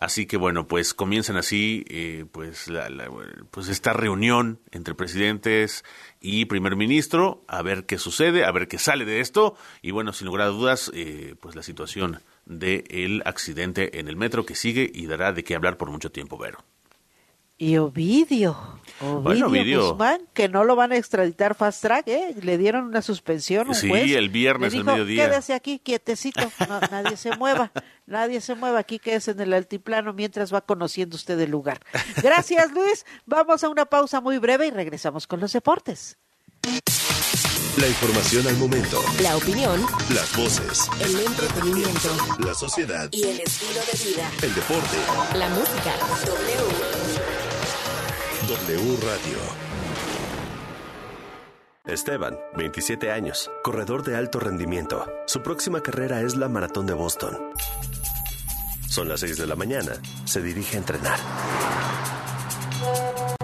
Así 0.00 0.26
que 0.26 0.36
bueno, 0.36 0.68
pues 0.68 0.94
comienzan 0.94 1.36
así, 1.36 1.84
eh, 1.88 2.24
pues, 2.30 2.68
la, 2.68 2.88
la- 2.88 3.10
pues 3.50 3.66
esta 3.68 3.92
reunión 3.92 4.60
entre 4.70 4.94
presidentes 4.94 5.84
y 6.20 6.44
primer 6.44 6.76
ministro, 6.76 7.44
a 7.48 7.62
ver 7.62 7.84
qué 7.84 7.98
sucede, 7.98 8.44
a 8.44 8.52
ver 8.52 8.68
qué 8.68 8.78
sale 8.78 9.04
de 9.04 9.18
esto. 9.18 9.56
Y 9.82 9.90
bueno, 9.90 10.12
sin 10.12 10.28
lugar 10.28 10.42
a 10.42 10.46
dudas, 10.50 10.92
eh, 10.94 11.34
pues 11.40 11.56
la 11.56 11.64
situación 11.64 12.20
del 12.48 13.22
accidente 13.24 14.00
en 14.00 14.08
el 14.08 14.16
metro 14.16 14.44
que 14.44 14.54
sigue 14.54 14.90
y 14.92 15.06
dará 15.06 15.32
de 15.32 15.44
qué 15.44 15.54
hablar 15.54 15.76
por 15.76 15.90
mucho 15.90 16.10
tiempo, 16.10 16.36
Vero. 16.38 16.64
Y 17.60 17.76
Ovidio, 17.76 18.56
Ovidio, 19.00 19.20
Bueno, 19.20 19.46
Ovidio. 19.48 19.88
Guzmán, 19.90 20.20
que 20.32 20.48
no 20.48 20.62
lo 20.62 20.76
van 20.76 20.92
a 20.92 20.96
extraditar 20.96 21.56
fast 21.56 21.82
track, 21.82 22.06
¿eh? 22.06 22.34
Le 22.40 22.56
dieron 22.56 22.84
una 22.84 23.02
suspensión. 23.02 23.66
un 23.68 23.74
Sí, 23.74 23.88
juez. 23.88 24.12
el 24.12 24.28
viernes 24.28 24.72
al 24.74 24.84
mediodía. 24.84 25.28
Quédese 25.28 25.54
aquí 25.54 25.80
quietecito, 25.80 26.52
no, 26.68 26.78
nadie 26.92 27.16
se 27.16 27.36
mueva, 27.36 27.72
nadie 28.06 28.40
se 28.40 28.54
mueva 28.54 28.78
aquí, 28.78 29.00
quédese 29.00 29.32
en 29.32 29.40
el 29.40 29.52
altiplano 29.54 30.12
mientras 30.12 30.54
va 30.54 30.60
conociendo 30.60 31.16
usted 31.16 31.38
el 31.40 31.50
lugar. 31.50 31.80
Gracias, 32.22 32.70
Luis. 32.72 33.04
Vamos 33.26 33.64
a 33.64 33.68
una 33.68 33.86
pausa 33.86 34.20
muy 34.20 34.38
breve 34.38 34.68
y 34.68 34.70
regresamos 34.70 35.26
con 35.26 35.40
los 35.40 35.52
deportes. 35.52 36.16
La 37.76 37.86
información 37.88 38.46
al 38.48 38.56
momento. 38.56 39.00
La 39.22 39.36
opinión, 39.36 39.84
Las 40.12 40.34
voces. 40.36 40.88
el 41.00 41.20
entretenimiento 41.20 42.08
La 42.38 42.54
sociedad. 42.54 43.08
y 43.12 43.22
el 43.24 43.40
estilo 43.40 43.80
de 43.80 44.04
vida. 44.10 44.30
El 44.42 44.54
deporte. 44.54 44.96
La 45.34 45.48
música. 45.50 45.92
W. 46.26 46.38
W 48.48 48.96
Radio. 49.02 49.38
Esteban, 51.86 52.36
27 52.56 53.12
años, 53.12 53.50
corredor 53.62 54.02
de 54.04 54.16
alto 54.16 54.40
rendimiento. 54.40 55.06
Su 55.26 55.42
próxima 55.42 55.80
carrera 55.82 56.20
es 56.22 56.34
la 56.36 56.48
Maratón 56.48 56.86
de 56.86 56.94
Boston. 56.94 57.36
Son 58.88 59.08
las 59.08 59.20
6 59.20 59.36
de 59.38 59.46
la 59.46 59.54
mañana. 59.56 59.92
Se 60.24 60.40
dirige 60.42 60.76
a 60.76 60.80
entrenar. 60.80 61.18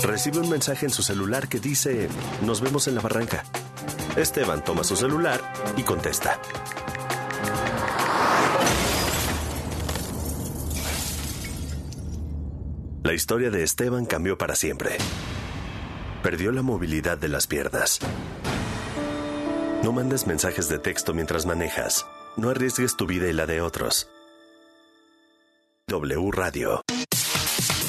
recibe 0.02 0.38
un 0.40 0.50
mensaje 0.50 0.84
en 0.86 0.92
su 0.92 1.02
celular 1.02 1.48
que 1.48 1.60
dice, 1.60 2.08
nos 2.42 2.60
vemos 2.60 2.88
en 2.88 2.94
la 2.96 3.00
barranca. 3.00 3.44
Esteban 4.16 4.62
toma 4.62 4.84
su 4.84 4.94
celular 4.94 5.40
y 5.76 5.82
contesta. 5.82 6.38
La 13.02 13.12
historia 13.12 13.50
de 13.50 13.64
Esteban 13.64 14.06
cambió 14.06 14.38
para 14.38 14.54
siempre. 14.54 14.96
Perdió 16.22 16.52
la 16.52 16.62
movilidad 16.62 17.18
de 17.18 17.28
las 17.28 17.46
piernas. 17.46 17.98
No 19.82 19.92
mandes 19.92 20.26
mensajes 20.26 20.68
de 20.68 20.78
texto 20.78 21.12
mientras 21.12 21.44
manejas. 21.44 22.06
No 22.36 22.50
arriesgues 22.50 22.96
tu 22.96 23.06
vida 23.06 23.28
y 23.28 23.32
la 23.32 23.46
de 23.46 23.60
otros. 23.60 24.08
W 25.88 26.30
Radio. 26.30 26.82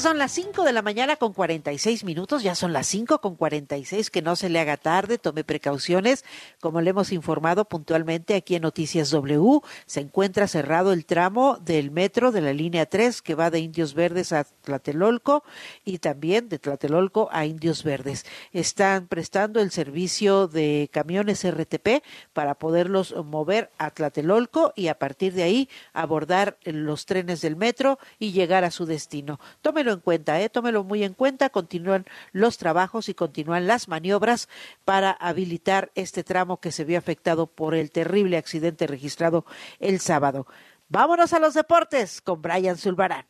son 0.00 0.16
las 0.16 0.32
5 0.32 0.64
de 0.64 0.72
la 0.72 0.80
mañana 0.80 1.16
con 1.16 1.34
46 1.34 2.04
minutos, 2.04 2.42
ya 2.42 2.54
son 2.54 2.72
las 2.72 2.86
5 2.86 3.20
con 3.20 3.36
46, 3.36 4.08
que 4.08 4.22
no 4.22 4.34
se 4.34 4.48
le 4.48 4.58
haga 4.58 4.78
tarde, 4.78 5.18
tome 5.18 5.44
precauciones. 5.44 6.24
Como 6.58 6.80
le 6.80 6.90
hemos 6.90 7.12
informado 7.12 7.66
puntualmente 7.66 8.34
aquí 8.34 8.54
en 8.54 8.62
Noticias 8.62 9.10
W, 9.10 9.60
se 9.84 10.00
encuentra 10.00 10.48
cerrado 10.48 10.94
el 10.94 11.04
tramo 11.04 11.58
del 11.58 11.90
metro 11.90 12.32
de 12.32 12.40
la 12.40 12.54
línea 12.54 12.86
3 12.86 13.20
que 13.20 13.34
va 13.34 13.50
de 13.50 13.60
Indios 13.60 13.92
Verdes 13.92 14.32
a 14.32 14.44
Tlatelolco 14.44 15.44
y 15.84 15.98
también 15.98 16.48
de 16.48 16.58
Tlatelolco 16.58 17.28
a 17.30 17.44
Indios 17.44 17.84
Verdes. 17.84 18.24
Están 18.52 19.06
prestando 19.06 19.60
el 19.60 19.70
servicio 19.70 20.48
de 20.48 20.88
camiones 20.90 21.46
RTP 21.46 22.02
para 22.32 22.54
poderlos 22.54 23.14
mover 23.22 23.70
a 23.76 23.90
Tlatelolco 23.90 24.72
y 24.76 24.88
a 24.88 24.98
partir 24.98 25.34
de 25.34 25.42
ahí 25.42 25.68
abordar 25.92 26.56
los 26.64 27.04
trenes 27.04 27.42
del 27.42 27.56
metro 27.56 27.98
y 28.18 28.32
llegar 28.32 28.64
a 28.64 28.70
su 28.70 28.86
destino. 28.86 29.38
Tómelo 29.60 29.89
en 29.92 30.00
cuenta, 30.00 30.40
¿eh? 30.40 30.48
tómelo 30.48 30.84
muy 30.84 31.04
en 31.04 31.14
cuenta. 31.14 31.50
Continúan 31.50 32.06
los 32.32 32.58
trabajos 32.58 33.08
y 33.08 33.14
continúan 33.14 33.66
las 33.66 33.88
maniobras 33.88 34.48
para 34.84 35.10
habilitar 35.10 35.90
este 35.94 36.24
tramo 36.24 36.60
que 36.60 36.72
se 36.72 36.84
vio 36.84 36.98
afectado 36.98 37.46
por 37.46 37.74
el 37.74 37.90
terrible 37.90 38.36
accidente 38.36 38.86
registrado 38.86 39.44
el 39.78 40.00
sábado. 40.00 40.46
Vámonos 40.88 41.32
a 41.32 41.38
los 41.38 41.54
deportes 41.54 42.20
con 42.20 42.42
Brian 42.42 42.76
Zulbarán. 42.76 43.26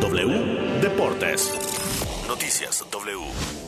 W 0.00 0.80
Deportes. 0.80 1.52
Noticias 2.28 2.86
W. 2.90 3.58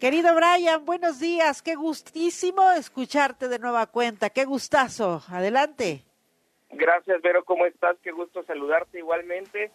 Querido 0.00 0.34
Brian, 0.34 0.84
buenos 0.84 1.20
días. 1.20 1.62
Qué 1.62 1.74
gustísimo 1.74 2.70
escucharte 2.72 3.48
de 3.48 3.58
nueva 3.58 3.86
cuenta. 3.86 4.30
Qué 4.30 4.44
gustazo. 4.44 5.22
Adelante. 5.28 6.04
Gracias, 6.70 7.22
Vero. 7.22 7.44
¿Cómo 7.44 7.64
estás? 7.64 7.96
Qué 8.02 8.12
gusto 8.12 8.42
saludarte 8.42 8.98
igualmente. 8.98 9.72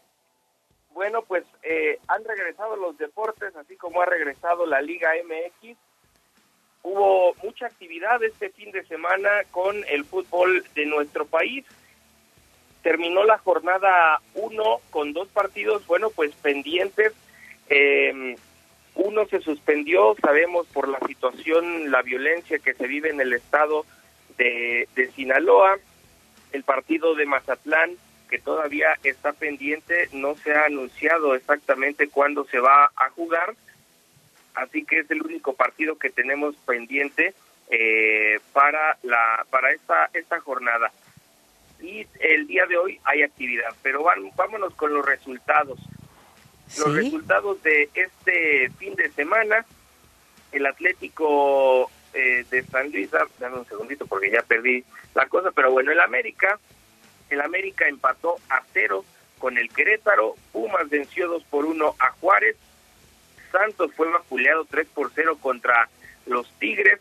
Bueno, 0.94 1.22
pues 1.22 1.46
eh, 1.64 2.00
han 2.08 2.24
regresado 2.26 2.76
los 2.76 2.98
deportes, 2.98 3.56
así 3.56 3.78
como 3.78 4.02
ha 4.02 4.06
regresado 4.06 4.66
la 4.66 4.82
Liga 4.82 5.12
MX. 5.24 5.78
Hubo 6.84 7.34
mucha 7.44 7.68
actividad 7.68 8.22
este 8.24 8.50
fin 8.50 8.72
de 8.72 8.84
semana 8.86 9.30
con 9.52 9.84
el 9.90 10.04
fútbol 10.04 10.66
de 10.76 10.86
nuestro 10.86 11.26
país. 11.26 11.66
Terminó 12.82 13.24
la 13.24 13.38
jornada 13.38 14.20
1 14.34 14.64
con 14.90 15.14
dos 15.14 15.28
partidos, 15.30 15.86
bueno, 15.88 16.10
pues 16.10 16.34
pendientes. 16.36 17.14
Eh, 17.70 18.36
uno 18.96 19.26
se 19.28 19.40
suspendió, 19.40 20.16
sabemos 20.22 20.68
por 20.68 20.90
la 20.90 21.00
situación, 21.08 21.92
la 21.92 22.02
violencia 22.02 22.60
que 22.60 22.74
se 22.74 22.88
vive 22.88 23.10
en 23.10 23.22
el 23.22 23.34
estado 23.34 23.86
de, 24.38 24.90
de 24.96 25.12
Sinaloa. 25.12 25.78
El 26.52 26.64
partido 26.64 27.16
de 27.16 27.26
Mazatlán 27.26 27.98
que 28.32 28.40
todavía 28.40 28.98
está 29.04 29.34
pendiente, 29.34 30.08
no 30.14 30.36
se 30.36 30.54
ha 30.54 30.66
anunciado 30.66 31.36
exactamente 31.36 32.08
cuándo 32.08 32.46
se 32.46 32.60
va 32.60 32.90
a 32.96 33.10
jugar, 33.10 33.54
así 34.56 34.86
que 34.86 35.00
es 35.00 35.12
el 35.12 35.22
único 35.22 35.54
partido 35.54 35.98
que 36.00 36.10
tenemos 36.10 36.56
pendiente 36.66 37.34
eh, 37.70 38.40
para 38.54 38.98
la 39.04 39.46
para 39.50 39.72
esta 39.72 40.10
esta 40.14 40.40
jornada. 40.40 40.92
Y 41.82 42.08
el 42.22 42.48
día 42.48 42.66
de 42.68 42.78
hoy 42.78 43.00
hay 43.04 43.24
actividad, 43.24 43.76
pero 43.84 44.04
van, 44.04 44.32
vámonos 44.36 44.74
con 44.76 44.94
los 44.94 45.06
resultados. 45.06 45.80
Los 46.78 46.96
resultados 46.96 47.62
de 47.64 47.90
este 47.94 48.70
fin 48.78 48.96
de 48.96 49.10
semana, 49.12 49.66
el 50.54 50.66
Atlético 50.66 51.92
eh, 52.14 52.46
de 52.50 52.64
San 52.64 52.92
Luis, 52.92 53.10
dame 53.40 53.58
un 53.58 53.68
segundito 53.68 54.06
porque 54.06 54.32
ya 54.32 54.42
perdí 54.42 54.86
la 55.16 55.26
cosa, 55.26 55.52
pero 55.52 55.70
bueno, 55.72 55.92
el 55.92 56.00
América 56.00 56.58
el 57.32 57.42
América 57.42 57.88
empató 57.88 58.38
a 58.50 58.62
cero 58.74 59.04
con 59.40 59.58
el 59.58 59.70
Querétaro, 59.70 60.36
Pumas 60.52 60.90
venció 60.90 61.28
2 61.28 61.44
por 61.46 61.66
1 61.66 61.96
a 61.98 62.12
Juárez, 62.12 62.56
Santos 63.52 63.92
fue 63.96 64.10
vapuleado 64.10 64.66
3 64.66 64.88
por 64.94 65.12
0 65.14 65.38
contra 65.42 65.90
los 66.26 66.50
Tigres, 66.60 67.00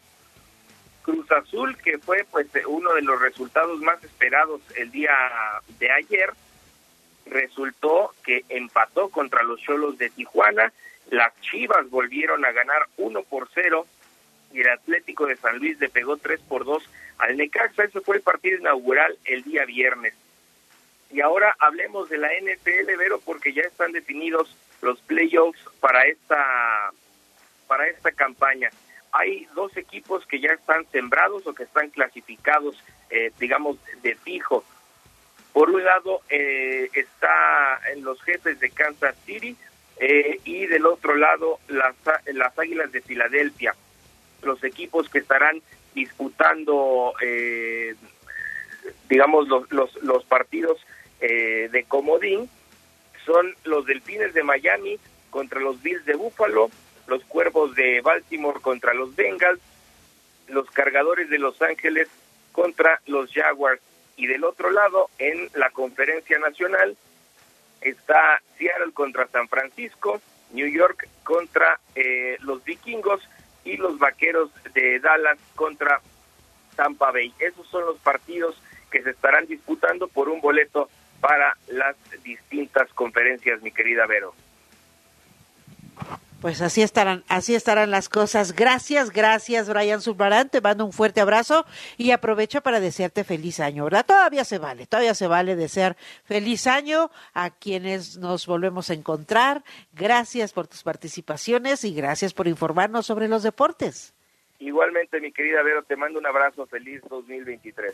Cruz 1.02 1.30
Azul, 1.32 1.76
que 1.76 1.98
fue 1.98 2.24
pues 2.30 2.46
uno 2.66 2.94
de 2.94 3.02
los 3.02 3.20
resultados 3.20 3.80
más 3.80 4.02
esperados 4.02 4.60
el 4.76 4.90
día 4.90 5.12
de 5.78 5.90
ayer, 5.90 6.32
resultó 7.26 8.14
que 8.24 8.44
empató 8.48 9.08
contra 9.10 9.42
los 9.42 9.60
Cholos 9.60 9.98
de 9.98 10.10
Tijuana, 10.10 10.72
las 11.10 11.38
Chivas 11.40 11.90
volvieron 11.90 12.44
a 12.44 12.52
ganar 12.52 12.86
1 12.96 13.22
por 13.24 13.48
0 13.54 13.86
y 14.53 14.61
el 14.61 14.68
Atlético 14.68 15.26
de 15.26 15.36
San 15.36 15.59
Luis 15.59 15.78
le 15.80 15.88
pegó 15.88 16.16
3 16.16 16.40
por 16.40 16.64
2 16.64 16.82
al 17.18 17.36
Necaxa. 17.36 17.84
Ese 17.84 18.01
fue 18.01 18.16
el 18.16 18.22
partido 18.22 18.59
inaugural 18.59 19.16
el 19.24 19.42
día 19.42 19.64
viernes. 19.64 20.14
Y 21.12 21.20
ahora 21.20 21.55
hablemos 21.59 22.09
de 22.09 22.18
la 22.18 22.28
NFL, 22.28 22.96
Vero, 22.96 23.20
porque 23.24 23.53
ya 23.53 23.62
están 23.62 23.92
definidos 23.92 24.57
los 24.80 25.01
playoffs 25.03 25.61
para 25.80 26.07
esta, 26.07 26.92
para 27.66 27.88
esta 27.88 28.12
campaña. 28.12 28.70
Hay 29.12 29.46
dos 29.55 29.76
equipos 29.76 30.24
que 30.26 30.40
ya 30.40 30.53
están 30.53 30.86
sembrados 30.90 31.46
o 31.46 31.55
que 31.55 31.64
están 31.64 31.90
clasificados, 31.90 32.76
eh, 33.11 33.32
digamos, 33.40 33.76
de 34.03 34.14
fijo. 34.14 34.64
Por 35.53 35.70
un 35.70 35.84
lado 35.84 36.20
eh, 36.28 36.88
está 36.92 37.80
en 37.92 38.05
los 38.05 38.22
jefes 38.22 38.61
de 38.61 38.70
Kansas 38.70 39.16
City 39.26 39.57
eh, 39.98 40.40
y 40.44 40.66
del 40.66 40.86
otro 40.86 41.16
lado 41.16 41.59
las, 41.66 41.96
las 42.32 42.57
Águilas 42.57 42.92
de 42.92 43.01
Filadelfia. 43.01 43.74
Los 44.43 44.62
equipos 44.64 45.09
que 45.09 45.18
estarán 45.18 45.61
disputando, 45.95 47.14
eh, 47.22 47.95
digamos, 49.09 49.49
los, 49.49 49.70
los, 49.72 49.95
los 50.03 50.24
partidos 50.24 50.78
eh, 51.20 51.68
de 51.70 51.84
comodín 51.84 52.49
son 53.24 53.55
los 53.64 53.86
Delfines 53.86 54.34
de 54.34 54.43
Miami 54.43 54.99
contra 55.30 55.61
los 55.61 55.82
Bills 55.82 56.05
de 56.07 56.14
Buffalo, 56.14 56.70
los 57.07 57.24
Cuervos 57.24 57.74
de 57.74 58.01
Baltimore 58.01 58.61
contra 58.61 58.95
los 58.95 59.14
Bengals, 59.14 59.61
los 60.49 60.70
Cargadores 60.70 61.28
de 61.30 61.38
Los 61.38 61.61
Ángeles 61.62 62.09
contra 62.53 63.01
los 63.07 63.32
Jaguars. 63.32 63.80
Y 64.16 64.26
del 64.26 64.45
otro 64.45 64.70
lado, 64.70 65.09
en 65.18 65.49
la 65.55 65.70
conferencia 65.70 66.38
nacional, 66.38 66.97
está 67.80 68.43
Seattle 68.59 68.93
contra 68.93 69.26
San 69.28 69.49
Francisco, 69.49 70.20
New 70.53 70.68
York 70.68 71.09
contra 71.24 71.80
eh, 71.95 72.36
los 72.41 72.62
Vikingos 72.64 73.22
y 73.64 73.76
los 73.76 73.98
Vaqueros 73.98 74.50
de 74.74 75.00
Dallas 75.00 75.38
contra 75.54 76.00
Tampa 76.76 77.11
Bay. 77.11 77.32
Esos 77.38 77.66
son 77.68 77.84
los 77.86 77.98
partidos 77.98 78.61
que 78.90 79.02
se 79.02 79.11
estarán 79.11 79.46
disputando 79.46 80.08
por 80.08 80.28
un 80.28 80.40
boleto 80.40 80.88
para 81.20 81.56
las 81.68 81.96
distintas 82.22 82.92
conferencias, 82.94 83.62
mi 83.62 83.70
querida 83.70 84.06
Vero. 84.06 84.34
Pues 86.41 86.62
así 86.62 86.80
estarán, 86.80 87.22
así 87.28 87.55
estarán 87.55 87.91
las 87.91 88.09
cosas. 88.09 88.57
Gracias, 88.57 89.11
gracias, 89.11 89.68
Brian 89.68 90.01
Submarán. 90.01 90.49
Te 90.49 90.62
mando 90.62 90.86
un 90.86 90.93
fuerte 90.93 91.20
abrazo 91.20 91.66
y 91.99 92.12
aprovecho 92.12 92.62
para 92.62 92.80
desearte 92.80 93.24
feliz 93.24 93.61
año, 93.61 93.84
¿verdad? 93.84 94.07
Todavía 94.07 94.45
se 94.45 94.57
vale, 94.57 94.86
todavía 94.86 95.14
se 95.14 95.26
vale 95.26 95.55
desear 95.55 95.99
feliz 96.24 96.66
año 96.66 97.11
a 97.34 97.51
quienes 97.51 98.16
nos 98.16 98.47
volvemos 98.47 98.88
a 98.88 98.95
encontrar. 98.95 99.62
Gracias 99.93 100.55
por 100.55 100.66
tus 100.66 100.82
participaciones 100.82 101.84
y 101.84 101.93
gracias 101.93 102.32
por 102.32 102.49
informarnos 102.49 103.05
sobre 103.05 103.28
los 103.28 103.43
deportes. 103.43 104.14
Igualmente, 104.61 105.20
mi 105.20 105.32
querida 105.32 105.62
Vero, 105.62 105.82
te 105.82 105.97
mando 105.97 106.18
un 106.18 106.26
abrazo. 106.26 106.66
Feliz 106.66 107.03
2023. 107.11 107.93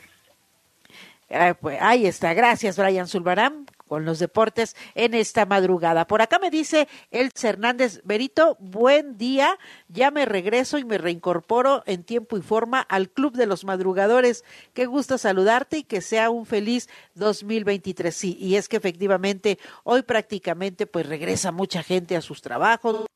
Pues, 1.61 1.79
ahí 1.81 2.07
está, 2.07 2.35
gracias 2.35 2.79
Brian 2.79 3.09
Zulbarán 3.09 3.67
con 3.89 4.05
los 4.05 4.19
deportes 4.19 4.77
en 4.95 5.15
esta 5.15 5.45
madrugada. 5.47 6.07
Por 6.07 6.23
acá 6.23 6.39
me 6.39 6.51
dice 6.51 6.89
Elsa 7.11 7.49
Hernández 7.49 8.01
Berito, 8.05 8.57
buen 8.61 9.17
día, 9.19 9.59
ya 9.89 10.11
me 10.11 10.25
regreso 10.25 10.79
y 10.79 10.85
me 10.85 10.99
reincorporo 10.99 11.83
en 11.87 12.05
tiempo 12.05 12.37
y 12.37 12.43
forma 12.43 12.81
al 12.81 13.11
Club 13.11 13.35
de 13.35 13.47
los 13.47 13.65
Madrugadores. 13.65 14.45
Qué 14.73 14.87
gusto 14.87 15.19
saludarte 15.19 15.79
y 15.79 15.83
que 15.85 16.01
sea 16.01 16.31
un 16.31 16.47
feliz 16.47 16.89
2023. 17.15 18.15
Sí, 18.15 18.37
y 18.41 18.57
es 18.57 18.69
que 18.69 18.77
efectivamente 18.77 19.59
hoy 19.85 20.03
prácticamente 20.03 20.87
pues 20.87 21.07
regresa 21.07 21.51
mucha 21.53 21.83
gente 21.83 22.17
a 22.17 22.23
sus 22.23 22.43
trabajos 22.43 23.07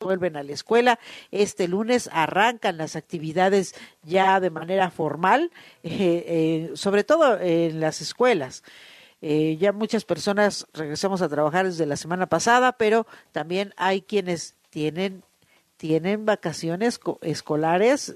vuelven 0.00 0.36
a 0.36 0.42
la 0.42 0.52
escuela. 0.52 0.98
Este 1.30 1.68
lunes 1.68 2.08
arrancan 2.12 2.78
las 2.78 2.96
actividades 2.96 3.74
ya 4.02 4.40
de 4.40 4.50
manera 4.50 4.90
formal, 4.90 5.50
eh, 5.82 5.90
eh, 6.26 6.70
sobre 6.74 7.04
todo 7.04 7.38
en 7.38 7.80
las 7.80 8.00
escuelas. 8.00 8.64
Eh, 9.22 9.58
ya 9.60 9.72
muchas 9.72 10.04
personas 10.04 10.66
regresamos 10.72 11.20
a 11.20 11.28
trabajar 11.28 11.66
desde 11.66 11.84
la 11.84 11.96
semana 11.96 12.26
pasada, 12.26 12.72
pero 12.72 13.06
también 13.32 13.74
hay 13.76 14.00
quienes 14.00 14.56
tienen, 14.70 15.22
tienen 15.76 16.24
vacaciones 16.24 16.98
escolares. 17.20 18.14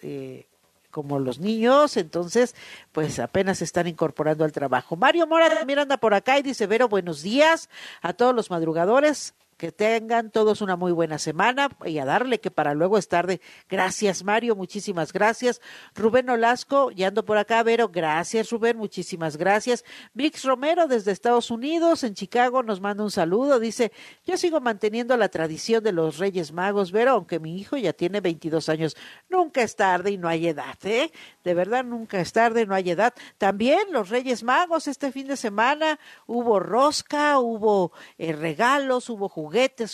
Como 0.91 1.18
los 1.18 1.41
niños, 1.41 1.97
entonces, 1.97 2.55
pues 2.93 3.18
apenas 3.18 3.59
se 3.59 3.64
están 3.64 3.89
incorporando 3.89 4.45
al 4.45 4.53
trabajo. 4.53 4.95
Mario 4.95 5.26
Mora 5.26 5.51
también 5.51 5.80
anda 5.80 5.97
por 5.97 6.14
acá 6.14 6.39
y 6.39 6.43
dice, 6.43 6.68
Vero, 6.68 6.89
buenos 6.89 7.20
días 7.20 7.68
a 8.01 8.12
todos 8.12 8.32
los 8.32 8.49
madrugadores. 8.49 9.35
Que 9.57 9.72
tengan 9.72 10.30
todos 10.30 10.61
una 10.61 10.76
muy 10.76 10.92
buena 10.92 11.18
semana 11.18 11.70
y 11.84 11.98
a 11.98 12.05
darle 12.05 12.40
que 12.40 12.50
para 12.50 12.74
luego 12.74 12.98
es 12.98 13.09
tarde. 13.09 13.40
Gracias, 13.68 14.24
Mario, 14.24 14.57
muchísimas 14.57 15.12
gracias. 15.12 15.61
Rubén 15.94 16.28
Olasco, 16.30 16.90
ya 16.90 17.09
ando 17.09 17.24
por 17.24 17.38
acá, 17.38 17.62
Vero, 17.62 17.88
gracias, 17.88 18.50
Rubén, 18.50 18.76
muchísimas 18.76 19.36
gracias. 19.36 19.84
Vix 20.12 20.44
Romero 20.44 20.86
desde 20.86 21.12
Estados 21.12 21.50
Unidos, 21.50 22.05
en 22.05 22.14
Chicago, 22.14 22.62
nos 22.62 22.80
manda 22.80 23.05
un 23.05 23.11
saludo. 23.11 23.61
Dice, 23.61 23.92
yo 24.24 24.36
sigo 24.36 24.61
manteniendo 24.61 25.16
la 25.16 25.28
tradición 25.28 25.82
de 25.82 25.92
los 25.92 26.18
Reyes 26.18 26.52
Magos, 26.52 26.92
Vero, 26.92 27.12
aunque 27.12 27.38
mi 27.38 27.59
hijo 27.59 27.76
ya 27.76 27.92
tiene 27.92 28.20
22 28.20 28.68
años. 28.68 28.96
Nunca 29.28 29.62
es 29.62 29.76
tarde 29.76 30.11
y 30.11 30.18
no 30.18 30.28
hay 30.28 30.48
edad, 30.48 30.76
¿eh? 30.84 31.11
De 31.42 31.55
verdad, 31.55 31.84
nunca 31.84 32.20
es 32.20 32.32
tarde, 32.32 32.66
no 32.66 32.74
hay 32.74 32.90
edad. 32.90 33.14
También 33.38 33.80
los 33.90 34.09
Reyes 34.09 34.42
Magos, 34.42 34.88
este 34.88 35.12
fin 35.12 35.26
de 35.26 35.36
semana 35.36 35.98
hubo 36.26 36.61
rosca, 36.61 37.38
hubo 37.38 37.92
eh, 38.18 38.32
regalos, 38.32 39.11
hubo 39.11 39.28
juguetes, 39.28 39.43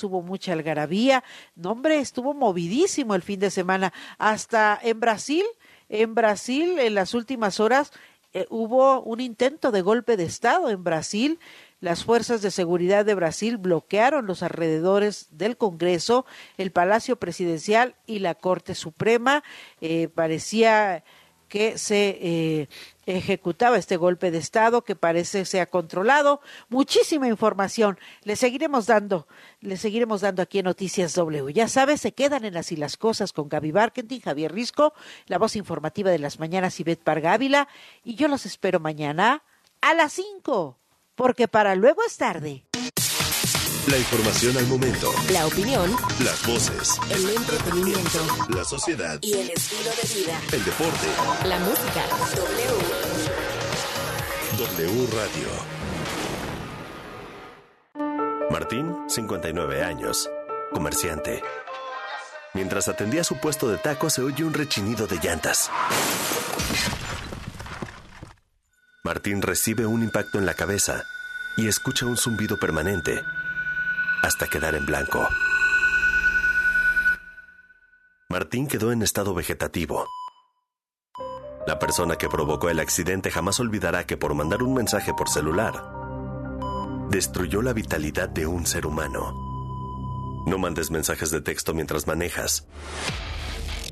hubo 0.03 0.23
mucha 0.23 0.53
algarabía. 0.53 1.25
No, 1.55 1.73
hombre, 1.73 1.99
estuvo 1.99 2.35
movidísimo 2.35 3.15
el 3.15 3.23
fin 3.23 3.41
de 3.41 3.51
semana. 3.51 3.93
Hasta 4.19 4.79
en 4.83 5.01
Brasil, 5.01 5.45
en 5.89 6.15
Brasil, 6.15 6.79
en 6.79 6.95
las 6.95 7.15
últimas 7.15 7.61
horas, 7.61 7.93
eh, 8.33 8.47
hubo 8.49 9.03
un 9.03 9.21
intento 9.21 9.73
de 9.73 9.83
golpe 9.83 10.17
de 10.17 10.25
Estado 10.25 10.71
en 10.71 10.85
Brasil. 10.85 11.41
Las 11.81 12.05
fuerzas 12.05 12.43
de 12.43 12.51
seguridad 12.51 13.05
de 13.05 13.15
Brasil 13.15 13.57
bloquearon 13.57 14.27
los 14.27 14.43
alrededores 14.43 15.29
del 15.31 15.57
Congreso, 15.57 16.27
el 16.59 16.71
Palacio 16.71 17.17
Presidencial 17.17 17.97
y 18.07 18.21
la 18.21 18.35
Corte 18.35 18.75
Suprema. 18.75 19.43
Eh, 19.81 20.09
parecía 20.09 21.03
que 21.51 21.77
se 21.77 22.17
eh, 22.23 22.69
ejecutaba 23.05 23.77
este 23.77 23.99
golpe 23.99 24.31
de 24.31 24.39
Estado 24.39 24.83
que 24.83 24.97
parece 24.97 25.45
se 25.45 25.61
ha 25.61 25.67
controlado. 25.67 26.41
Muchísima 26.71 27.29
información. 27.29 27.99
Le 28.23 28.37
seguiremos 28.37 28.87
dando, 28.87 29.27
le 29.61 29.77
seguiremos 29.77 30.23
dando 30.23 30.41
aquí 30.41 30.61
en 30.61 30.65
Noticias 30.65 31.15
W. 31.15 31.53
Ya 31.53 31.69
sabes, 31.69 32.01
se 32.01 32.13
quedan 32.13 32.47
en 32.47 32.57
Así 32.57 32.77
las 32.77 32.97
Cosas 32.97 33.35
con 33.35 33.49
Gaby 33.51 33.73
Barkentin, 33.73 34.21
Javier 34.21 34.53
Risco, 34.53 34.95
la 35.27 35.39
voz 35.39 35.57
informativa 35.57 36.11
de 36.11 36.21
las 36.21 36.39
mañanas, 36.39 36.79
Ivette 36.79 37.03
Pargávila, 37.03 37.69
y 38.05 38.15
yo 38.15 38.29
los 38.29 38.47
espero 38.47 38.79
mañana 38.79 39.43
a 39.81 39.93
las 39.93 40.13
5, 40.13 40.79
porque 41.17 41.49
para 41.49 41.75
luego 41.75 42.03
es 42.07 42.17
tarde. 42.17 42.70
La 43.89 43.97
información 43.97 44.57
al 44.59 44.67
momento. 44.67 45.11
La 45.33 45.47
opinión. 45.47 45.91
Las 46.23 46.47
voces. 46.47 46.99
El 47.09 47.31
entretenimiento. 47.31 48.19
La 48.51 48.63
sociedad. 48.63 49.19
Y 49.23 49.33
el 49.33 49.51
estilo 49.51 49.91
de 49.91 50.03
vida. 50.15 50.39
El 50.53 50.65
deporte. 50.65 51.07
La 51.47 51.59
música. 51.61 52.05
W. 52.37 52.69
W 54.59 55.09
Radio. 55.17 55.49
Martín, 58.51 58.95
59 59.09 59.83
años, 59.83 60.31
comerciante. 60.73 61.43
Mientras 62.53 62.89
atendía 62.89 63.25
su 63.25 63.41
puesto 63.41 63.71
de 63.71 63.79
tacos 63.79 64.13
se 64.13 64.23
oye 64.23 64.45
un 64.45 64.53
rechinido 64.53 65.07
de 65.07 65.17
llantas. 65.17 65.71
Martín 69.05 69.41
recibe 69.41 69.87
un 69.87 70.03
impacto 70.03 70.39
en 70.39 70.45
la 70.45 70.53
cabeza 70.55 71.03
y 71.57 71.67
escucha 71.67 72.05
un 72.05 72.19
zumbido 72.19 72.59
permanente 72.59 73.23
hasta 74.23 74.47
quedar 74.47 74.75
en 74.75 74.87
blanco. 74.87 75.29
Martín 78.29 78.69
quedó 78.69 78.93
en 78.93 79.03
estado 79.03 79.35
vegetativo. 79.35 80.07
La 81.67 81.79
persona 81.79 82.17
que 82.17 82.29
provocó 82.29 82.71
el 82.71 82.81
accidente 82.81 83.31
jamás 83.31 83.61
olvidará 83.61 84.07
que 84.07 84.17
por 84.17 84.35
mandar 84.35 84.63
un 84.63 84.75
mensaje 84.75 85.13
por 85.15 85.29
celular, 85.29 85.75
destruyó 87.11 87.61
la 87.61 87.73
vitalidad 87.73 88.29
de 88.29 88.47
un 88.47 88.67
ser 88.67 88.87
humano. 88.87 89.35
No 90.47 90.59
mandes 90.59 90.91
mensajes 90.91 91.31
de 91.31 91.41
texto 91.41 91.75
mientras 91.75 92.07
manejas. 92.07 92.67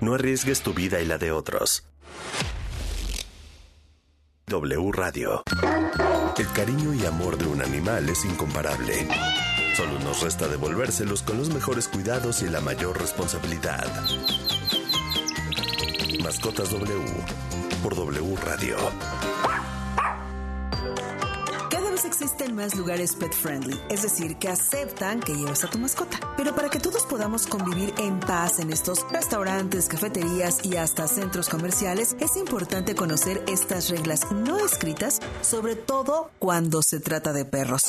No 0.00 0.14
arriesgues 0.14 0.62
tu 0.62 0.72
vida 0.72 1.00
y 1.00 1.04
la 1.04 1.18
de 1.18 1.32
otros. 1.32 1.84
W 4.46 4.92
Radio. 4.92 5.42
El 6.38 6.52
cariño 6.52 6.94
y 6.94 7.04
amor 7.04 7.36
de 7.36 7.46
un 7.46 7.60
animal 7.60 8.08
es 8.08 8.24
incomparable. 8.24 9.06
Solo 9.78 9.96
nos 10.00 10.22
resta 10.22 10.48
devolvérselos 10.48 11.22
con 11.22 11.38
los 11.38 11.50
mejores 11.50 11.86
cuidados 11.86 12.42
y 12.42 12.48
la 12.48 12.60
mayor 12.60 12.98
responsabilidad. 12.98 13.86
Mascotas 16.20 16.72
W 16.72 17.04
por 17.80 17.94
W 17.94 18.36
Radio. 18.44 18.76
Cada 21.70 21.92
vez 21.92 22.04
existen 22.04 22.56
más 22.56 22.74
lugares 22.74 23.14
pet 23.14 23.32
friendly, 23.32 23.80
es 23.88 24.02
decir, 24.02 24.36
que 24.38 24.48
aceptan 24.48 25.20
que 25.20 25.36
llevas 25.36 25.62
a 25.62 25.70
tu 25.70 25.78
mascota. 25.78 26.18
Pero 26.36 26.56
para 26.56 26.70
que 26.70 26.80
todos 26.80 27.06
podamos 27.06 27.46
convivir 27.46 27.94
en 27.98 28.18
paz 28.18 28.58
en 28.58 28.72
estos 28.72 29.06
restaurantes, 29.12 29.86
cafeterías 29.86 30.58
y 30.64 30.74
hasta 30.74 31.06
centros 31.06 31.48
comerciales, 31.48 32.16
es 32.18 32.36
importante 32.36 32.96
conocer 32.96 33.44
estas 33.46 33.90
reglas 33.90 34.32
no 34.32 34.58
escritas, 34.58 35.20
sobre 35.40 35.76
todo 35.76 36.32
cuando 36.40 36.82
se 36.82 36.98
trata 36.98 37.32
de 37.32 37.44
perros. 37.44 37.88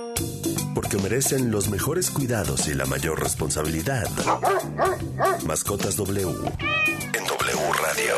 porque 0.91 1.03
merecen 1.03 1.51
los 1.51 1.69
mejores 1.69 2.09
cuidados 2.09 2.67
y 2.67 2.73
la 2.73 2.85
mayor 2.85 3.19
responsabilidad. 3.19 4.09
Mascotas 5.45 5.95
W 5.95 6.21
en 6.23 7.25
W 7.27 7.73
Radio. 7.81 8.15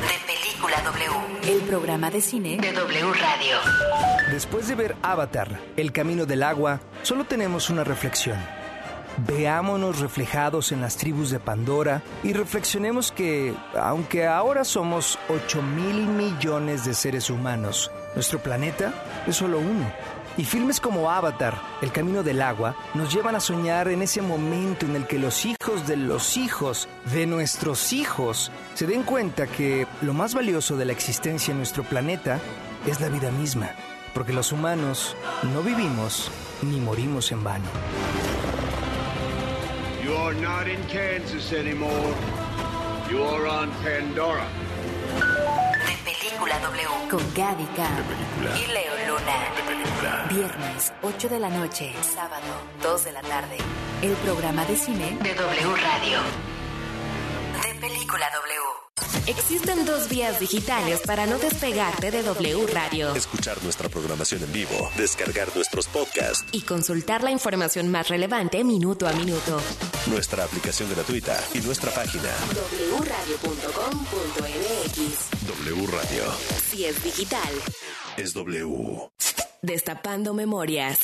De 0.00 0.26
Película 0.26 0.80
W. 0.82 1.52
El 1.52 1.60
programa 1.68 2.10
de 2.10 2.20
cine 2.22 2.56
de 2.56 2.72
W 2.72 3.12
Radio. 3.12 3.58
Después 4.30 4.68
de 4.68 4.74
ver 4.74 4.96
Avatar, 5.02 5.60
El 5.76 5.92
Camino 5.92 6.24
del 6.24 6.42
Agua, 6.42 6.80
solo 7.02 7.24
tenemos 7.24 7.68
una 7.68 7.84
reflexión. 7.84 8.38
Veámonos 9.26 10.00
reflejados 10.00 10.72
en 10.72 10.80
las 10.80 10.96
tribus 10.96 11.30
de 11.30 11.40
Pandora 11.40 12.02
y 12.22 12.32
reflexionemos 12.32 13.12
que, 13.12 13.54
aunque 13.78 14.26
ahora 14.26 14.64
somos 14.64 15.18
8 15.28 15.62
mil 15.62 16.06
millones 16.06 16.84
de 16.84 16.94
seres 16.94 17.28
humanos, 17.30 17.90
Nuestro 18.16 18.38
planeta 18.38 18.94
es 19.26 19.36
solo 19.36 19.58
uno. 19.58 19.92
Y 20.38 20.44
filmes 20.44 20.80
como 20.80 21.10
Avatar, 21.10 21.54
El 21.82 21.92
Camino 21.92 22.22
del 22.22 22.40
Agua, 22.40 22.74
nos 22.94 23.12
llevan 23.12 23.36
a 23.36 23.40
soñar 23.40 23.88
en 23.88 24.00
ese 24.00 24.22
momento 24.22 24.86
en 24.86 24.96
el 24.96 25.06
que 25.06 25.18
los 25.18 25.44
hijos 25.44 25.86
de 25.86 25.96
los 25.98 26.38
hijos 26.38 26.88
de 27.12 27.26
nuestros 27.26 27.92
hijos 27.92 28.50
se 28.74 28.86
den 28.86 29.02
cuenta 29.02 29.46
que 29.46 29.86
lo 30.00 30.14
más 30.14 30.34
valioso 30.34 30.76
de 30.76 30.86
la 30.86 30.92
existencia 30.92 31.52
en 31.52 31.58
nuestro 31.58 31.84
planeta 31.84 32.40
es 32.86 33.00
la 33.00 33.10
vida 33.10 33.30
misma, 33.30 33.70
porque 34.14 34.32
los 34.32 34.50
humanos 34.50 35.14
no 35.54 35.60
vivimos 35.60 36.30
ni 36.62 36.80
morimos 36.80 37.32
en 37.32 37.44
vano. 37.44 37.66
You 40.02 40.16
are 40.16 40.34
not 40.40 40.66
in 40.68 40.82
Kansas 40.84 41.52
anymore. 41.52 42.14
You 43.10 43.22
are 43.22 43.46
on 43.46 43.70
Pandora. 43.82 44.46
Película 46.36 46.58
W 46.58 47.08
con 47.08 47.22
Gaby 47.34 47.64
Cam 47.76 48.04
y 48.58 48.66
Leo 48.70 48.92
Luna. 49.08 49.48
Viernes, 50.28 50.92
8 51.02 51.28
de 51.30 51.40
la 51.40 51.48
noche. 51.48 51.94
Sábado, 52.02 52.44
2 52.82 53.04
de 53.06 53.12
la 53.12 53.22
tarde. 53.22 53.56
El 54.02 54.12
programa 54.16 54.66
de 54.66 54.76
cine 54.76 55.16
de 55.22 55.34
W 55.34 55.76
Radio. 55.76 56.18
De 57.62 57.74
Película 57.80 58.26
W. 58.34 58.60
Existen 59.26 59.86
dos 59.86 60.10
vías 60.10 60.38
digitales 60.38 61.00
para 61.06 61.24
no 61.26 61.38
despegarte 61.38 62.10
de 62.10 62.22
W 62.22 62.66
Radio 62.66 63.14
Escuchar 63.14 63.62
nuestra 63.64 63.88
programación 63.88 64.42
en 64.42 64.52
vivo, 64.52 64.90
descargar 64.96 65.48
nuestros 65.56 65.88
podcasts, 65.88 66.44
y 66.52 66.60
consultar 66.62 67.24
la 67.24 67.30
información 67.30 67.90
más 67.90 68.08
relevante 68.08 68.62
minuto 68.62 69.08
a 69.08 69.12
minuto. 69.14 69.58
nuestra 70.06 70.44
aplicación 70.44 70.90
gratuita 70.90 71.42
y 71.54 71.60
nuestra 71.60 71.90
página 71.92 72.28
wradio.com.mx 73.00 75.35
W 75.46 75.86
Radio. 75.86 76.24
Si 76.68 76.84
es 76.84 77.02
digital. 77.04 77.48
Es 78.16 78.34
W. 78.34 79.10
Destapando 79.62 80.34
memorias. 80.34 80.98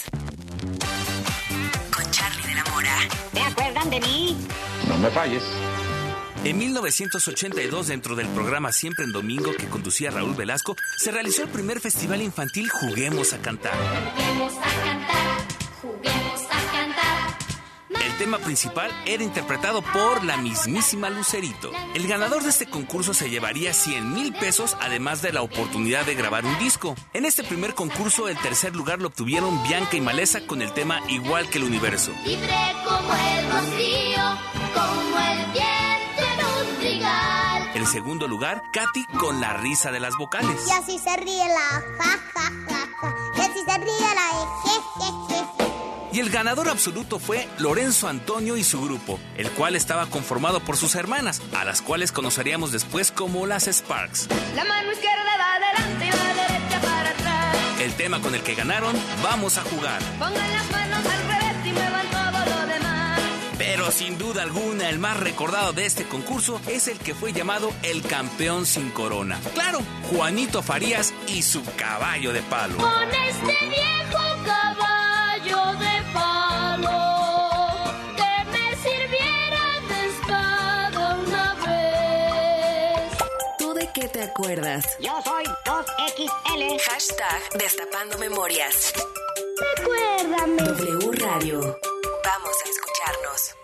Con 1.94 2.10
Charlie 2.10 2.46
de 2.46 2.54
la 2.54 2.64
Mora. 2.64 2.96
¿Se 3.32 3.40
acuerdan 3.40 3.90
de 3.90 4.00
mí? 4.00 4.36
No 4.88 4.98
me 4.98 5.10
falles. 5.10 5.42
En 6.44 6.58
1982, 6.58 7.86
dentro 7.86 8.16
del 8.16 8.26
programa 8.28 8.72
Siempre 8.72 9.04
en 9.04 9.12
Domingo 9.12 9.52
que 9.56 9.68
conducía 9.68 10.10
Raúl 10.10 10.34
Velasco, 10.34 10.74
se 10.98 11.12
realizó 11.12 11.44
el 11.44 11.48
primer 11.48 11.78
festival 11.80 12.20
infantil 12.20 12.68
Juguemos 12.68 13.32
a 13.32 13.38
Cantar. 13.38 13.72
Juguemos 14.16 14.52
a 14.54 14.84
cantar, 14.84 15.46
juguemos 15.80 16.42
a 16.42 16.48
cantar. 16.48 16.51
El 18.12 18.18
tema 18.18 18.38
principal 18.38 18.90
era 19.06 19.24
interpretado 19.24 19.80
por 19.80 20.22
la 20.22 20.36
mismísima 20.36 21.08
Lucerito. 21.08 21.72
El 21.94 22.06
ganador 22.06 22.42
de 22.42 22.50
este 22.50 22.66
concurso 22.66 23.14
se 23.14 23.30
llevaría 23.30 23.72
100 23.72 24.12
mil 24.12 24.34
pesos, 24.34 24.76
además 24.82 25.22
de 25.22 25.32
la 25.32 25.40
oportunidad 25.40 26.04
de 26.04 26.14
grabar 26.14 26.44
un 26.44 26.58
disco. 26.58 26.94
En 27.14 27.24
este 27.24 27.42
primer 27.42 27.74
concurso, 27.74 28.28
el 28.28 28.36
tercer 28.36 28.76
lugar 28.76 29.00
lo 29.00 29.08
obtuvieron 29.08 29.62
Bianca 29.62 29.96
y 29.96 30.02
Maleza 30.02 30.46
con 30.46 30.60
el 30.60 30.74
tema 30.74 31.00
Igual 31.08 31.48
que 31.48 31.56
el 31.56 31.64
Universo. 31.64 32.12
Libre 32.26 32.54
como 32.84 33.14
el 33.14 33.50
rocío, 33.50 34.22
como 34.74 35.18
el 35.18 35.52
viento 35.52 36.22
en 36.34 36.68
un 36.68 36.80
trigal. 36.80 37.70
El 37.74 37.86
segundo 37.86 38.28
lugar, 38.28 38.62
Katy 38.74 39.06
con 39.18 39.40
la 39.40 39.54
risa 39.54 39.90
de 39.90 40.00
las 40.00 40.14
vocales. 40.18 40.68
Y 40.68 40.70
así 40.70 40.98
se 40.98 41.16
ríe 41.16 41.48
la 41.48 41.80
ja, 41.98 42.18
ja, 42.34 42.52
ja, 42.68 42.88
ja. 43.00 43.14
Y 43.36 43.40
así 43.40 43.64
se 43.66 43.78
ríe 43.78 44.14
la 44.14 44.28
je, 44.64 44.74
je, 45.00 45.28
je. 45.28 45.31
Y 46.12 46.20
el 46.20 46.30
ganador 46.30 46.68
absoluto 46.68 47.18
fue 47.18 47.48
Lorenzo 47.58 48.08
Antonio 48.08 48.56
y 48.56 48.64
su 48.64 48.82
grupo, 48.82 49.18
el 49.36 49.50
cual 49.50 49.76
estaba 49.76 50.06
conformado 50.06 50.60
por 50.60 50.76
sus 50.76 50.94
hermanas, 50.94 51.40
a 51.56 51.64
las 51.64 51.80
cuales 51.80 52.12
conoceríamos 52.12 52.70
después 52.70 53.10
como 53.10 53.46
las 53.46 53.66
Sparks. 53.66 54.28
La 54.54 54.64
mano 54.64 54.92
izquierda 54.92 55.36
va 55.38 55.54
adelante 55.54 56.06
y 56.06 56.10
la 56.10 56.34
derecha 56.34 56.80
para 56.82 57.10
atrás. 57.10 57.56
El 57.80 57.94
tema 57.94 58.20
con 58.20 58.34
el 58.34 58.42
que 58.42 58.54
ganaron, 58.54 58.94
Vamos 59.22 59.56
a 59.56 59.62
jugar. 59.62 60.02
Pongan 60.18 60.52
las 60.52 60.70
manos 60.70 60.98
al 61.06 61.22
revés 61.28 61.66
y 61.66 61.72
muevan 61.72 62.06
todo 62.10 62.44
lo 62.60 62.66
demás. 62.66 63.20
Pero 63.56 63.90
sin 63.90 64.18
duda 64.18 64.42
alguna, 64.42 64.90
el 64.90 64.98
más 64.98 65.16
recordado 65.18 65.72
de 65.72 65.86
este 65.86 66.04
concurso 66.04 66.60
es 66.66 66.88
el 66.88 66.98
que 66.98 67.14
fue 67.14 67.32
llamado 67.32 67.72
el 67.82 68.02
campeón 68.02 68.66
sin 68.66 68.90
corona. 68.90 69.40
Claro, 69.54 69.80
Juanito 70.10 70.62
Farías 70.62 71.14
y 71.28 71.42
su 71.42 71.64
caballo 71.76 72.32
de 72.32 72.42
palo. 72.42 72.76
Con 72.76 73.08
este 73.28 73.66
viejo 73.68 74.18
caballo 74.44 75.78
de 75.78 76.01
te 84.22 84.30
acuerdas? 84.30 84.84
Yo 85.00 85.20
soy 85.24 85.44
2XL. 85.64 86.80
Hashtag 86.80 87.58
Destapando 87.58 88.18
Memorias. 88.18 88.92
Recuérdame. 89.76 90.62
W 90.62 91.12
Radio. 91.12 91.60
Vamos 92.24 92.56
a 92.64 92.68
escucharnos. 92.68 93.56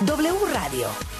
W 0.00 0.46
Radio 0.52 1.19